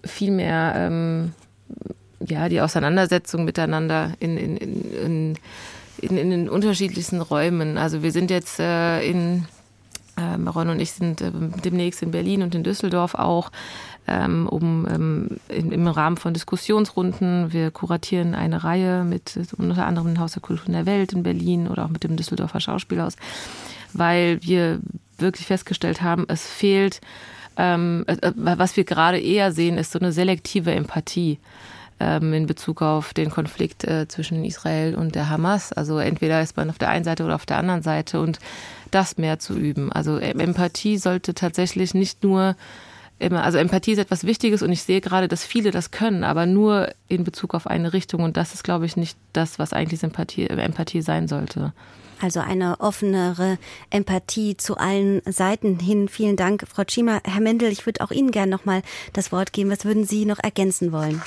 viel 0.04 0.30
mehr, 0.30 0.74
ähm, 0.76 1.32
ja, 2.20 2.48
die 2.48 2.60
Auseinandersetzung 2.60 3.44
miteinander 3.44 4.12
in, 4.20 4.36
in, 4.36 4.56
in, 4.56 5.38
in, 6.00 6.16
in 6.16 6.30
den 6.30 6.48
unterschiedlichsten 6.48 7.20
Räumen. 7.20 7.78
Also 7.78 8.02
wir 8.02 8.12
sind 8.12 8.30
jetzt 8.30 8.58
äh, 8.58 9.00
in 9.02 9.46
ähm, 10.16 10.48
Ron 10.48 10.70
und 10.70 10.80
ich 10.80 10.92
sind 10.92 11.20
äh, 11.20 11.30
demnächst 11.64 12.02
in 12.02 12.10
Berlin 12.10 12.42
und 12.42 12.54
in 12.54 12.62
Düsseldorf 12.62 13.14
auch, 13.14 13.50
ähm, 14.06 14.48
um 14.48 14.86
ähm, 14.88 15.28
in, 15.48 15.72
im 15.72 15.86
Rahmen 15.86 16.16
von 16.16 16.34
Diskussionsrunden. 16.34 17.52
Wir 17.52 17.70
kuratieren 17.70 18.34
eine 18.34 18.64
Reihe 18.64 19.04
mit 19.04 19.38
unter 19.56 19.86
anderem 19.86 20.14
dem 20.14 20.20
Haus 20.20 20.32
der 20.32 20.42
Kultur 20.42 20.66
in 20.66 20.72
der 20.74 20.86
Welt 20.86 21.12
in 21.12 21.22
Berlin 21.22 21.68
oder 21.68 21.84
auch 21.84 21.90
mit 21.90 22.04
dem 22.04 22.16
Düsseldorfer 22.16 22.60
Schauspielhaus 22.60 23.16
weil 23.94 24.42
wir 24.42 24.80
wirklich 25.16 25.46
festgestellt 25.46 26.02
haben, 26.02 26.26
es 26.28 26.46
fehlt, 26.46 27.00
ähm, 27.56 28.04
äh, 28.06 28.32
was 28.34 28.76
wir 28.76 28.84
gerade 28.84 29.18
eher 29.18 29.52
sehen, 29.52 29.78
ist 29.78 29.92
so 29.92 29.98
eine 29.98 30.12
selektive 30.12 30.72
Empathie 30.72 31.38
in 31.98 32.46
Bezug 32.46 32.82
auf 32.82 33.14
den 33.14 33.30
Konflikt 33.30 33.84
äh, 33.84 34.08
zwischen 34.08 34.44
Israel 34.44 34.94
und 34.94 35.14
der 35.14 35.30
Hamas. 35.30 35.72
Also 35.72 35.98
entweder 35.98 36.42
ist 36.42 36.56
man 36.56 36.70
auf 36.70 36.78
der 36.78 36.88
einen 36.88 37.04
Seite 37.04 37.24
oder 37.24 37.34
auf 37.34 37.46
der 37.46 37.58
anderen 37.58 37.82
Seite 37.82 38.20
und 38.20 38.38
das 38.90 39.16
mehr 39.16 39.38
zu 39.38 39.54
üben. 39.54 39.92
Also 39.92 40.18
Empathie 40.18 40.98
sollte 40.98 41.34
tatsächlich 41.34 41.94
nicht 41.94 42.22
nur 42.22 42.56
immer, 43.18 43.44
also 43.44 43.58
Empathie 43.58 43.92
ist 43.92 43.98
etwas 43.98 44.24
Wichtiges 44.24 44.62
und 44.62 44.72
ich 44.72 44.82
sehe 44.82 45.00
gerade, 45.00 45.28
dass 45.28 45.44
viele 45.44 45.70
das 45.70 45.90
können, 45.90 46.24
aber 46.24 46.46
nur 46.46 46.92
in 47.08 47.24
Bezug 47.24 47.54
auf 47.54 47.66
eine 47.66 47.92
Richtung 47.92 48.22
und 48.22 48.36
das 48.36 48.54
ist, 48.54 48.64
glaube 48.64 48.86
ich, 48.86 48.96
nicht 48.96 49.16
das, 49.32 49.58
was 49.58 49.72
eigentlich 49.72 50.02
Empathie, 50.02 50.46
Empathie 50.46 51.02
sein 51.02 51.28
sollte. 51.28 51.72
Also 52.20 52.40
eine 52.40 52.80
offenere 52.80 53.58
Empathie 53.90 54.56
zu 54.56 54.76
allen 54.76 55.20
Seiten 55.26 55.78
hin. 55.78 56.08
Vielen 56.08 56.36
Dank, 56.36 56.64
Frau 56.68 56.84
Schiemer. 56.88 57.20
Herr 57.24 57.40
Mendel, 57.40 57.70
ich 57.70 57.84
würde 57.86 58.02
auch 58.02 58.10
Ihnen 58.10 58.30
gerne 58.30 58.50
noch 58.50 58.64
mal 58.64 58.82
das 59.12 59.32
Wort 59.32 59.52
geben. 59.52 59.70
Was 59.70 59.84
würden 59.84 60.04
Sie 60.04 60.24
noch 60.24 60.38
ergänzen 60.38 60.92
wollen? 60.92 61.20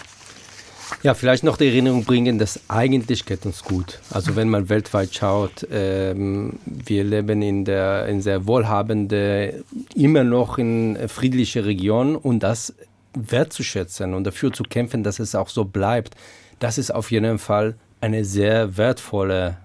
Ja, 1.03 1.13
vielleicht 1.13 1.43
noch 1.43 1.57
die 1.57 1.67
Erinnerung 1.67 2.05
bringen, 2.05 2.39
dass 2.39 2.59
eigentlich 2.67 3.25
geht 3.25 3.45
uns 3.45 3.63
gut. 3.63 3.99
Also 4.09 4.35
wenn 4.35 4.49
man 4.49 4.69
weltweit 4.69 5.13
schaut, 5.13 5.67
ähm, 5.71 6.59
wir 6.65 7.03
leben 7.03 7.41
in 7.41 7.65
der 7.65 8.07
in 8.07 8.21
sehr 8.21 8.47
wohlhabende, 8.47 9.63
immer 9.95 10.23
noch 10.23 10.57
in 10.57 10.97
friedliche 11.07 11.65
Region 11.65 12.15
und 12.15 12.41
das 12.41 12.73
wertzuschätzen 13.13 14.13
und 14.13 14.23
dafür 14.23 14.51
zu 14.53 14.63
kämpfen, 14.63 15.03
dass 15.03 15.19
es 15.19 15.35
auch 15.35 15.49
so 15.49 15.65
bleibt, 15.65 16.15
das 16.59 16.77
ist 16.77 16.91
auf 16.93 17.11
jeden 17.11 17.37
Fall 17.37 17.75
eine 18.01 18.25
sehr 18.25 18.77
wertvolle 18.77 19.57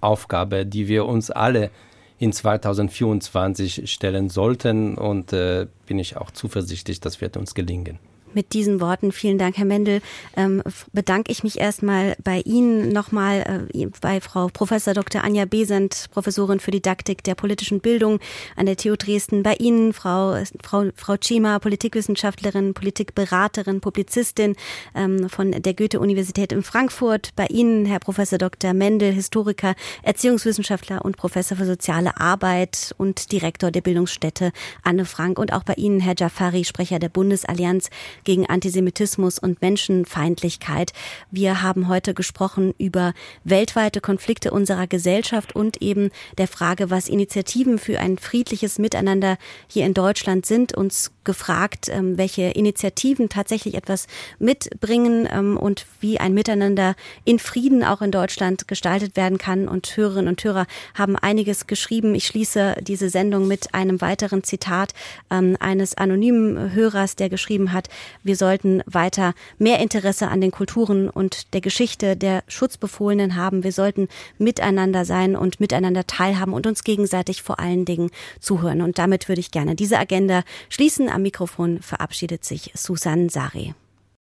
Aufgabe, 0.00 0.66
die 0.66 0.88
wir 0.88 1.06
uns 1.06 1.30
alle 1.30 1.70
in 2.18 2.32
2024 2.32 3.90
stellen 3.90 4.28
sollten 4.28 4.96
und 4.96 5.32
äh, 5.32 5.66
bin 5.86 5.98
ich 5.98 6.16
auch 6.16 6.30
zuversichtlich, 6.30 7.00
das 7.00 7.20
wird 7.20 7.36
uns 7.36 7.54
gelingen. 7.54 7.98
Mit 8.34 8.54
diesen 8.54 8.80
Worten, 8.80 9.12
vielen 9.12 9.36
Dank, 9.38 9.58
Herr 9.58 9.66
Mendel, 9.66 10.00
ähm, 10.36 10.62
bedanke 10.92 11.30
ich 11.30 11.44
mich 11.44 11.58
erstmal 11.58 12.16
bei 12.24 12.40
Ihnen 12.40 12.90
nochmal, 12.90 13.68
äh, 13.74 13.86
bei 14.00 14.20
Frau 14.20 14.48
Professor 14.48 14.94
Dr. 14.94 15.22
Anja 15.22 15.44
Besent, 15.44 16.06
Professorin 16.12 16.58
für 16.58 16.70
Didaktik 16.70 17.22
der 17.24 17.34
politischen 17.34 17.80
Bildung 17.80 18.20
an 18.56 18.66
der 18.66 18.76
TU 18.76 18.96
Dresden, 18.96 19.42
bei 19.42 19.54
Ihnen, 19.54 19.92
Frau, 19.92 20.42
Frau, 20.62 20.86
Frau 20.96 21.16
Chima, 21.16 21.58
Politikwissenschaftlerin, 21.58 22.72
Politikberaterin, 22.72 23.80
Publizistin 23.80 24.56
ähm, 24.94 25.28
von 25.28 25.52
der 25.52 25.74
Goethe-Universität 25.74 26.52
in 26.52 26.62
Frankfurt, 26.62 27.30
bei 27.36 27.46
Ihnen, 27.46 27.84
Herr 27.84 28.00
Professor 28.00 28.38
Dr. 28.38 28.72
Mendel, 28.72 29.12
Historiker, 29.12 29.74
Erziehungswissenschaftler 30.02 31.04
und 31.04 31.16
Professor 31.18 31.56
für 31.58 31.66
soziale 31.66 32.18
Arbeit 32.18 32.94
und 32.96 33.30
Direktor 33.32 33.70
der 33.70 33.82
Bildungsstätte 33.82 34.52
Anne 34.82 35.04
Frank 35.04 35.38
und 35.38 35.52
auch 35.52 35.64
bei 35.64 35.74
Ihnen, 35.74 36.00
Herr 36.00 36.14
Jafari, 36.16 36.64
Sprecher 36.64 36.98
der 36.98 37.10
Bundesallianz 37.10 37.90
gegen 38.24 38.46
Antisemitismus 38.46 39.38
und 39.38 39.60
Menschenfeindlichkeit. 39.62 40.92
Wir 41.30 41.62
haben 41.62 41.88
heute 41.88 42.14
gesprochen 42.14 42.74
über 42.78 43.14
weltweite 43.44 44.00
Konflikte 44.00 44.50
unserer 44.50 44.86
Gesellschaft 44.86 45.54
und 45.54 45.82
eben 45.82 46.10
der 46.38 46.48
Frage, 46.48 46.90
was 46.90 47.08
Initiativen 47.08 47.78
für 47.78 47.98
ein 47.98 48.18
friedliches 48.18 48.78
Miteinander 48.78 49.38
hier 49.68 49.86
in 49.86 49.94
Deutschland 49.94 50.46
sind, 50.46 50.74
uns 50.76 51.10
gefragt, 51.24 51.88
ähm, 51.88 52.18
welche 52.18 52.42
Initiativen 52.42 53.28
tatsächlich 53.28 53.74
etwas 53.74 54.06
mitbringen 54.38 55.28
ähm, 55.30 55.56
und 55.56 55.86
wie 56.00 56.18
ein 56.18 56.34
Miteinander 56.34 56.94
in 57.24 57.38
Frieden 57.38 57.84
auch 57.84 58.02
in 58.02 58.10
Deutschland 58.10 58.66
gestaltet 58.68 59.16
werden 59.16 59.38
kann. 59.38 59.68
Und 59.68 59.96
Hörerinnen 59.96 60.28
und 60.28 60.42
Hörer 60.42 60.66
haben 60.94 61.16
einiges 61.16 61.66
geschrieben. 61.66 62.14
Ich 62.14 62.26
schließe 62.26 62.76
diese 62.82 63.08
Sendung 63.08 63.46
mit 63.46 63.74
einem 63.74 64.00
weiteren 64.00 64.42
Zitat 64.42 64.94
ähm, 65.30 65.56
eines 65.60 65.96
anonymen 65.96 66.72
Hörers, 66.72 67.16
der 67.16 67.28
geschrieben 67.28 67.72
hat, 67.72 67.88
wir 68.22 68.36
sollten 68.36 68.82
weiter 68.86 69.34
mehr 69.58 69.80
Interesse 69.80 70.28
an 70.28 70.40
den 70.40 70.50
Kulturen 70.50 71.08
und 71.08 71.54
der 71.54 71.60
Geschichte 71.60 72.16
der 72.16 72.42
Schutzbefohlenen 72.48 73.36
haben. 73.36 73.64
Wir 73.64 73.72
sollten 73.72 74.08
miteinander 74.38 75.04
sein 75.04 75.36
und 75.36 75.60
miteinander 75.60 76.06
teilhaben 76.06 76.52
und 76.52 76.66
uns 76.66 76.84
gegenseitig 76.84 77.42
vor 77.42 77.58
allen 77.58 77.84
Dingen 77.84 78.10
zuhören. 78.40 78.82
Und 78.82 78.98
damit 78.98 79.28
würde 79.28 79.40
ich 79.40 79.50
gerne 79.50 79.74
diese 79.74 79.98
Agenda 79.98 80.42
schließen. 80.68 81.08
Am 81.08 81.22
Mikrofon 81.22 81.80
verabschiedet 81.82 82.44
sich 82.44 82.72
Susan 82.74 83.28
Sari. 83.28 83.74